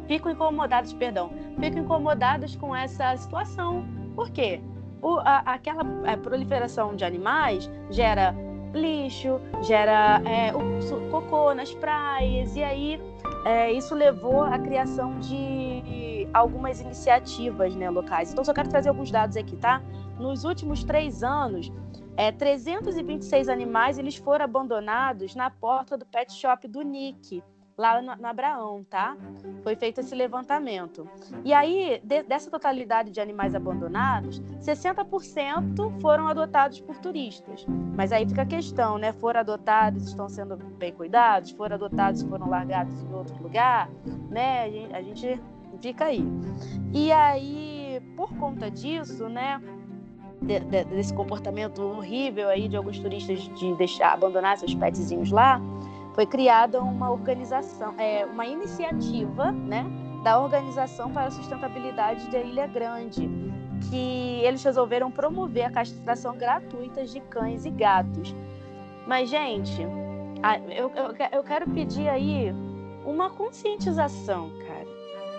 Ficam 0.07 0.33
incomodadas, 0.33 0.93
perdão, 0.93 1.31
ficam 1.59 1.83
incomodadas 1.83 2.55
com 2.57 2.77
essa 2.77 3.17
situação. 3.17 3.83
Por 4.15 4.29
quê? 4.31 4.61
O, 5.01 5.19
a, 5.21 5.39
aquela 5.47 5.83
a 6.07 6.17
proliferação 6.19 6.95
de 6.95 7.07
animais 7.07 7.71
gera 7.89 8.35
lixo, 8.73 9.41
gera 9.63 10.23
é, 10.25 10.55
o 10.55 11.11
cocô 11.11 11.53
nas 11.55 11.73
praias, 11.75 12.57
e 12.57 12.63
aí 12.63 13.01
é, 13.45 13.73
isso 13.73 13.95
levou 13.95 14.43
à 14.43 14.59
criação 14.59 15.19
de 15.19 16.29
algumas 16.33 16.81
iniciativas 16.81 17.75
né, 17.75 17.91
locais. 17.91 18.33
Então, 18.33 18.45
só 18.45 18.53
quero 18.53 18.69
trazer 18.69 18.89
alguns 18.89 19.11
dados 19.11 19.37
aqui, 19.37 19.57
tá? 19.57 19.83
Nos 20.19 20.45
últimos 20.45 20.85
três 20.85 21.23
anos, 21.23 21.73
é, 22.17 22.31
326 22.31 23.49
animais 23.49 23.99
eles 23.99 24.17
foram 24.17 24.45
abandonados 24.45 25.35
na 25.35 25.51
porta 25.51 25.97
do 25.97 26.05
pet 26.05 26.33
shop 26.33 26.69
do 26.69 26.83
Nick, 26.83 27.43
lá 27.81 28.03
no, 28.03 28.15
no 28.15 28.27
Abraão, 28.27 28.85
tá? 28.85 29.17
Foi 29.63 29.75
feito 29.75 30.01
esse 30.01 30.15
levantamento. 30.15 31.09
E 31.43 31.53
aí, 31.55 31.99
de, 32.05 32.23
dessa 32.25 32.51
totalidade 32.51 33.11
de 33.11 33.21
animais 33.21 33.55
abandonados, 33.55 34.41
60% 34.61 36.01
foram 36.01 36.29
adotados 36.29 36.79
por 36.81 36.99
turistas. 36.99 37.65
Mas 37.97 38.13
aí 38.13 38.29
fica 38.29 38.43
a 38.43 38.47
questão, 38.47 38.99
né? 38.99 39.13
Foram 39.15 39.41
adotados, 39.41 40.07
estão 40.07 40.29
sendo 40.29 40.57
bem 40.57 40.93
cuidados? 40.93 41.53
Foram 41.53 41.77
adotados, 41.77 42.23
foram 42.23 42.51
largados 42.51 43.03
em 43.03 43.15
outro 43.15 43.43
lugar? 43.43 43.89
Né? 44.29 44.65
A 44.65 44.71
gente, 44.71 44.95
a 44.95 45.03
gente 45.03 45.41
fica 45.81 46.05
aí. 46.05 46.23
E 46.93 47.11
aí, 47.11 48.03
por 48.15 48.29
conta 48.37 48.71
disso, 48.71 49.27
né? 49.27 49.59
de, 50.43 50.59
de, 50.61 50.85
desse 50.85 51.13
comportamento 51.13 51.83
horrível 51.83 52.49
aí 52.49 52.69
de 52.69 52.77
alguns 52.77 52.99
turistas 52.99 53.41
de 53.41 53.75
deixar 53.75 54.15
abandonar 54.15 54.57
seus 54.57 54.75
petzinhos 54.75 55.31
lá, 55.31 55.61
foi 56.15 56.27
criada 56.27 56.81
uma 56.81 57.11
organização, 57.11 57.95
é, 57.99 58.25
uma 58.27 58.47
iniciativa, 58.47 59.51
né, 59.53 59.85
da 60.23 60.39
Organização 60.39 61.11
para 61.11 61.27
a 61.27 61.31
Sustentabilidade 61.31 62.31
da 62.31 62.39
Ilha 62.41 62.67
Grande, 62.67 63.29
que 63.89 64.41
eles 64.45 64.63
resolveram 64.63 65.11
promover 65.11 65.65
a 65.65 65.71
castração 65.71 66.37
gratuita 66.37 67.05
de 67.05 67.21
cães 67.21 67.65
e 67.65 67.71
gatos. 67.71 68.35
Mas, 69.07 69.31
gente, 69.31 69.81
eu, 70.69 70.91
eu, 70.95 71.15
eu 71.33 71.43
quero 71.43 71.69
pedir 71.71 72.09
aí 72.09 72.53
uma 73.05 73.31
conscientização, 73.31 74.51
cara. 74.67 74.87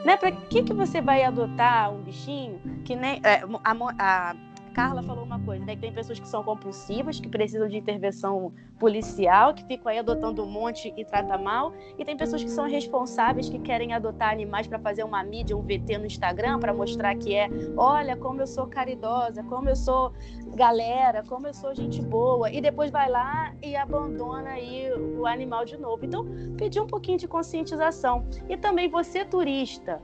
Né? 0.04 0.18
Para 0.18 0.32
que, 0.32 0.64
que 0.64 0.74
você 0.74 1.00
vai 1.00 1.24
adotar 1.24 1.94
um 1.94 2.02
bichinho 2.02 2.60
que 2.84 2.96
nem. 2.96 3.22
É, 3.24 3.44
a, 3.64 3.76
a 4.00 4.36
Carla 4.74 5.04
falou 5.04 5.24
uma 5.24 5.40
coisa, 5.40 5.64
né? 5.66 5.76
Que 5.76 5.82
tem 5.82 5.94
pessoas 5.94 6.20
que 6.20 6.28
são 6.28 6.44
compulsivas, 6.44 7.20
que 7.20 7.28
precisam 7.28 7.68
de 7.68 7.78
intervenção 7.78 8.54
policial, 8.80 9.54
que 9.54 9.66
ficam 9.66 9.92
aí 9.92 10.00
adotando 10.00 10.44
um 10.44 10.50
monte 10.50 10.94
e 10.96 11.06
trata 11.06 11.38
mal. 11.38 11.74
E 11.98 12.06
tem 12.06 12.16
pessoas 12.16 12.44
que 12.44 12.50
são 12.50 12.66
responsáveis, 12.66 13.50
que 13.50 13.60
querem 13.60 13.94
adotar 13.94 14.32
animais 14.32 14.68
para 14.68 14.80
fazer 14.80 15.04
uma 15.04 15.24
mídia, 15.24 15.56
um 15.56 15.62
VT 15.62 15.98
no 15.98 16.06
Instagram, 16.06 16.60
para 16.60 16.74
mostrar 16.74 17.16
que 17.16 17.36
é, 17.36 17.50
olha 17.76 18.16
como 18.16 18.42
eu 18.42 18.48
sou 18.48 18.68
caridosa, 18.68 19.44
como 19.44 19.70
eu 19.70 19.76
sou 19.76 20.14
galera, 20.56 21.24
como 21.24 21.48
eu 21.48 21.54
sou 21.54 21.76
gente 21.76 22.02
boa. 22.02 22.52
E 22.52 22.62
depois 22.62 22.92
vai 22.92 23.10
lá 23.10 23.54
e 23.62 23.76
abandona 23.76 24.52
aí 24.52 24.90
o 25.18 25.26
animal 25.26 25.66
de 25.66 25.78
novo. 25.78 26.06
Então, 26.06 26.26
pedir 26.58 26.80
um 26.80 26.88
pouquinho 26.88 27.18
de 27.18 27.28
conscientização. 27.28 28.26
E 28.50 28.58
também 28.58 28.90
você, 28.90 29.26
turista, 29.26 30.02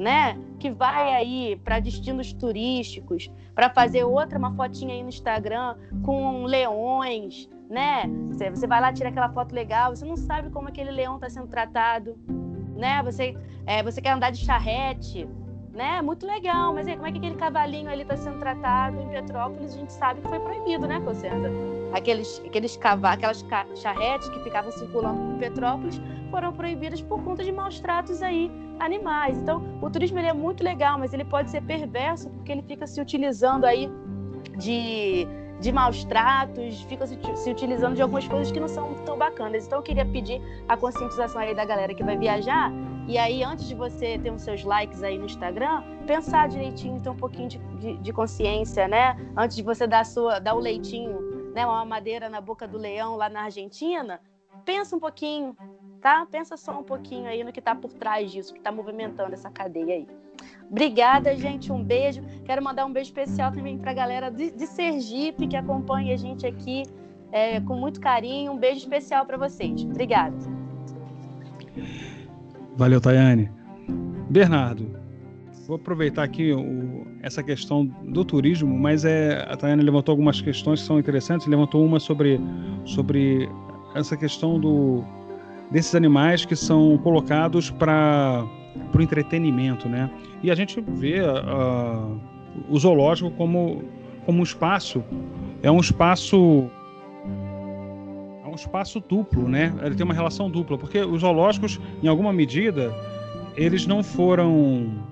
né? 0.00 0.38
Que 0.58 0.70
vai 0.70 1.12
aí 1.12 1.60
para 1.62 1.78
destinos 1.78 2.32
turísticos, 2.32 3.30
para 3.54 3.68
fazer 3.68 4.02
outra, 4.02 4.38
uma 4.38 4.50
fotinha 4.56 4.94
aí 4.94 5.02
no 5.02 5.10
Instagram 5.10 5.76
com 6.02 6.44
leões, 6.44 7.46
né? 7.68 8.04
Você, 8.30 8.66
vai 8.66 8.80
lá, 8.80 8.90
tira 8.94 9.10
aquela 9.10 9.28
foto 9.28 9.54
legal, 9.54 9.94
você 9.94 10.06
não 10.06 10.16
sabe 10.16 10.48
como 10.48 10.68
aquele 10.68 10.90
leão 10.90 11.16
está 11.16 11.28
sendo 11.28 11.48
tratado, 11.48 12.18
né? 12.74 13.02
Você, 13.02 13.36
é, 13.66 13.82
você 13.82 14.00
quer 14.00 14.12
andar 14.12 14.30
de 14.30 14.38
charrete, 14.38 15.28
né? 15.72 16.02
Muito 16.02 16.26
legal, 16.26 16.74
mas 16.74 16.86
aí, 16.88 16.94
como 16.94 17.06
é 17.06 17.12
que 17.12 17.18
aquele 17.18 17.36
cavalinho 17.36 17.90
ali 17.90 18.02
está 18.02 18.16
sendo 18.16 18.38
tratado 18.38 19.00
em 19.00 19.08
Petrópolis? 19.08 19.74
A 19.74 19.78
gente 19.78 19.92
sabe 19.92 20.20
que 20.20 20.28
foi 20.28 20.40
proibido, 20.40 20.86
né, 20.86 21.00
Cossenza? 21.00 21.50
Aqueles, 21.92 22.42
aqueles 22.44 22.76
cavalos, 22.76 23.18
aquelas 23.18 23.44
charretes 23.80 24.28
que 24.28 24.40
ficavam 24.40 24.70
circulando 24.72 25.20
por 25.20 25.38
Petrópolis 25.38 26.00
foram 26.30 26.52
proibidas 26.52 27.00
por 27.02 27.22
conta 27.22 27.44
de 27.44 27.52
maus 27.52 27.80
tratos 27.80 28.22
aí 28.22 28.50
animais. 28.78 29.38
Então, 29.38 29.62
o 29.80 29.90
turismo 29.90 30.18
ele 30.18 30.28
é 30.28 30.32
muito 30.32 30.64
legal, 30.64 30.98
mas 30.98 31.12
ele 31.12 31.24
pode 31.24 31.50
ser 31.50 31.62
perverso 31.62 32.28
porque 32.30 32.52
ele 32.52 32.62
fica 32.62 32.86
se 32.86 33.00
utilizando 33.00 33.64
aí 33.64 33.90
de, 34.56 35.26
de 35.60 35.72
maus 35.72 36.04
tratos, 36.04 36.82
fica 36.82 37.06
se, 37.06 37.18
se 37.34 37.50
utilizando 37.50 37.94
de 37.94 38.02
algumas 38.02 38.26
coisas 38.26 38.50
que 38.50 38.58
não 38.58 38.68
são 38.68 38.94
tão 39.04 39.16
bacanas. 39.18 39.66
Então, 39.66 39.78
eu 39.78 39.82
queria 39.82 40.06
pedir 40.06 40.40
a 40.68 40.76
conscientização 40.76 41.40
aí 41.40 41.54
da 41.54 41.64
galera 41.64 41.94
que 41.94 42.02
vai 42.02 42.16
viajar. 42.16 42.72
E 43.10 43.18
aí, 43.18 43.42
antes 43.42 43.66
de 43.66 43.74
você 43.74 44.16
ter 44.20 44.30
os 44.30 44.40
seus 44.40 44.62
likes 44.62 45.02
aí 45.02 45.18
no 45.18 45.26
Instagram, 45.26 45.82
pensar 46.06 46.48
direitinho, 46.48 47.00
ter 47.00 47.08
um 47.08 47.16
pouquinho 47.16 47.48
de, 47.48 47.58
de, 47.58 47.96
de 47.96 48.12
consciência, 48.12 48.86
né? 48.86 49.16
Antes 49.36 49.56
de 49.56 49.64
você 49.64 49.84
dar, 49.84 50.06
sua, 50.06 50.38
dar 50.38 50.54
o 50.54 50.60
leitinho, 50.60 51.50
né? 51.52 51.66
Uma 51.66 51.84
madeira 51.84 52.28
na 52.28 52.40
boca 52.40 52.68
do 52.68 52.78
leão 52.78 53.16
lá 53.16 53.28
na 53.28 53.42
Argentina, 53.42 54.20
pensa 54.64 54.94
um 54.94 55.00
pouquinho, 55.00 55.56
tá? 56.00 56.24
Pensa 56.30 56.56
só 56.56 56.78
um 56.78 56.84
pouquinho 56.84 57.26
aí 57.26 57.42
no 57.42 57.50
que 57.50 57.58
está 57.58 57.74
por 57.74 57.92
trás 57.92 58.30
disso, 58.30 58.52
que 58.52 58.60
está 58.60 58.70
movimentando 58.70 59.34
essa 59.34 59.50
cadeia 59.50 59.96
aí. 59.96 60.06
Obrigada, 60.70 61.36
gente. 61.36 61.72
Um 61.72 61.82
beijo. 61.82 62.22
Quero 62.44 62.62
mandar 62.62 62.86
um 62.86 62.92
beijo 62.92 63.08
especial 63.08 63.50
também 63.50 63.76
para 63.76 63.90
a 63.90 63.94
galera 63.94 64.30
de, 64.30 64.52
de, 64.52 64.68
Sergipe 64.68 65.48
que 65.48 65.56
acompanha 65.56 66.14
a 66.14 66.16
gente 66.16 66.46
aqui 66.46 66.84
é, 67.32 67.60
com 67.60 67.74
muito 67.74 68.00
carinho. 68.00 68.52
Um 68.52 68.56
beijo 68.56 68.78
especial 68.78 69.26
para 69.26 69.36
vocês. 69.36 69.82
Obrigada. 69.82 70.36
Valeu, 72.80 72.98
Tayane. 72.98 73.50
Bernardo, 74.30 74.96
vou 75.66 75.76
aproveitar 75.76 76.22
aqui 76.22 76.50
o, 76.50 77.06
essa 77.20 77.42
questão 77.42 77.84
do 77.84 78.24
turismo, 78.24 78.74
mas 78.74 79.04
é, 79.04 79.46
a 79.50 79.54
Tayane 79.54 79.82
levantou 79.82 80.14
algumas 80.14 80.40
questões 80.40 80.80
que 80.80 80.86
são 80.86 80.98
interessantes. 80.98 81.46
Levantou 81.46 81.84
uma 81.84 82.00
sobre, 82.00 82.40
sobre 82.86 83.46
essa 83.94 84.16
questão 84.16 84.58
do, 84.58 85.04
desses 85.70 85.94
animais 85.94 86.46
que 86.46 86.56
são 86.56 86.96
colocados 87.02 87.68
para 87.68 88.46
o 88.96 89.02
entretenimento, 89.02 89.86
né? 89.86 90.10
E 90.42 90.50
a 90.50 90.54
gente 90.54 90.80
vê 90.80 91.20
uh, 91.20 92.18
o 92.70 92.78
zoológico 92.78 93.30
como, 93.32 93.84
como 94.24 94.40
um 94.40 94.42
espaço, 94.42 95.04
é 95.62 95.70
um 95.70 95.80
espaço 95.80 96.70
espaço 98.60 99.00
duplo, 99.00 99.48
né? 99.48 99.74
Ele 99.82 99.94
tem 99.94 100.04
uma 100.04 100.14
relação 100.14 100.50
dupla, 100.50 100.78
porque 100.78 101.00
os 101.00 101.20
zoológicos, 101.20 101.80
em 102.02 102.08
alguma 102.08 102.32
medida, 102.32 102.94
eles 103.56 103.86
não 103.86 104.02
foram 104.02 105.04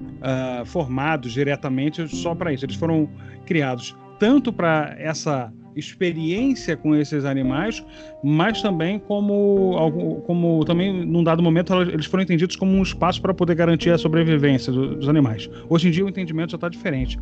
uh, 0.00 0.64
formados 0.64 1.32
diretamente 1.32 2.06
só 2.08 2.34
para 2.34 2.52
isso, 2.52 2.64
eles 2.64 2.76
foram 2.76 3.08
criados 3.44 3.96
tanto 4.18 4.52
para 4.52 4.96
essa 4.98 5.52
experiência 5.76 6.74
com 6.74 6.96
esses 6.96 7.26
animais, 7.26 7.84
mas 8.24 8.62
também 8.62 8.98
como, 8.98 10.22
como 10.26 10.64
também 10.64 11.04
num 11.04 11.22
dado 11.22 11.42
momento 11.42 11.74
eles 11.82 12.06
foram 12.06 12.22
entendidos 12.22 12.56
como 12.56 12.72
um 12.72 12.82
espaço 12.82 13.20
para 13.20 13.34
poder 13.34 13.54
garantir 13.54 13.90
a 13.90 13.98
sobrevivência 13.98 14.72
dos 14.72 15.06
animais. 15.06 15.50
Hoje 15.68 15.88
em 15.88 15.90
dia 15.90 16.04
o 16.04 16.08
entendimento 16.08 16.52
já 16.52 16.56
está 16.56 16.70
diferente. 16.70 17.18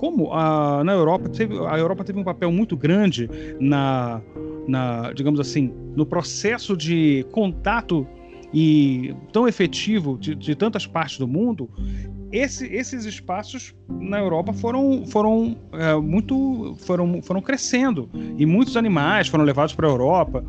Como 0.00 0.32
a, 0.32 0.82
na 0.82 0.94
Europa 0.94 1.28
teve, 1.28 1.58
a 1.58 1.76
Europa 1.78 2.02
teve 2.02 2.18
um 2.18 2.24
papel 2.24 2.50
muito 2.50 2.74
grande 2.74 3.28
na, 3.60 4.22
na, 4.66 5.12
digamos 5.12 5.38
assim, 5.38 5.70
no 5.94 6.06
processo 6.06 6.74
de 6.74 7.26
contato 7.30 8.06
e 8.50 9.14
tão 9.30 9.46
efetivo 9.46 10.16
de, 10.18 10.34
de 10.34 10.54
tantas 10.54 10.86
partes 10.86 11.18
do 11.18 11.28
mundo, 11.28 11.68
esse, 12.32 12.66
esses 12.74 13.04
espaços 13.04 13.74
na 13.90 14.18
Europa 14.18 14.54
foram, 14.54 15.04
foram 15.06 15.58
é, 15.74 15.94
muito 15.96 16.74
foram, 16.78 17.20
foram 17.20 17.42
crescendo 17.42 18.08
e 18.38 18.46
muitos 18.46 18.78
animais 18.78 19.28
foram 19.28 19.44
levados 19.44 19.74
para 19.74 19.86
a 19.86 19.90
Europa. 19.90 20.42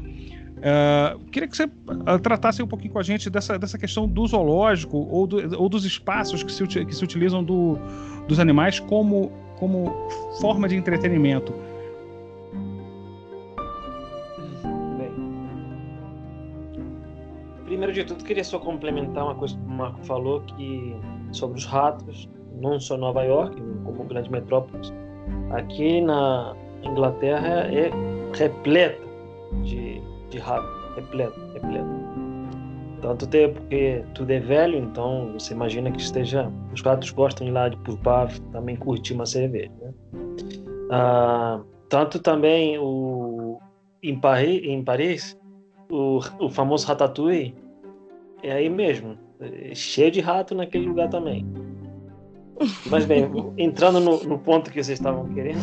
É, 0.62 1.18
queria 1.32 1.48
que 1.48 1.58
você 1.58 1.66
uh, 1.66 2.20
tratasse 2.22 2.62
um 2.62 2.68
pouquinho 2.68 2.94
com 2.94 3.00
a 3.00 3.04
gente 3.04 3.30
dessa, 3.30 3.58
dessa 3.58 3.78
questão 3.78 4.08
do 4.08 4.28
zoológico 4.28 4.98
ou, 5.10 5.26
do, 5.26 5.60
ou 5.60 5.68
dos 5.68 5.86
espaços 5.86 6.44
que 6.44 6.52
se, 6.52 6.68
que 6.68 6.96
se 6.96 7.04
utilizam 7.04 7.44
do, 7.44 7.80
dos 8.28 8.40
animais 8.40 8.80
como, 8.80 9.32
como 9.58 9.92
forma 10.40 10.68
de 10.70 10.76
entretenimento. 10.76 11.54
primeiro 17.82 17.94
de 17.94 18.04
tudo, 18.04 18.24
queria 18.24 18.44
só 18.44 18.60
complementar 18.60 19.24
uma 19.24 19.34
coisa 19.34 19.56
que 19.56 19.66
o 19.66 19.70
Marco 19.70 20.04
falou 20.06 20.42
que 20.42 20.96
sobre 21.32 21.58
os 21.58 21.66
ratos, 21.66 22.30
não 22.60 22.80
só 22.80 22.96
Nova 22.96 23.24
York, 23.24 23.56
como 23.84 24.04
grande 24.04 24.30
metrópole, 24.30 24.88
aqui 25.52 26.00
na 26.02 26.54
Inglaterra 26.84 27.68
é 27.74 27.90
repleta 28.38 29.02
de, 29.64 30.02
de 30.32 30.40
ratos, 30.40 30.70
repleta, 30.96 31.40
repleta. 31.54 31.88
Tanto 33.02 33.28
tempo 33.28 33.60
porque 33.60 34.04
tudo 34.14 34.32
é 34.32 34.40
velho, 34.40 34.78
então 34.78 35.34
você 35.34 35.54
imagina 35.54 35.92
que 35.92 36.00
esteja. 36.00 36.52
Os 36.74 36.82
ratos 36.82 37.10
gostam 37.12 37.46
de 37.46 37.52
ir 37.52 37.54
lá 37.54 37.68
de 37.70 37.78
pulpar, 37.78 38.32
também 38.52 38.76
curtir 38.76 39.14
uma 39.14 39.26
cerveja. 39.26 39.72
Né? 39.82 39.94
Ah, 40.92 41.62
tanto 41.90 42.20
também 42.20 42.78
o, 42.78 43.60
em, 44.04 44.20
Paris, 44.20 44.62
em 44.64 44.84
Paris 44.84 45.38
o, 45.90 46.20
o 46.40 46.50
famoso 46.50 46.88
Ratatouille 46.88 47.56
é 48.44 48.52
aí 48.52 48.70
mesmo. 48.70 49.18
É 49.40 49.74
cheio 49.74 50.12
de 50.12 50.22
rato 50.22 50.54
naquele 50.54 50.88
lugar 50.88 51.10
também. 51.10 51.46
Mas 52.86 53.06
bem, 53.06 53.30
entrando 53.58 54.00
no, 54.00 54.24
no 54.24 54.38
ponto 54.38 54.72
que 54.72 54.84
vocês 54.84 55.00
estavam 55.00 55.28
querendo, 55.34 55.60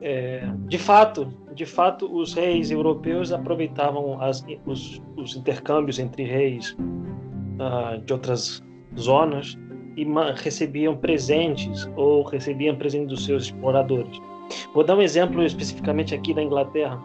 é, 0.00 0.48
de 0.66 0.78
fato, 0.78 1.32
de 1.60 1.66
fato, 1.66 2.10
os 2.10 2.32
reis 2.32 2.70
europeus 2.70 3.30
aproveitavam 3.32 4.18
as, 4.22 4.42
os, 4.64 4.98
os, 5.14 5.36
intercâmbios 5.36 5.98
entre 5.98 6.22
reis 6.22 6.74
uh, 6.80 8.00
de 8.02 8.14
outras 8.14 8.62
zonas 8.98 9.58
e 9.94 10.06
recebiam 10.42 10.96
presentes 10.96 11.86
ou 11.96 12.22
recebiam 12.22 12.74
presentes 12.76 13.08
dos 13.08 13.26
seus 13.26 13.44
exploradores. 13.44 14.18
Vou 14.72 14.82
dar 14.82 14.96
um 14.96 15.02
exemplo 15.02 15.42
especificamente 15.42 16.14
aqui 16.14 16.32
da 16.32 16.42
Inglaterra. 16.42 16.98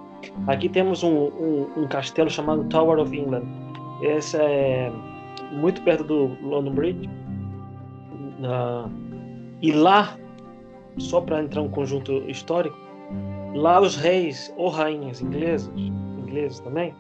Aqui 0.48 0.70
temos 0.70 1.04
um, 1.04 1.14
um, 1.14 1.68
um 1.76 1.88
castelo 1.90 2.30
chamado 2.30 2.64
Tower 2.70 2.98
of 3.00 3.14
England. 3.14 3.44
Esse 4.04 4.38
é 4.38 4.90
muito 5.52 5.82
perto 5.82 6.06
do 6.06 6.28
London 6.42 6.72
Bridge. 6.72 7.10
Uh, 8.40 8.90
e 9.62 9.74
lá, 9.74 10.18
só 10.98 11.20
para 11.20 11.44
entrar 11.44 11.62
um 11.62 11.70
conjunto 11.70 12.24
histórico, 12.30 12.85
lá 13.56 13.82
os 13.82 13.96
reis 13.96 14.54
ou 14.58 14.70
rainhas 14.70 15.22
ingleses, 15.22 15.72
ingleses 15.76 16.60
também, 16.60 16.94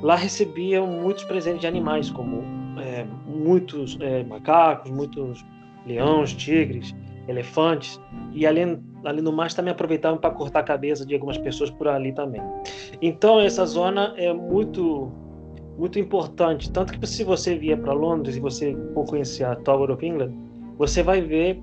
lá 0.00 0.14
recebiam 0.14 0.86
muitos 0.86 1.24
presentes 1.24 1.60
de 1.60 1.66
animais, 1.66 2.10
como 2.10 2.42
é, 2.80 3.04
muitos 3.26 3.98
é, 4.00 4.22
macacos, 4.24 4.90
muitos 4.90 5.44
leões, 5.84 6.32
tigres, 6.32 6.94
elefantes, 7.28 8.00
e 8.32 8.46
além, 8.46 8.80
além 9.04 9.22
do 9.22 9.32
mais 9.32 9.52
também 9.54 9.72
aproveitavam 9.72 10.18
para 10.18 10.30
cortar 10.30 10.60
a 10.60 10.62
cabeça 10.62 11.04
de 11.04 11.14
algumas 11.14 11.36
pessoas 11.38 11.70
por 11.70 11.88
ali 11.88 12.12
também. 12.12 12.42
Então 13.02 13.40
essa 13.40 13.66
zona 13.66 14.14
é 14.16 14.32
muito 14.32 15.10
muito 15.78 15.98
importante, 15.98 16.70
tanto 16.70 16.92
que 16.92 17.06
se 17.06 17.24
você 17.24 17.56
vier 17.56 17.80
para 17.80 17.94
Londres 17.94 18.36
e 18.36 18.40
você 18.40 18.76
for 18.92 19.06
conhecer 19.06 19.44
a 19.44 19.56
Tower 19.56 19.90
of 19.90 20.04
England, 20.06 20.32
você 20.76 21.02
vai 21.02 21.22
ver 21.22 21.60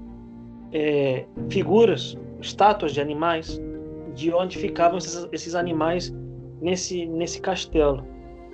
é, 0.73 1.25
figuras, 1.49 2.17
estátuas 2.41 2.91
de 2.93 2.99
animais, 2.99 3.61
de 4.19 4.33
onde 4.33 4.57
ficavam 4.57 4.97
esses, 4.97 5.27
esses 5.31 5.55
animais 5.55 6.13
nesse 6.61 7.05
nesse 7.05 7.39
castelo. 7.41 8.05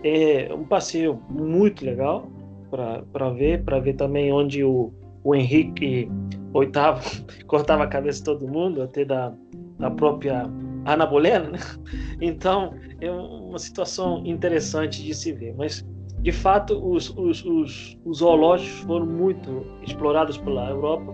É 0.04 0.54
um 0.54 0.64
passeio 0.64 1.20
muito 1.30 1.84
legal 1.84 2.30
para 2.70 3.30
ver, 3.32 3.64
para 3.64 3.80
ver 3.80 3.94
também 3.94 4.32
onde 4.32 4.64
o, 4.64 4.94
o 5.24 5.34
Henrique 5.34 6.10
oitavo 6.54 7.02
cortava 7.48 7.84
a 7.84 7.88
cabeça 7.88 8.20
de 8.20 8.26
todo 8.26 8.48
mundo, 8.48 8.82
até 8.82 9.04
da, 9.04 9.34
da 9.80 9.90
própria 9.90 10.44
Ana 10.86 11.06
Bolena, 11.06 11.50
né? 11.50 11.60
Então, 12.22 12.74
é 13.02 13.12
uma 13.12 13.60
situação 13.60 14.22
interessante 14.26 15.04
de 15.04 15.14
se 15.14 15.34
ver. 15.34 15.54
Mas, 15.58 15.86
de 16.22 16.32
fato, 16.32 16.74
os, 16.74 17.10
os, 17.18 17.44
os, 17.44 17.98
os 18.06 18.18
zoológicos 18.20 18.80
foram 18.82 19.06
muito 19.06 19.66
explorados 19.84 20.38
pela 20.38 20.70
Europa, 20.70 21.14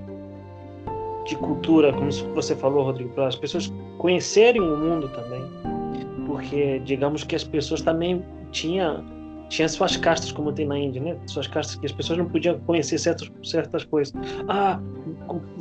de 1.25 1.35
cultura, 1.35 1.93
como 1.93 2.11
você 2.11 2.55
falou, 2.55 2.83
Rodrigo, 2.83 3.09
para 3.11 3.27
as 3.27 3.35
pessoas 3.35 3.71
conhecerem 3.97 4.61
o 4.61 4.77
mundo 4.77 5.07
também. 5.09 5.43
Porque, 6.25 6.79
digamos 6.79 7.23
que 7.23 7.35
as 7.35 7.43
pessoas 7.43 7.81
também 7.81 8.23
tinham 8.51 9.03
tinha 9.51 9.67
suas 9.67 9.97
castas, 9.97 10.31
como 10.31 10.53
tem 10.53 10.65
na 10.65 10.79
Índia, 10.79 11.01
né? 11.01 11.17
Suas 11.27 11.45
castas 11.45 11.75
que 11.75 11.85
as 11.85 11.91
pessoas 11.91 12.17
não 12.17 12.25
podiam 12.25 12.57
conhecer 12.61 12.97
certas, 12.97 13.29
certas 13.43 13.83
coisas. 13.83 14.13
Ah, 14.47 14.79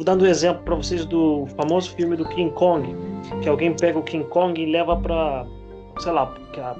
dando 0.04 0.24
um 0.24 0.28
exemplo 0.28 0.62
para 0.62 0.76
vocês 0.76 1.04
do 1.04 1.44
famoso 1.56 1.90
filme 1.96 2.16
do 2.16 2.24
King 2.28 2.52
Kong, 2.52 2.94
que 3.42 3.48
alguém 3.48 3.74
pega 3.74 3.98
o 3.98 4.02
King 4.04 4.24
Kong 4.26 4.62
e 4.62 4.70
leva 4.70 4.96
para, 4.96 5.44
sei 5.98 6.12
lá, 6.12 6.32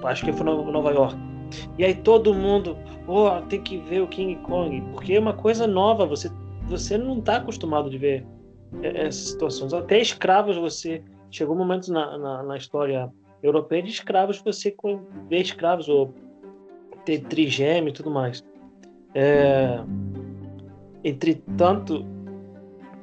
acho 0.05 0.25
que 0.25 0.33
foi 0.33 0.47
Nova 0.47 0.93
York. 0.93 1.17
E 1.77 1.85
aí 1.85 1.97
todo 1.97 2.33
mundo, 2.33 2.77
oh, 3.09 3.29
tem 3.49 3.61
que 3.61 3.79
ver 3.79 4.03
o 4.03 4.07
King 4.07 4.37
Kong, 4.43 4.81
porque 4.93 5.15
é 5.15 5.19
uma 5.19 5.33
coisa 5.33 5.67
nova, 5.67 6.07
você, 6.07 6.31
você 6.69 6.97
não 6.97 7.19
está 7.19 7.39
acostumado 7.39 7.91
de 7.91 7.99
ver 7.99 8.25
essas 8.83 9.31
situações. 9.31 9.73
Até 9.73 10.01
escravos 10.01 10.57
você. 10.57 11.03
Chegou 11.31 11.55
momentos 11.55 11.89
na, 11.89 12.19
na, 12.19 12.43
na 12.43 12.57
história 12.57 13.09
europeia 13.43 13.83
de 13.83 13.91
escravos, 13.91 14.43
você 14.45 14.75
vê 15.29 15.39
escravos 15.39 15.89
ou 15.89 16.13
ter 17.05 17.21
trigêmeo 17.21 17.91
e 17.91 17.93
tudo 17.93 18.11
mais. 18.11 18.45
É, 19.15 19.81
entretanto, 21.05 22.05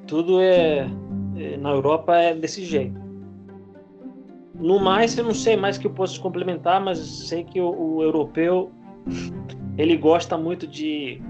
tudo 0.06 0.42
é, 0.42 0.88
é, 1.38 1.58
na 1.58 1.72
Europa 1.72 2.16
é 2.18 2.36
desse 2.36 2.64
jeito. 2.64 3.00
No 4.56 4.80
mais, 4.80 5.18
eu 5.18 5.24
não 5.24 5.34
sei 5.34 5.56
mais 5.56 5.78
que 5.78 5.88
eu 5.88 5.92
posso 5.92 6.20
complementar, 6.20 6.84
mas 6.84 7.00
sei 7.00 7.44
que 7.44 7.62
o, 7.62 7.70
o 7.70 8.04
europeu 8.04 8.72
ele 9.78 9.96
gosta 9.96 10.38
muito 10.38 10.66
de 10.66 11.22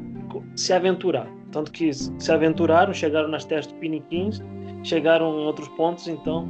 se 0.55 0.71
aventurar. 0.73 1.36
Tanto 1.51 1.71
que 1.71 1.93
se 1.93 2.31
aventuraram, 2.31 2.93
chegaram 2.93 3.29
nas 3.29 3.45
terras 3.45 3.67
Piniquins, 3.67 4.41
chegaram 4.83 5.39
em 5.39 5.45
outros 5.45 5.67
pontos, 5.69 6.07
então 6.07 6.47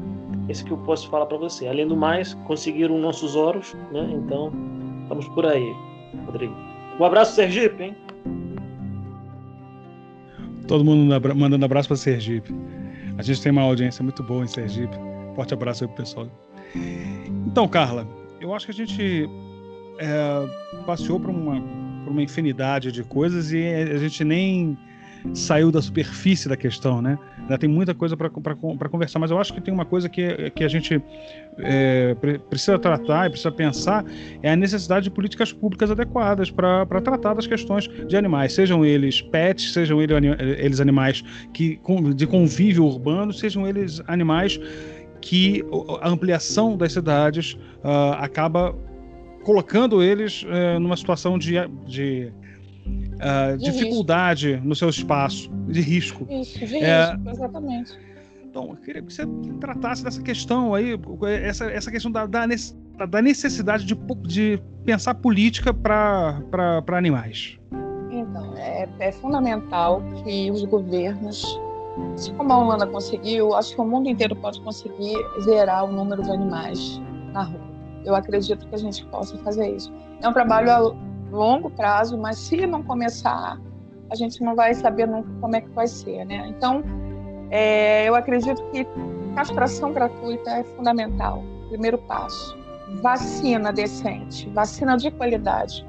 esse 0.49 0.63
que 0.63 0.71
eu 0.71 0.77
posso 0.77 1.09
falar 1.09 1.25
para 1.25 1.37
você. 1.37 1.67
Além 1.67 1.87
do 1.87 1.95
mais, 1.95 2.33
conseguiram 2.45 2.97
nossos 2.97 3.35
oros, 3.35 3.73
né? 3.91 4.09
Então, 4.13 4.51
estamos 5.03 5.27
por 5.29 5.45
aí. 5.45 5.73
Rodrigo. 6.25 6.55
Um 6.99 7.03
abraço, 7.03 7.35
Sergipe, 7.35 7.83
hein? 7.83 7.95
Todo 10.67 10.83
mundo 10.83 11.13
mandando 11.35 11.63
abraço 11.63 11.87
para 11.87 11.97
Sergipe. 11.97 12.53
A 13.17 13.21
gente 13.21 13.41
tem 13.41 13.51
uma 13.51 13.61
audiência 13.61 14.03
muito 14.03 14.21
boa 14.23 14.43
em 14.43 14.47
Sergipe. 14.47 14.95
Forte 15.35 15.53
abraço 15.53 15.83
aí 15.83 15.87
pro 15.87 16.03
pessoal. 16.03 16.27
Então, 17.45 17.67
Carla, 17.67 18.07
eu 18.41 18.53
acho 18.53 18.65
que 18.65 18.71
a 18.71 18.75
gente 18.75 19.29
é, 19.99 20.83
passeou 20.85 21.19
por 21.19 21.29
uma, 21.29 21.61
por 22.07 22.11
uma 22.11 22.23
infinidade 22.23 22.89
de 22.91 23.03
coisas 23.03 23.51
e 23.51 23.61
a 23.67 23.97
gente 23.97 24.23
nem 24.23 24.77
saiu 25.33 25.71
da 25.71 25.81
superfície 25.81 26.47
da 26.47 26.55
questão, 26.55 27.01
né? 27.01 27.19
Ainda 27.39 27.57
tem 27.57 27.69
muita 27.69 27.93
coisa 27.93 28.15
para 28.15 28.29
conversar, 28.29 29.19
mas 29.19 29.29
eu 29.29 29.37
acho 29.37 29.53
que 29.53 29.59
tem 29.59 29.73
uma 29.73 29.83
coisa 29.83 30.07
que, 30.07 30.49
que 30.51 30.63
a 30.63 30.69
gente 30.69 31.01
é, 31.57 32.15
precisa 32.49 32.79
tratar 32.79 33.27
e 33.27 33.29
precisa 33.31 33.51
pensar 33.51 34.05
é 34.41 34.51
a 34.51 34.55
necessidade 34.55 35.05
de 35.05 35.11
políticas 35.11 35.51
públicas 35.51 35.91
adequadas 35.91 36.49
para 36.49 37.01
tratar 37.01 37.33
das 37.33 37.45
questões 37.45 37.89
de 38.07 38.15
animais, 38.15 38.53
sejam 38.53 38.85
eles 38.85 39.21
pets, 39.21 39.73
sejam 39.73 40.01
eles 40.01 40.79
animais 40.79 41.23
que, 41.53 41.77
de 42.15 42.25
convívio 42.25 42.85
urbano, 42.85 43.33
sejam 43.33 43.67
eles 43.67 44.01
animais 44.07 44.57
que 45.19 45.61
a 46.01 46.07
ampliação 46.07 46.77
das 46.77 46.93
cidades 46.93 47.57
uh, 47.83 48.13
acaba 48.19 48.73
colocando 49.47 50.03
eles 50.03 50.43
uh, 50.43 50.77
numa 50.77 50.97
situação 50.97 51.39
de, 51.39 51.53
de 51.85 52.33
uh, 52.85 53.57
dificuldade 53.57 54.55
risco. 54.55 54.67
no 54.67 54.75
seu 54.75 54.89
espaço, 54.89 55.49
de 55.69 55.79
risco. 55.79 56.27
Isso, 56.29 56.59
de 56.59 56.75
é, 56.75 57.11
risco, 57.11 57.29
exatamente. 57.29 57.97
Então, 58.43 58.71
eu 58.71 58.75
queria 58.75 59.01
que 59.01 59.13
você 59.13 59.23
tratasse 59.61 60.03
dessa 60.03 60.21
questão 60.21 60.75
aí, 60.75 60.99
essa, 61.41 61.71
essa 61.71 61.89
questão 61.89 62.11
da, 62.11 62.25
da 62.25 63.21
necessidade 63.21 63.85
de, 63.85 63.95
de 64.23 64.61
pensar 64.83 65.15
política 65.15 65.73
para 65.73 66.83
animais. 66.91 67.57
Então, 68.11 68.53
é, 68.57 68.89
é, 68.99 69.11
fundamental 69.13 70.03
que 70.25 70.51
os 70.51 70.65
governos, 70.65 71.57
se 72.17 72.33
como 72.33 72.51
a 72.51 72.57
Holanda 72.57 72.85
conseguiu, 72.85 73.55
acho 73.55 73.73
que 73.73 73.79
o 73.79 73.85
mundo 73.85 74.09
inteiro 74.09 74.35
pode 74.35 74.59
conseguir 74.59 75.15
zerar 75.41 75.85
o 75.85 75.91
número 75.93 76.21
de 76.21 76.31
animais 76.31 77.01
na 77.31 77.43
rua. 77.43 77.76
Eu 78.05 78.15
acredito 78.15 78.67
que 78.67 78.75
a 78.75 78.77
gente 78.77 79.05
possa 79.07 79.37
fazer 79.39 79.75
isso. 79.75 79.93
É 80.21 80.27
um 80.27 80.33
trabalho 80.33 80.95
longo 81.31 81.69
prazo, 81.69 82.17
mas 82.17 82.37
se 82.37 82.65
não 82.65 82.83
começar, 82.83 83.59
a 84.09 84.15
gente 84.15 84.41
não 84.41 84.55
vai 84.55 84.73
saber 84.73 85.07
nunca 85.07 85.29
como 85.41 85.55
é 85.55 85.61
que 85.61 85.69
vai 85.69 85.87
ser, 85.87 86.25
né? 86.25 86.47
Então, 86.47 86.83
é, 87.49 88.07
eu 88.07 88.15
acredito 88.15 88.61
que 88.71 88.87
castração 89.35 89.93
gratuita 89.93 90.49
é 90.51 90.63
fundamental, 90.63 91.43
primeiro 91.69 91.97
passo. 91.99 92.57
Vacina 93.01 93.73
decente, 93.73 94.49
vacina 94.49 94.97
de 94.97 95.11
qualidade. 95.11 95.85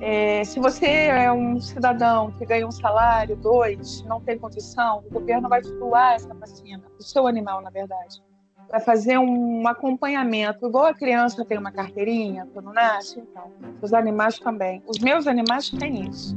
É, 0.00 0.44
se 0.44 0.60
você 0.60 0.86
é 0.86 1.32
um 1.32 1.58
cidadão 1.60 2.30
que 2.32 2.46
ganha 2.46 2.66
um 2.66 2.70
salário, 2.70 3.34
dois, 3.34 4.04
não 4.06 4.20
tem 4.20 4.38
condição, 4.38 5.02
o 5.10 5.12
governo 5.12 5.48
vai 5.48 5.60
doar 5.62 6.14
essa 6.14 6.32
vacina, 6.34 6.84
o 7.00 7.02
seu 7.02 7.26
animal, 7.26 7.60
na 7.62 7.70
verdade 7.70 8.22
para 8.68 8.80
fazer 8.80 9.18
um 9.18 9.66
acompanhamento, 9.66 10.66
igual 10.66 10.86
a 10.86 10.94
criança 10.94 11.44
tem 11.44 11.58
uma 11.58 11.72
carteirinha 11.72 12.46
quando 12.52 12.70
nasce, 12.72 13.18
então, 13.18 13.50
os 13.80 13.94
animais 13.94 14.38
também. 14.38 14.82
Os 14.86 14.98
meus 14.98 15.26
animais 15.26 15.70
têm 15.70 16.06
isso. 16.08 16.36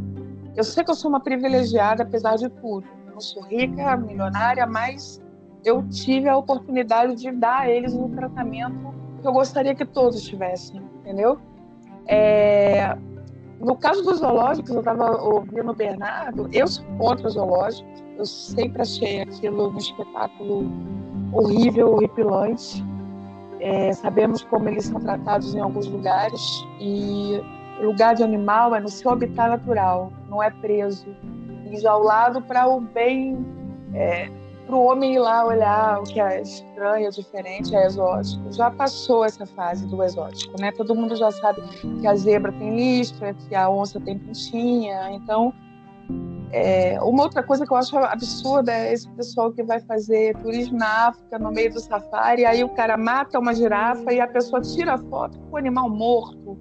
Eu 0.55 0.63
sei 0.63 0.83
que 0.83 0.91
eu 0.91 0.95
sou 0.95 1.09
uma 1.09 1.19
privilegiada, 1.19 2.03
apesar 2.03 2.37
de 2.37 2.49
tudo. 2.49 2.87
Eu 3.05 3.13
não 3.13 3.21
sou 3.21 3.43
rica, 3.43 3.97
milionária, 3.97 4.65
mas 4.65 5.21
eu 5.65 5.83
tive 5.89 6.29
a 6.29 6.37
oportunidade 6.37 7.15
de 7.15 7.31
dar 7.31 7.61
a 7.61 7.69
eles 7.69 7.93
um 7.93 8.09
tratamento 8.09 8.93
que 9.21 9.27
eu 9.27 9.33
gostaria 9.33 9.75
que 9.75 9.85
todos 9.85 10.23
tivessem, 10.23 10.81
entendeu? 11.01 11.37
É... 12.07 12.97
No 13.59 13.75
caso 13.75 14.03
dos 14.03 14.19
zoológicos, 14.19 14.71
eu 14.71 14.79
estava 14.79 15.21
ouvindo 15.21 15.71
o 15.71 15.75
Bernardo, 15.75 16.49
eu 16.51 16.65
sou 16.65 16.83
contra 16.97 17.27
os 17.27 17.33
zoológicos, 17.33 18.03
eu 18.17 18.25
sempre 18.25 18.81
achei 18.81 19.21
aquilo 19.21 19.69
um 19.69 19.77
espetáculo 19.77 20.71
horrível, 21.33 21.93
horripilante. 21.93 22.83
É, 23.59 23.93
sabemos 23.93 24.43
como 24.43 24.67
eles 24.69 24.85
são 24.85 24.99
tratados 24.99 25.53
em 25.53 25.59
alguns 25.59 25.87
lugares 25.87 26.41
e 26.79 27.39
lugar 27.81 28.15
de 28.15 28.23
animal 28.23 28.75
é 28.75 28.79
no 28.79 28.89
seu 28.89 29.11
habitat 29.11 29.49
natural, 29.49 30.11
não 30.29 30.41
é 30.41 30.49
preso, 30.49 31.07
enjaulado 31.65 32.41
para 32.41 32.67
o 32.67 32.79
bem, 32.79 33.45
é, 33.93 34.29
para 34.65 34.75
o 34.75 34.83
homem 34.83 35.15
ir 35.15 35.19
lá 35.19 35.45
olhar 35.45 35.99
o 35.99 36.03
que 36.03 36.19
é 36.19 36.41
estranho, 36.41 37.07
é 37.07 37.09
diferente, 37.09 37.75
é 37.75 37.85
exótico. 37.85 38.51
Já 38.51 38.69
passou 38.71 39.25
essa 39.25 39.45
fase 39.45 39.85
do 39.87 40.01
exótico, 40.03 40.59
né? 40.59 40.71
Todo 40.71 40.95
mundo 40.95 41.15
já 41.15 41.31
sabe 41.31 41.61
que 41.99 42.07
a 42.07 42.15
zebra 42.15 42.51
tem 42.53 42.75
listra, 42.75 43.33
que 43.33 43.55
a 43.55 43.69
onça 43.69 43.99
tem 43.99 44.17
pintinha, 44.17 45.11
então 45.11 45.53
É, 46.53 47.01
uma 47.01 47.23
outra 47.23 47.41
coisa 47.41 47.65
que 47.65 47.71
eu 47.71 47.77
acho 47.77 47.97
absurda 47.97 48.73
é 48.73 48.93
esse 48.93 49.07
pessoal 49.11 49.53
que 49.53 49.63
vai 49.63 49.79
fazer 49.79 50.35
turismo 50.37 50.77
na 50.77 51.07
África, 51.07 51.39
no 51.39 51.51
meio 51.51 51.73
do 51.73 51.79
safari, 51.79 52.45
aí 52.45 52.63
o 52.63 52.69
cara 52.69 52.97
mata 52.97 53.39
uma 53.39 53.53
girafa 53.53 54.11
e 54.11 54.19
a 54.19 54.27
pessoa 54.27 54.61
tira 54.61 54.95
a 54.95 54.97
foto 54.97 55.39
com 55.39 55.55
o 55.55 55.57
animal 55.57 55.89
morto. 55.89 56.57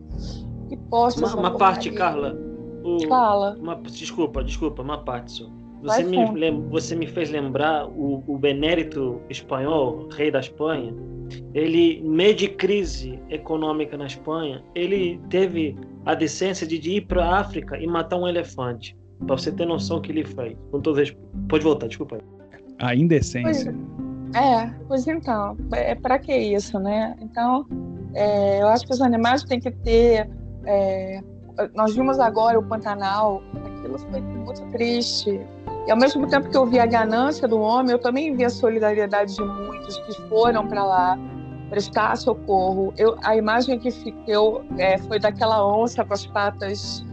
Que 0.68 0.76
posta 0.76 1.26
Uma, 1.26 1.36
uma 1.36 1.58
parte, 1.58 1.90
Carla. 1.90 2.38
O, 2.84 3.06
Fala. 3.08 3.56
Uma, 3.58 3.74
desculpa, 3.74 4.44
desculpa, 4.44 4.82
uma 4.82 4.98
parte 4.98 5.32
só. 5.32 5.50
Você 5.82 6.04
me, 6.04 6.30
lem, 6.32 6.68
você 6.68 6.94
me 6.94 7.06
fez 7.06 7.30
lembrar 7.30 7.86
o, 7.88 8.22
o 8.26 8.38
Benérito 8.38 9.20
espanhol, 9.30 10.08
rei 10.12 10.30
da 10.30 10.40
Espanha. 10.40 10.94
Ele, 11.54 12.02
meio 12.04 12.34
de 12.34 12.48
crise 12.48 13.18
econômica 13.30 13.96
na 13.96 14.06
Espanha, 14.06 14.62
ele 14.74 15.20
teve 15.30 15.76
a 16.04 16.14
decência 16.14 16.66
de 16.66 16.76
ir 16.76 17.06
para 17.06 17.24
a 17.24 17.40
África 17.40 17.78
e 17.78 17.86
matar 17.86 18.16
um 18.16 18.28
elefante. 18.28 18.96
Para 19.26 19.36
você 19.36 19.52
ter 19.52 19.66
noção 19.66 19.96
do 19.96 20.02
que 20.02 20.12
ele 20.12 20.24
fez. 20.24 20.56
Com 20.70 20.80
todo 20.80 20.96
respeito. 20.96 21.28
Pode 21.48 21.64
voltar, 21.64 21.88
desculpa 21.88 22.16
aí. 22.16 22.22
A 22.78 22.94
indecência. 22.94 23.74
Pois, 24.32 24.44
é, 24.44 24.74
pois 24.88 25.06
então. 25.06 25.56
É, 25.72 25.94
para 25.94 26.18
que 26.18 26.34
isso, 26.34 26.78
né? 26.78 27.16
Então, 27.20 27.66
é, 28.14 28.62
eu 28.62 28.68
acho 28.68 28.86
que 28.86 28.92
os 28.92 29.00
animais 29.00 29.44
têm 29.44 29.60
que 29.60 29.70
ter. 29.70 30.28
É, 30.64 31.22
nós 31.74 31.94
vimos 31.94 32.18
agora 32.18 32.58
o 32.58 32.62
Pantanal, 32.62 33.42
aquilo 33.64 33.98
foi 33.98 34.20
muito 34.20 34.62
triste. 34.70 35.40
E 35.86 35.90
ao 35.90 35.96
mesmo 35.96 36.26
tempo 36.28 36.48
que 36.48 36.56
eu 36.56 36.66
vi 36.66 36.78
a 36.78 36.86
ganância 36.86 37.48
do 37.48 37.58
homem, 37.58 37.92
eu 37.92 37.98
também 37.98 38.34
vi 38.34 38.44
a 38.44 38.50
solidariedade 38.50 39.34
de 39.34 39.42
muitos 39.42 39.98
que 39.98 40.12
foram 40.28 40.66
para 40.66 40.84
lá 40.84 41.18
prestar 41.68 42.16
socorro. 42.16 42.92
Eu, 42.96 43.16
a 43.22 43.36
imagem 43.36 43.78
que 43.78 43.90
ficou 43.90 44.62
é, 44.78 44.98
foi 44.98 45.18
daquela 45.18 45.66
onça 45.66 46.04
com 46.04 46.12
as 46.12 46.26
patas 46.26 47.04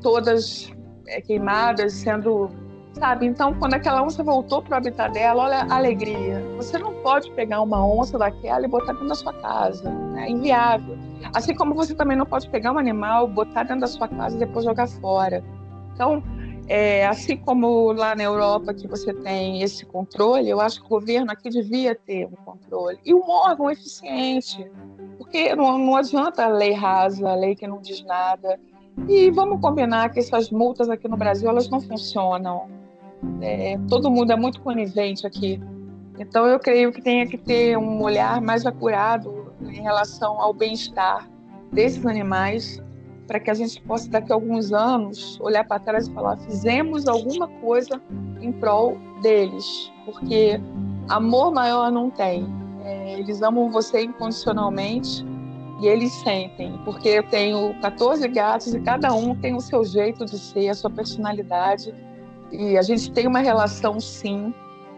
todas 0.00 0.71
é, 1.06 1.20
queimadas, 1.20 1.92
sendo. 1.94 2.50
Sabe? 2.94 3.24
Então, 3.26 3.54
quando 3.54 3.72
aquela 3.74 4.02
onça 4.02 4.22
voltou 4.22 4.60
para 4.60 4.74
o 4.74 4.76
habitat 4.76 5.12
dela, 5.12 5.44
olha 5.44 5.62
a 5.62 5.76
alegria. 5.76 6.44
Você 6.56 6.78
não 6.78 6.92
pode 7.02 7.30
pegar 7.32 7.62
uma 7.62 7.84
onça 7.84 8.18
daquela 8.18 8.66
e 8.66 8.68
botar 8.68 8.92
dentro 8.92 9.08
da 9.08 9.14
sua 9.14 9.32
casa. 9.32 9.88
Né? 9.90 10.26
É 10.26 10.30
inviável. 10.30 10.98
Assim 11.34 11.54
como 11.54 11.74
você 11.74 11.94
também 11.94 12.16
não 12.16 12.26
pode 12.26 12.50
pegar 12.50 12.70
um 12.72 12.78
animal, 12.78 13.26
botar 13.26 13.62
dentro 13.62 13.80
da 13.80 13.86
sua 13.86 14.08
casa 14.08 14.36
e 14.36 14.38
depois 14.38 14.66
jogar 14.66 14.86
fora. 14.86 15.42
Então, 15.94 16.22
é, 16.68 17.06
assim 17.06 17.36
como 17.36 17.92
lá 17.92 18.14
na 18.14 18.22
Europa 18.22 18.72
que 18.72 18.86
você 18.86 19.12
tem 19.12 19.62
esse 19.62 19.84
controle, 19.84 20.48
eu 20.48 20.60
acho 20.60 20.80
que 20.80 20.86
o 20.86 20.88
governo 20.88 21.30
aqui 21.32 21.50
devia 21.50 21.94
ter 21.94 22.26
um 22.26 22.36
controle 22.44 22.98
e 23.04 23.12
um 23.12 23.22
órgão 23.28 23.70
eficiente, 23.70 24.70
porque 25.18 25.54
não, 25.54 25.76
não 25.76 25.96
adianta 25.96 26.44
a 26.44 26.48
lei 26.48 26.72
rasa, 26.72 27.28
a 27.28 27.34
lei 27.34 27.54
que 27.54 27.66
não 27.66 27.80
diz 27.80 28.04
nada. 28.04 28.58
E 29.08 29.30
vamos 29.30 29.60
combinar 29.60 30.10
que 30.10 30.18
essas 30.18 30.50
multas 30.50 30.88
aqui 30.88 31.08
no 31.08 31.16
Brasil 31.16 31.48
elas 31.48 31.68
não 31.68 31.80
funcionam. 31.80 32.68
É, 33.40 33.78
todo 33.88 34.10
mundo 34.10 34.32
é 34.32 34.36
muito 34.36 34.60
conivente 34.60 35.26
aqui. 35.26 35.60
Então 36.18 36.46
eu 36.46 36.58
creio 36.58 36.92
que 36.92 37.00
tenha 37.00 37.26
que 37.26 37.38
ter 37.38 37.76
um 37.76 38.02
olhar 38.02 38.40
mais 38.40 38.66
acurado 38.66 39.52
em 39.62 39.80
relação 39.80 40.40
ao 40.40 40.52
bem-estar 40.52 41.28
desses 41.72 42.04
animais, 42.04 42.82
para 43.26 43.40
que 43.40 43.50
a 43.50 43.54
gente 43.54 43.80
possa 43.82 44.10
daqui 44.10 44.30
a 44.30 44.34
alguns 44.34 44.72
anos 44.72 45.40
olhar 45.40 45.64
para 45.64 45.78
trás 45.78 46.06
e 46.06 46.12
falar 46.12 46.36
fizemos 46.38 47.08
alguma 47.08 47.48
coisa 47.48 48.00
em 48.40 48.52
prol 48.52 48.98
deles, 49.22 49.90
porque 50.04 50.60
amor 51.08 51.52
maior 51.52 51.90
não 51.90 52.10
tem. 52.10 52.46
É, 52.84 53.18
eles 53.18 53.40
amam 53.42 53.70
você 53.70 54.02
incondicionalmente 54.02 55.24
e 55.82 55.88
eles 55.88 56.12
sentem, 56.12 56.78
porque 56.84 57.08
eu 57.08 57.24
tenho 57.24 57.74
14 57.80 58.28
gatos 58.28 58.72
e 58.72 58.80
cada 58.80 59.12
um 59.12 59.34
tem 59.34 59.56
o 59.56 59.60
seu 59.60 59.84
jeito 59.84 60.24
de 60.24 60.38
ser, 60.38 60.68
a 60.68 60.74
sua 60.74 60.88
personalidade, 60.88 61.92
e 62.52 62.78
a 62.78 62.82
gente 62.82 63.10
tem 63.10 63.26
uma 63.26 63.40
relação 63.40 63.98
sim. 63.98 64.54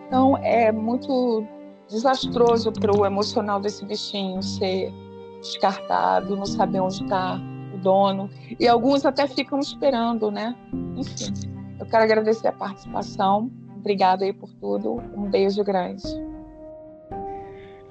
Então 0.07 0.37
é 0.37 0.71
muito 0.71 1.43
desastroso 1.89 2.71
para 2.71 2.95
o 2.95 3.07
emocional 3.07 3.59
desse 3.61 3.83
bichinho 3.87 4.43
ser 4.43 4.93
descartado, 5.41 6.37
não 6.37 6.45
saber 6.45 6.81
onde 6.81 7.03
está 7.03 7.41
o 7.75 7.79
dono, 7.79 8.29
e 8.61 8.69
alguns 8.69 9.07
até 9.07 9.27
ficam 9.27 9.61
esperando, 9.61 10.31
né? 10.31 10.55
Enfim, 10.97 11.33
eu 11.81 11.87
quero 11.87 12.05
agradecer 12.05 12.49
a 12.49 12.53
participação. 12.53 13.51
Obrigada 13.79 14.27
aí 14.27 14.35
por 14.35 14.51
tudo. 14.61 15.03
Um 15.17 15.31
beijo 15.31 15.65
grande. 15.65 16.03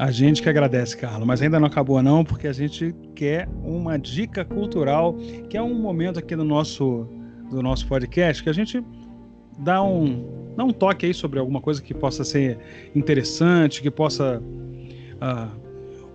A 0.04 0.12
gente 0.12 0.41
que 0.41 0.49
agradece, 0.49 0.97
Carla, 0.97 1.26
mas 1.26 1.41
ainda 1.41 1.58
não 1.62 1.68
acabou 1.68 2.04
não, 2.04 2.26
porque 2.26 2.45
a 2.45 2.51
gente 2.51 2.93
quer 3.16 3.47
uma 3.64 3.97
dica 3.97 4.43
cultural, 4.43 5.16
que 5.49 5.56
é 5.56 5.62
um 5.62 5.74
momento 5.76 6.20
aqui 6.20 6.36
do 6.36 6.43
nosso 6.43 7.08
do 7.49 7.64
nosso 7.64 7.88
podcast 7.88 8.43
que 8.43 8.49
a 8.49 8.54
gente 8.54 8.84
dá 9.60 9.82
um 9.82 10.51
dá 10.58 10.66
um 10.66 10.74
toque 10.74 11.06
aí 11.06 11.14
sobre 11.14 11.39
alguma 11.39 11.62
coisa 11.62 11.82
que 11.82 11.93
possa 11.93 12.26
ser 12.26 12.60
interessante, 12.93 13.82
que 13.82 13.89
possa 13.89 14.43
uh, 14.43 15.62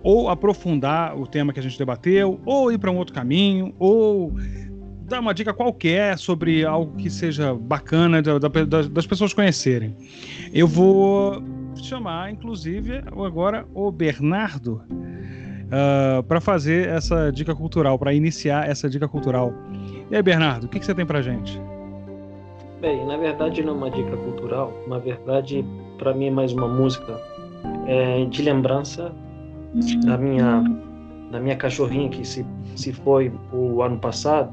ou 0.03 0.29
aprofundar 0.29 1.19
o 1.19 1.25
tema 1.25 1.51
que 1.51 1.59
a 1.59 1.63
gente 1.63 1.75
debateu, 1.75 2.39
ou 2.45 2.71
ir 2.71 2.77
para 2.77 2.91
um 2.91 2.97
outro 2.97 3.15
caminho, 3.15 3.73
ou 3.79 4.31
dar 5.09 5.19
uma 5.19 5.33
dica 5.33 5.53
qualquer 5.53 6.17
sobre 6.17 6.63
algo 6.63 6.95
que 6.95 7.09
seja 7.09 7.53
bacana 7.53 8.21
da, 8.21 8.37
da, 8.37 8.47
das 8.83 9.07
pessoas 9.07 9.33
conhecerem. 9.33 9.95
Eu 10.53 10.67
vou 10.67 11.43
chamar, 11.75 12.31
inclusive, 12.31 13.01
agora 13.07 13.65
o 13.73 13.91
Bernardo 13.91 14.75
uh, 14.75 16.19
ah, 16.19 16.23
para 16.27 16.39
fazer 16.39 16.87
essa 16.87 17.31
dica 17.31 17.55
cultural, 17.55 17.97
para 17.97 18.13
iniciar 18.13 18.69
essa 18.69 18.89
dica 18.89 19.07
cultural. 19.07 19.53
E 20.11 20.15
aí, 20.15 20.21
Bernardo, 20.21 20.65
o 20.65 20.69
que, 20.69 20.79
que 20.79 20.85
você 20.85 20.93
tem 20.93 21.05
para 21.05 21.21
gente? 21.21 21.59
Bem, 22.81 23.05
na 23.05 23.17
verdade 23.17 23.61
não 23.61 23.73
é 23.73 23.75
uma 23.75 23.91
dica 23.91 24.15
cultural, 24.15 24.73
na 24.87 24.97
verdade, 24.97 25.65
para 25.97 26.13
mim 26.13 26.27
é 26.27 26.31
mais 26.31 26.53
uma 26.53 26.67
música 26.67 27.19
é, 27.85 28.23
de 28.23 28.41
lembrança 28.41 29.11
da 30.05 30.17
minha 30.17 30.63
da 31.29 31.39
minha 31.39 31.55
cachorrinha 31.55 32.09
que 32.09 32.25
se, 32.25 32.45
se 32.75 32.91
foi 32.91 33.31
o 33.51 33.83
ano 33.83 33.99
passado. 33.99 34.51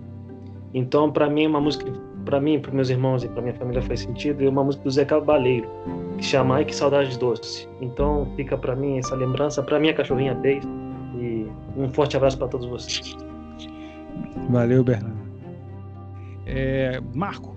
Então, 0.76 1.10
para 1.10 1.30
mim, 1.30 1.44
é 1.44 1.48
uma 1.48 1.60
música 1.60 1.90
para 2.26 2.38
mim, 2.38 2.60
para 2.60 2.70
meus 2.70 2.90
irmãos 2.90 3.24
e 3.24 3.28
para 3.28 3.40
minha 3.40 3.54
família 3.54 3.80
faz 3.80 4.00
sentido, 4.00 4.44
é 4.44 4.48
uma 4.48 4.62
música 4.62 4.84
do 4.84 4.90
Zé 4.90 5.06
Cabaleiro, 5.06 5.66
que 6.18 6.24
chama 6.24 6.56
Ai 6.56 6.66
Que 6.66 6.76
Saudade 6.76 7.18
Doce. 7.18 7.66
Então 7.80 8.30
fica 8.36 8.58
para 8.58 8.76
mim 8.76 8.98
essa 8.98 9.14
lembrança, 9.14 9.62
para 9.62 9.80
minha 9.80 9.94
cachorrinha 9.94 10.34
Deise, 10.34 10.68
e 11.14 11.46
um 11.78 11.88
forte 11.88 12.14
abraço 12.14 12.36
para 12.36 12.48
todos 12.48 12.66
vocês. 12.66 13.16
Valeu, 14.50 14.84
Bernardo. 14.84 15.16
É, 16.44 17.00
Marco. 17.14 17.56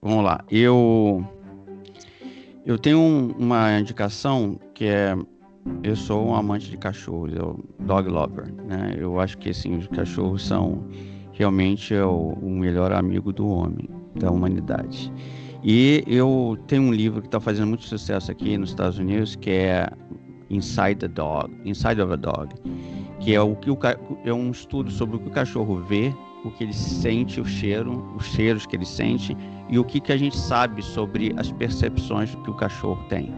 Vamos 0.00 0.24
lá. 0.24 0.42
Eu 0.50 1.22
eu 2.64 2.78
tenho 2.78 3.34
uma 3.38 3.78
indicação 3.78 4.58
que 4.72 4.86
é 4.86 5.14
eu 5.82 5.96
sou 5.96 6.28
um 6.28 6.34
amante 6.34 6.70
de 6.70 6.76
cachorros, 6.76 7.32
eu 7.34 7.64
dog 7.80 8.08
lover, 8.08 8.52
né? 8.64 8.94
Eu 8.96 9.20
acho 9.20 9.38
que 9.38 9.50
assim 9.50 9.76
os 9.76 9.86
cachorros 9.88 10.46
são 10.46 10.84
realmente 11.32 11.94
é 11.94 12.04
o, 12.04 12.34
o 12.40 12.50
melhor 12.50 12.92
amigo 12.92 13.32
do 13.32 13.48
homem, 13.48 13.88
da 14.14 14.30
humanidade. 14.30 15.12
E 15.62 16.02
eu 16.06 16.58
tenho 16.66 16.82
um 16.82 16.92
livro 16.92 17.20
que 17.20 17.28
está 17.28 17.40
fazendo 17.40 17.68
muito 17.68 17.84
sucesso 17.84 18.30
aqui 18.30 18.56
nos 18.56 18.70
Estados 18.70 18.98
Unidos, 18.98 19.36
que 19.36 19.50
é 19.50 19.88
Inside 20.48 20.96
the 20.96 21.08
Dog, 21.08 21.50
Inside 21.64 22.00
of 22.00 22.12
a 22.12 22.16
Dog, 22.16 22.54
que 23.20 23.34
é 23.34 23.40
o 23.40 23.54
que 23.56 23.70
o, 23.70 23.78
é 24.24 24.32
um 24.32 24.50
estudo 24.50 24.90
sobre 24.90 25.16
o 25.16 25.18
que 25.18 25.28
o 25.28 25.30
cachorro 25.30 25.76
vê, 25.76 26.14
o 26.44 26.50
que 26.50 26.64
ele 26.64 26.72
sente, 26.72 27.40
o 27.40 27.44
cheiro, 27.44 28.14
os 28.16 28.24
cheiros 28.26 28.66
que 28.66 28.76
ele 28.76 28.86
sente 28.86 29.36
e 29.68 29.78
o 29.78 29.84
que, 29.84 30.00
que 30.00 30.12
a 30.12 30.16
gente 30.16 30.36
sabe 30.36 30.82
sobre 30.82 31.32
as 31.36 31.52
percepções 31.52 32.34
que 32.34 32.50
o 32.50 32.54
cachorro 32.54 33.02
tem. 33.08 33.32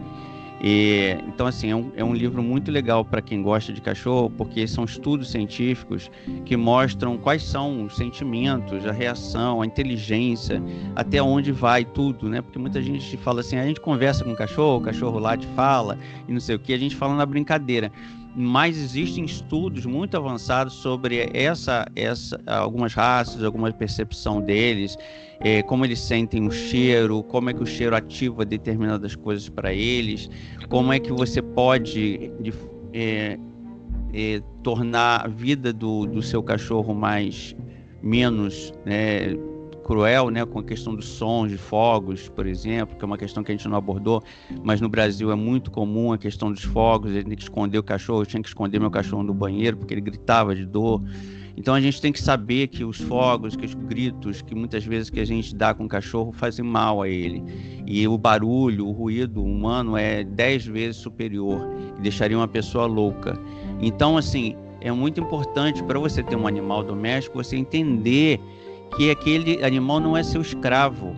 E, 0.65 1.17
então, 1.27 1.45
assim, 1.45 1.71
é 1.71 1.75
um, 1.75 1.91
é 1.97 2.03
um 2.05 2.13
livro 2.13 2.41
muito 2.41 2.71
legal 2.71 3.03
para 3.03 3.21
quem 3.21 3.41
gosta 3.41 3.73
de 3.73 3.81
cachorro, 3.81 4.29
porque 4.29 4.65
são 4.65 4.85
estudos 4.85 5.29
científicos 5.29 6.09
que 6.45 6.55
mostram 6.55 7.17
quais 7.17 7.43
são 7.43 7.83
os 7.83 7.97
sentimentos, 7.97 8.85
a 8.85 8.93
reação, 8.93 9.61
a 9.61 9.65
inteligência, 9.65 10.63
até 10.95 11.21
onde 11.21 11.51
vai 11.51 11.83
tudo, 11.83 12.29
né? 12.29 12.41
Porque 12.41 12.57
muita 12.57 12.81
gente 12.81 13.17
fala 13.17 13.41
assim, 13.41 13.57
a 13.57 13.65
gente 13.65 13.81
conversa 13.81 14.23
com 14.23 14.31
o 14.31 14.35
cachorro, 14.37 14.77
o 14.77 14.81
cachorro 14.81 15.19
lá 15.19 15.35
te 15.35 15.47
fala 15.47 15.99
e 16.29 16.31
não 16.31 16.39
sei 16.39 16.55
o 16.55 16.59
que, 16.59 16.73
a 16.73 16.77
gente 16.77 16.95
fala 16.95 17.13
na 17.13 17.25
brincadeira 17.25 17.91
mas 18.35 18.77
existem 18.77 19.25
estudos 19.25 19.85
muito 19.85 20.17
avançados 20.17 20.73
sobre 20.73 21.29
essa, 21.33 21.85
essa 21.95 22.39
algumas 22.47 22.93
raças, 22.93 23.43
alguma 23.43 23.71
percepção 23.71 24.41
deles, 24.41 24.97
é, 25.39 25.61
como 25.61 25.85
eles 25.85 25.99
sentem 25.99 26.47
o 26.47 26.51
cheiro, 26.51 27.21
como 27.23 27.49
é 27.49 27.53
que 27.53 27.61
o 27.61 27.65
cheiro 27.65 27.95
ativa 27.95 28.43
determinadas 28.43 29.15
coisas 29.15 29.49
para 29.49 29.73
eles, 29.73 30.29
como 30.69 30.91
é 30.91 30.99
que 30.99 31.11
você 31.11 31.41
pode 31.41 32.31
de, 32.39 32.53
é, 32.93 33.37
é, 34.13 34.41
tornar 34.63 35.25
a 35.25 35.27
vida 35.27 35.71
do, 35.71 36.05
do 36.05 36.21
seu 36.21 36.41
cachorro 36.41 36.93
mais 36.93 37.55
menos 38.01 38.73
né, 38.85 39.35
cruel, 39.83 40.29
né, 40.29 40.45
com 40.45 40.59
a 40.59 40.63
questão 40.63 40.95
dos 40.95 41.05
sons 41.05 41.51
de 41.51 41.57
fogos, 41.57 42.29
por 42.29 42.47
exemplo, 42.47 42.95
que 42.95 43.03
é 43.03 43.05
uma 43.05 43.17
questão 43.17 43.43
que 43.43 43.51
a 43.51 43.55
gente 43.55 43.67
não 43.67 43.77
abordou, 43.77 44.23
mas 44.63 44.79
no 44.79 44.89
Brasil 44.89 45.31
é 45.31 45.35
muito 45.35 45.69
comum 45.69 46.13
a 46.13 46.17
questão 46.17 46.51
dos 46.51 46.63
fogos, 46.63 47.11
ele 47.11 47.25
tem 47.25 47.35
que 47.35 47.43
esconder 47.43 47.77
o 47.77 47.83
cachorro, 47.83 48.21
eu 48.21 48.25
tinha 48.25 48.41
que 48.41 48.47
esconder 48.47 48.79
meu 48.79 48.89
cachorro 48.89 49.23
no 49.23 49.33
banheiro 49.33 49.77
porque 49.77 49.93
ele 49.93 50.01
gritava 50.01 50.55
de 50.55 50.65
dor. 50.65 51.01
Então 51.55 51.75
a 51.75 51.81
gente 51.81 52.01
tem 52.01 52.11
que 52.11 52.19
saber 52.19 52.67
que 52.67 52.83
os 52.83 52.97
fogos, 52.97 53.55
que 53.55 53.65
os 53.65 53.75
gritos, 53.75 54.41
que 54.41 54.55
muitas 54.55 54.83
vezes 54.83 55.09
que 55.09 55.19
a 55.19 55.25
gente 55.25 55.55
dá 55.55 55.73
com 55.73 55.85
o 55.85 55.87
cachorro 55.87 56.31
fazem 56.31 56.65
mal 56.65 57.01
a 57.01 57.07
ele. 57.07 57.43
E 57.85 58.07
o 58.07 58.17
barulho, 58.17 58.87
o 58.87 58.91
ruído 58.91 59.43
humano 59.43 59.95
é 59.95 60.23
dez 60.23 60.65
vezes 60.65 60.97
superior, 60.97 61.61
e 61.99 62.01
deixaria 62.01 62.35
uma 62.35 62.47
pessoa 62.47 62.87
louca. 62.87 63.39
Então, 63.79 64.17
assim, 64.17 64.55
é 64.81 64.91
muito 64.91 65.21
importante 65.21 65.83
para 65.83 65.99
você 65.99 66.23
ter 66.23 66.35
um 66.35 66.47
animal 66.47 66.83
doméstico 66.83 67.41
você 67.41 67.55
entender 67.55 68.39
que 68.95 69.09
aquele 69.09 69.63
animal 69.63 69.99
não 69.99 70.15
é 70.15 70.23
seu 70.23 70.41
escravo, 70.41 71.15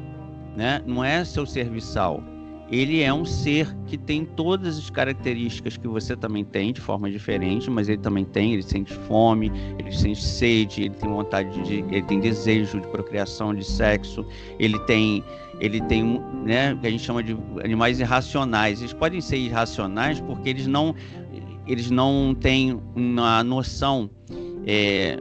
né? 0.56 0.82
não 0.86 1.04
é 1.04 1.24
seu 1.26 1.46
serviçal 1.46 2.24
ele 2.72 3.02
é 3.02 3.14
um 3.14 3.26
ser 3.26 3.76
que 3.86 3.98
tem 3.98 4.26
todas 4.26 4.78
as 4.78 4.90
características 4.90 5.78
que 5.78 5.88
você 5.88 6.16
também 6.16 6.44
tem, 6.44 6.74
de 6.74 6.82
forma 6.82 7.10
diferente, 7.10 7.70
mas 7.70 7.88
ele 7.88 8.00
também 8.00 8.26
tem, 8.26 8.54
ele 8.54 8.64
sente 8.64 8.94
fome, 8.94 9.52
ele 9.78 9.92
sente 9.92 10.24
sede, 10.24 10.84
ele 10.84 10.96
tem 10.96 11.10
vontade 11.10 11.62
de, 11.62 11.80
ele 11.96 12.02
tem 12.04 12.20
desejo 12.20 12.82
de 12.82 12.88
procriação, 12.88 13.54
de 13.54 13.64
sexo, 13.64 14.26
ele 14.58 14.80
tem, 14.80 15.24
ele 15.60 15.80
tem, 15.82 16.20
né, 16.44 16.76
que 16.82 16.88
a 16.88 16.90
gente 16.90 17.04
chama 17.04 17.22
de 17.22 17.38
animais 17.64 18.00
irracionais. 18.00 18.80
Eles 18.80 18.94
podem 18.94 19.22
ser 19.22 19.38
irracionais 19.38 20.20
porque 20.20 20.50
eles 20.50 20.66
não, 20.66 20.96
eles 21.68 21.92
não 21.92 22.36
têm 22.40 22.82
uma 22.96 23.44
noção 23.44 24.10
é, 24.66 25.20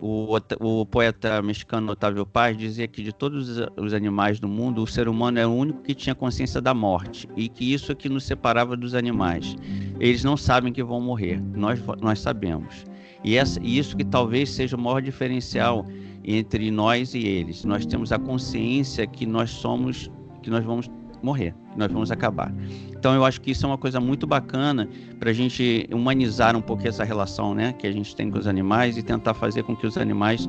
o, 0.00 0.36
o, 0.60 0.86
poeta 0.86 1.42
mexicano 1.42 1.92
Otávio 1.92 2.24
Paz 2.24 2.56
dizia 2.56 2.86
que 2.86 3.02
de 3.02 3.12
todos 3.12 3.58
os 3.76 3.92
animais 3.92 4.38
do 4.38 4.48
mundo, 4.48 4.82
o 4.82 4.86
ser 4.86 5.08
humano 5.08 5.38
é 5.38 5.46
o 5.46 5.50
único 5.50 5.82
que 5.82 5.94
tinha 5.94 6.14
consciência 6.14 6.60
da 6.60 6.72
morte 6.72 7.28
e 7.36 7.48
que 7.48 7.72
isso 7.72 7.90
é 7.90 7.94
que 7.94 8.08
nos 8.08 8.24
separava 8.24 8.76
dos 8.76 8.94
animais. 8.94 9.56
Eles 9.98 10.22
não 10.22 10.36
sabem 10.36 10.72
que 10.72 10.82
vão 10.82 11.00
morrer, 11.00 11.40
nós, 11.54 11.82
nós 12.00 12.20
sabemos. 12.20 12.84
E, 13.24 13.36
essa, 13.36 13.60
e 13.62 13.78
isso 13.78 13.96
que 13.96 14.04
talvez 14.04 14.50
seja 14.50 14.76
o 14.76 14.80
maior 14.80 15.02
diferencial 15.02 15.84
entre 16.24 16.70
nós 16.70 17.14
e 17.14 17.26
eles. 17.26 17.64
Nós 17.64 17.84
temos 17.84 18.12
a 18.12 18.18
consciência 18.18 19.06
que 19.06 19.26
nós 19.26 19.50
somos, 19.50 20.10
que 20.42 20.50
nós 20.50 20.64
vamos 20.64 20.88
morrer, 21.22 21.54
nós 21.76 21.90
vamos 21.90 22.10
acabar. 22.10 22.52
Então 22.90 23.14
eu 23.14 23.24
acho 23.24 23.40
que 23.40 23.50
isso 23.50 23.64
é 23.64 23.68
uma 23.68 23.78
coisa 23.78 24.00
muito 24.00 24.26
bacana 24.26 24.88
para 25.18 25.30
a 25.30 25.32
gente 25.32 25.88
humanizar 25.92 26.56
um 26.56 26.60
pouco 26.60 26.86
essa 26.86 27.04
relação, 27.04 27.54
né, 27.54 27.72
que 27.72 27.86
a 27.86 27.92
gente 27.92 28.14
tem 28.14 28.30
com 28.30 28.38
os 28.38 28.46
animais 28.46 28.96
e 28.96 29.02
tentar 29.02 29.34
fazer 29.34 29.62
com 29.62 29.76
que 29.76 29.86
os 29.86 29.96
animais 29.96 30.48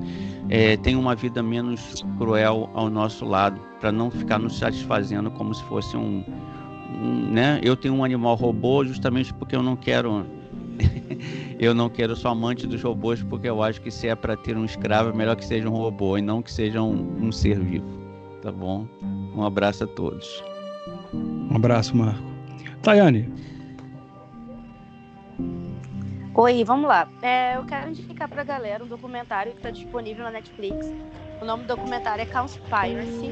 é, 0.50 0.78
tenham 0.78 1.00
uma 1.00 1.16
vida 1.16 1.42
menos 1.44 2.04
cruel 2.18 2.70
ao 2.74 2.90
nosso 2.90 3.26
lado, 3.26 3.60
para 3.80 3.92
não 3.92 4.10
ficar 4.10 4.40
nos 4.40 4.58
satisfazendo 4.58 5.32
como 5.32 5.54
se 5.54 5.64
fosse 5.64 5.96
um, 5.96 6.24
um, 7.02 7.32
né? 7.32 7.60
Eu 7.64 7.76
tenho 7.76 7.94
um 7.94 8.04
animal 8.04 8.36
robô 8.36 8.84
justamente 8.84 9.34
porque 9.34 9.56
eu 9.56 9.64
não 9.64 9.76
quero 9.76 10.26
eu 11.60 11.74
não 11.74 11.90
quero 11.90 12.16
sou 12.16 12.32
amante 12.32 12.66
dos 12.66 12.82
robôs 12.82 13.22
porque 13.24 13.50
eu 13.50 13.62
acho 13.62 13.82
que 13.82 13.92
se 13.92 14.08
é 14.08 14.16
para 14.16 14.36
ter 14.36 14.58
um 14.58 14.66
escravo 14.66 15.10
é 15.10 15.14
melhor 15.14 15.36
que 15.36 15.46
seja 15.46 15.70
um 15.70 15.74
robô 15.74 16.18
e 16.18 16.22
não 16.22 16.42
que 16.42 16.52
seja 16.52 16.82
um, 16.82 17.28
um 17.28 17.32
ser 17.32 17.60
vivo, 17.60 17.86
tá 18.42 18.52
bom? 18.52 18.88
Um 19.36 19.44
abraço 19.44 19.84
a 19.84 19.88
todos. 19.88 20.44
Um 21.14 21.56
abraço, 21.56 21.96
Marco. 21.96 22.22
Tayane. 22.82 23.32
Oi, 26.36 26.64
vamos 26.64 26.88
lá. 26.88 27.10
É, 27.22 27.58
eu 27.58 27.66
quero 27.66 27.90
indicar 27.90 28.30
para 28.30 28.42
a 28.42 28.46
galera 28.46 28.84
um 28.84 28.88
documentário 28.88 29.52
que 29.52 29.58
está 29.58 29.72
disponível 29.72 30.24
na 30.24 30.32
Netflix. 30.32 30.88
O 31.42 31.46
nome 31.46 31.64
do 31.64 31.76
documentário 31.76 32.22
é 32.22 32.26
Conspiracy. 32.26 33.32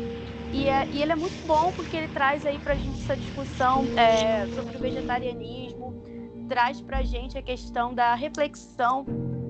E, 0.51 0.67
é, 0.67 0.85
e 0.87 1.01
ele 1.01 1.11
é 1.11 1.15
muito 1.15 1.45
bom 1.45 1.71
porque 1.73 1.95
ele 1.95 2.07
traz 2.09 2.45
aí 2.45 2.57
para 2.59 2.73
a 2.73 2.75
gente 2.75 3.01
essa 3.03 3.15
discussão 3.15 3.85
é, 3.97 4.45
sobre 4.47 4.77
o 4.77 4.79
vegetarianismo, 4.79 6.01
traz 6.47 6.81
para 6.81 6.99
a 6.99 7.03
gente 7.03 7.37
a 7.37 7.41
questão 7.41 7.93
da 7.93 8.15
reflexão 8.15 9.05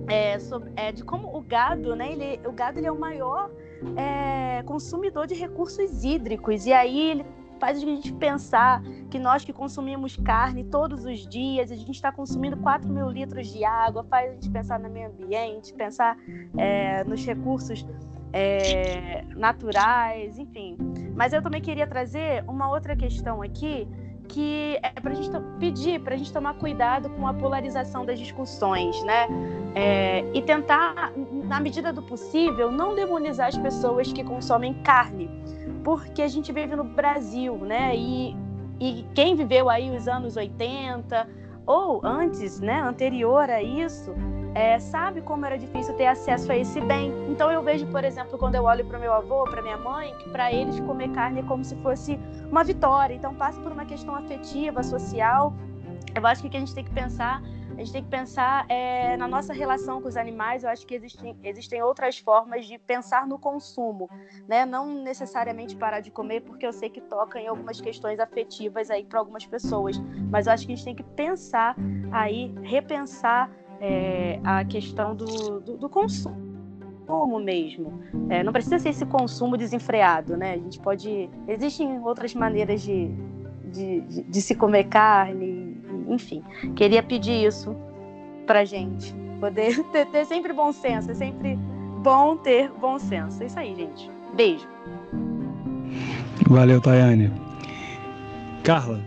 é, 0.08 0.40
sobre, 0.40 0.72
é, 0.76 0.92
de 0.92 1.04
como 1.04 1.36
o 1.36 1.42
gado, 1.42 1.96
né? 1.96 2.12
Ele, 2.12 2.40
o 2.48 2.52
gado 2.52 2.80
ele 2.80 2.88
é 2.88 2.92
o 2.92 3.00
maior 3.00 3.50
é, 3.96 4.64
consumidor 4.64 5.28
de 5.28 5.36
recursos 5.36 6.04
hídricos. 6.04 6.66
E 6.66 6.74
aí 6.74 7.12
ele 7.12 7.26
faz 7.58 7.78
a 7.78 7.82
gente 7.82 8.14
pensar 8.14 8.82
que 9.10 9.20
nós 9.20 9.44
que 9.44 9.54
consumimos 9.54 10.16
carne 10.18 10.64
todos 10.64 11.06
os 11.06 11.28
dias, 11.28 11.72
a 11.72 11.76
gente 11.76 11.92
está 11.92 12.12
consumindo 12.12 12.58
4 12.58 12.90
mil 12.90 13.10
litros 13.10 13.48
de 13.52 13.64
água, 13.64 14.04
faz 14.04 14.32
a 14.32 14.34
gente 14.34 14.50
pensar 14.50 14.80
no 14.80 14.90
meio 14.90 15.10
ambiente, 15.10 15.74
pensar 15.74 16.18
é, 16.58 17.04
nos 17.04 17.26
recursos 17.26 17.86
é, 18.34 19.24
naturais, 19.36 20.38
enfim. 20.38 20.78
Mas 21.16 21.34
eu 21.34 21.42
também 21.42 21.62
queria 21.62 21.88
trazer 21.88 22.44
uma 22.48 22.70
outra 22.70 22.96
questão 22.96 23.42
aqui, 23.42 23.88
que 24.28 24.78
é 24.84 24.90
para 25.00 25.12
a 25.12 25.16
gente 25.16 25.30
pedir 25.60 26.00
para 26.02 26.14
a 26.14 26.18
gente 26.18 26.32
tomar 26.34 26.54
cuidado 26.56 27.10
com 27.12 27.28
a 27.28 27.34
polarização 27.34 28.06
das 28.06 28.20
discussões, 28.20 29.02
né? 29.04 29.28
É, 29.74 30.26
e 30.34 30.42
tentar, 30.42 31.14
na 31.46 31.60
medida 31.60 31.94
do 31.94 32.04
possível, 32.04 32.72
não 32.72 32.94
demonizar 32.94 33.48
as 33.48 33.58
pessoas 33.58 34.12
que 34.12 34.24
consomem 34.24 34.74
carne 34.84 35.37
porque 35.88 36.22
a 36.22 36.28
gente 36.28 36.52
vive 36.52 36.76
no 36.76 36.84
Brasil, 36.84 37.56
né? 37.60 37.96
E, 37.96 38.36
e 38.78 39.06
quem 39.16 39.38
viveu 39.38 39.70
aí 39.70 39.90
os 39.96 40.06
anos 40.06 40.36
80 40.36 41.26
ou 41.66 42.02
antes, 42.04 42.60
né, 42.60 42.82
anterior 42.82 43.50
a 43.50 43.64
isso, 43.64 44.14
é, 44.54 44.78
sabe 44.80 45.22
como 45.22 45.46
era 45.46 45.58
difícil 45.58 45.94
ter 45.94 46.08
acesso 46.08 46.52
a 46.52 46.58
esse 46.58 46.82
bem. 46.82 47.14
Então 47.30 47.50
eu 47.50 47.64
vejo, 47.64 47.88
por 47.88 48.04
exemplo, 48.04 48.38
quando 48.38 48.56
eu 48.56 48.66
olho 48.66 48.84
para 48.84 49.00
meu 49.00 49.14
avô, 49.14 49.46
para 49.46 49.62
minha 49.62 49.78
mãe, 49.78 50.14
que 50.20 50.30
para 50.30 50.52
eles 50.52 50.78
comer 50.82 51.10
carne 51.12 51.40
é 51.40 51.44
como 51.44 51.64
se 51.64 51.78
fosse 51.78 52.20
uma 52.52 52.66
vitória. 52.66 53.14
Então 53.14 53.34
passa 53.34 53.58
por 53.62 53.72
uma 53.72 53.86
questão 53.86 54.14
afetiva, 54.14 54.84
social. 54.84 55.54
Eu 56.14 56.28
acho 56.28 56.42
que 56.42 56.50
que 56.50 56.58
a 56.58 56.60
gente 56.60 56.76
tem 56.76 56.84
que 56.84 56.92
pensar 56.92 57.42
a 57.78 57.80
gente 57.80 57.94
tem 57.94 58.04
que 58.04 58.10
pensar 58.10 58.66
é, 58.70 59.16
na 59.18 59.28
nossa 59.28 59.54
relação 59.54 60.02
com 60.02 60.08
os 60.08 60.18
animais. 60.18 60.64
Eu 60.64 60.70
acho 60.72 60.86
que 60.86 60.96
existem, 60.96 61.38
existem 61.44 61.82
outras 61.84 62.18
formas 62.18 62.66
de 62.66 62.80
pensar 62.80 63.28
no 63.28 63.38
consumo, 63.38 64.10
né? 64.48 64.66
Não 64.66 65.04
necessariamente 65.04 65.76
parar 65.76 66.00
de 66.00 66.10
comer, 66.10 66.42
porque 66.42 66.66
eu 66.66 66.74
sei 66.74 66.90
que 66.90 67.00
toca 67.02 67.40
em 67.40 67.48
algumas 67.48 67.80
questões 67.80 68.20
afetivas 68.20 68.90
aí 68.90 69.06
para 69.06 69.20
algumas 69.20 69.46
pessoas. 69.46 70.02
Mas 70.32 70.48
eu 70.48 70.54
acho 70.54 70.66
que 70.66 70.74
a 70.74 70.76
gente 70.76 70.86
tem 70.86 70.96
que 70.96 71.04
pensar 71.04 71.76
aí, 72.12 72.52
repensar 72.64 73.52
é, 73.80 74.40
a 74.44 74.66
questão 74.66 75.16
do, 75.16 75.60
do, 75.60 75.78
do 75.78 75.90
consumo 75.90 76.48
consumo 77.08 77.40
mesmo. 77.40 78.02
É, 78.30 78.44
não 78.44 78.52
precisa 78.52 78.78
ser 78.78 78.90
esse 78.90 79.06
consumo 79.06 79.56
desenfreado, 79.56 80.36
né? 80.36 80.54
A 80.54 80.58
gente 80.58 80.78
pode. 80.80 81.30
Existem 81.48 82.00
outras 82.02 82.34
maneiras 82.34 82.82
de, 82.82 83.10
de, 83.72 84.02
de, 84.02 84.24
de 84.24 84.42
se 84.42 84.54
comer 84.54 84.86
carne, 84.86 85.67
enfim. 86.08 86.44
Queria 86.76 87.04
pedir 87.04 87.46
isso 87.46 87.76
pra 88.46 88.66
gente. 88.66 89.14
Poder 89.40 89.84
ter, 89.92 90.06
ter, 90.08 90.26
sempre 90.26 90.54
bom 90.54 90.72
senso. 90.72 91.12
É 91.12 91.14
sempre 91.14 91.56
bom 92.02 92.38
ter 92.38 92.72
bom 92.72 92.98
senso. 92.98 93.44
É 93.44 93.46
isso 93.46 93.60
aí, 93.60 93.76
gente. 93.76 94.10
Beijo. 94.36 94.68
Valeu, 96.50 96.82
Tayane. 96.82 97.32
Carla, 98.64 99.02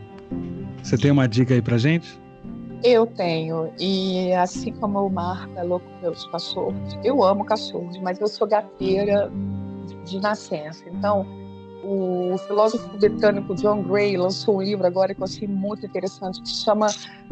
você 0.83 0.97
tem 0.97 1.11
uma 1.11 1.29
dica 1.29 1.55
aí 1.55 1.63
pra 1.63 1.79
gente? 1.79 2.19
Eu 2.83 3.07
tenho, 3.07 3.71
e 3.79 4.33
assim 4.33 4.73
como 4.73 5.07
o 5.07 5.11
Marco 5.11 5.53
é 5.59 5.63
louco 5.63 5.85
pelos 6.01 6.25
cachorros, 6.29 6.99
eu 7.05 7.23
amo 7.23 7.45
cachorros, 7.45 7.99
mas 7.99 8.19
eu 8.19 8.27
sou 8.27 8.47
gateira 8.47 9.31
de 10.07 10.19
nascença. 10.19 10.83
Então, 10.89 11.27
o 11.83 12.37
filósofo 12.47 12.89
britânico 12.99 13.55
John 13.55 13.83
Gray 13.83 14.17
lançou 14.17 14.59
um 14.59 14.63
livro 14.63 14.87
agora 14.87 15.15
que 15.15 15.21
eu 15.21 15.25
achei 15.25 15.49
muito 15.49 15.87
interessante, 15.87 16.41
que 16.43 16.49
se 16.49 16.65
chama, 16.65 16.87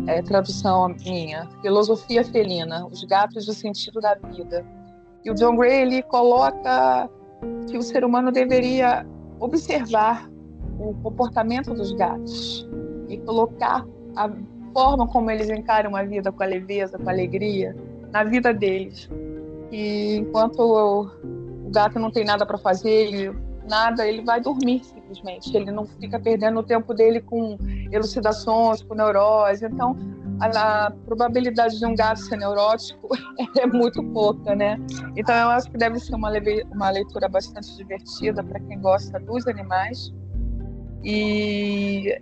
é, 0.07 0.23
tradução 0.23 0.89
minha, 1.05 1.47
Filosofia 1.63 2.25
Felina, 2.25 2.87
Os 2.87 3.05
Gatos 3.05 3.47
do 3.47 3.53
Sentido 3.53 4.01
da 4.01 4.15
Vida. 4.15 4.65
E 5.25 5.31
o 5.31 5.35
John 5.35 5.57
Gray, 5.57 5.83
ele 5.83 6.03
coloca 6.03 7.09
que 7.69 7.77
o 7.77 7.83
ser 7.83 8.05
humano 8.05 8.33
deveria 8.33 9.07
observar 9.39 10.29
o 10.79 10.95
comportamento 11.03 11.75
dos 11.75 11.93
gatos 11.93 12.69
e 13.09 13.19
colocar 13.19 13.85
a 14.17 14.31
forma 14.73 15.07
como 15.09 15.31
eles 15.31 15.49
encaram 15.51 15.95
a 15.97 16.03
vida 16.03 16.31
com 16.33 16.43
a 16.43 16.47
leveza, 16.47 16.99
com 16.99 17.09
a 17.09 17.13
alegria, 17.13 17.77
na 18.13 18.25
vida 18.25 18.53
deles. 18.53 19.09
E 19.71 20.17
enquanto 20.17 20.61
o 20.61 21.71
gato 21.71 21.99
não 21.99 22.11
tem 22.11 22.25
nada 22.25 22.47
para 22.47 22.57
fazer, 22.57 22.91
ele 22.91 23.48
nada, 23.69 24.07
ele 24.07 24.23
vai 24.23 24.41
dormir 24.41 24.83
simplesmente. 24.85 25.55
Ele 25.57 25.71
não 25.71 25.87
fica 25.87 26.19
perdendo 26.19 26.61
o 26.61 26.63
tempo 26.63 26.95
dele 26.95 27.21
com 27.21 27.57
elucidações, 27.93 28.83
com 28.83 28.95
neurose. 28.95 29.65
Então, 29.65 29.97
a, 30.41 30.87
a 30.87 30.91
probabilidade 30.91 31.79
de 31.79 31.87
um 31.87 31.95
gato 31.95 32.21
ser 32.21 32.37
neurótico 32.37 33.09
é 33.59 33.67
muito 33.67 34.03
pouca, 34.13 34.55
né? 34.55 34.79
Então, 35.17 35.35
eu 35.35 35.49
acho 35.51 35.71
que 35.71 35.77
deve 35.77 35.99
ser 35.99 36.15
uma, 36.15 36.31
uma 36.73 36.91
leitura 36.91 37.29
bastante 37.29 37.77
divertida 37.77 38.43
para 38.43 38.59
quem 38.61 38.81
gosta 38.81 39.19
dos 39.21 39.47
animais. 39.47 40.13
E 41.05 42.21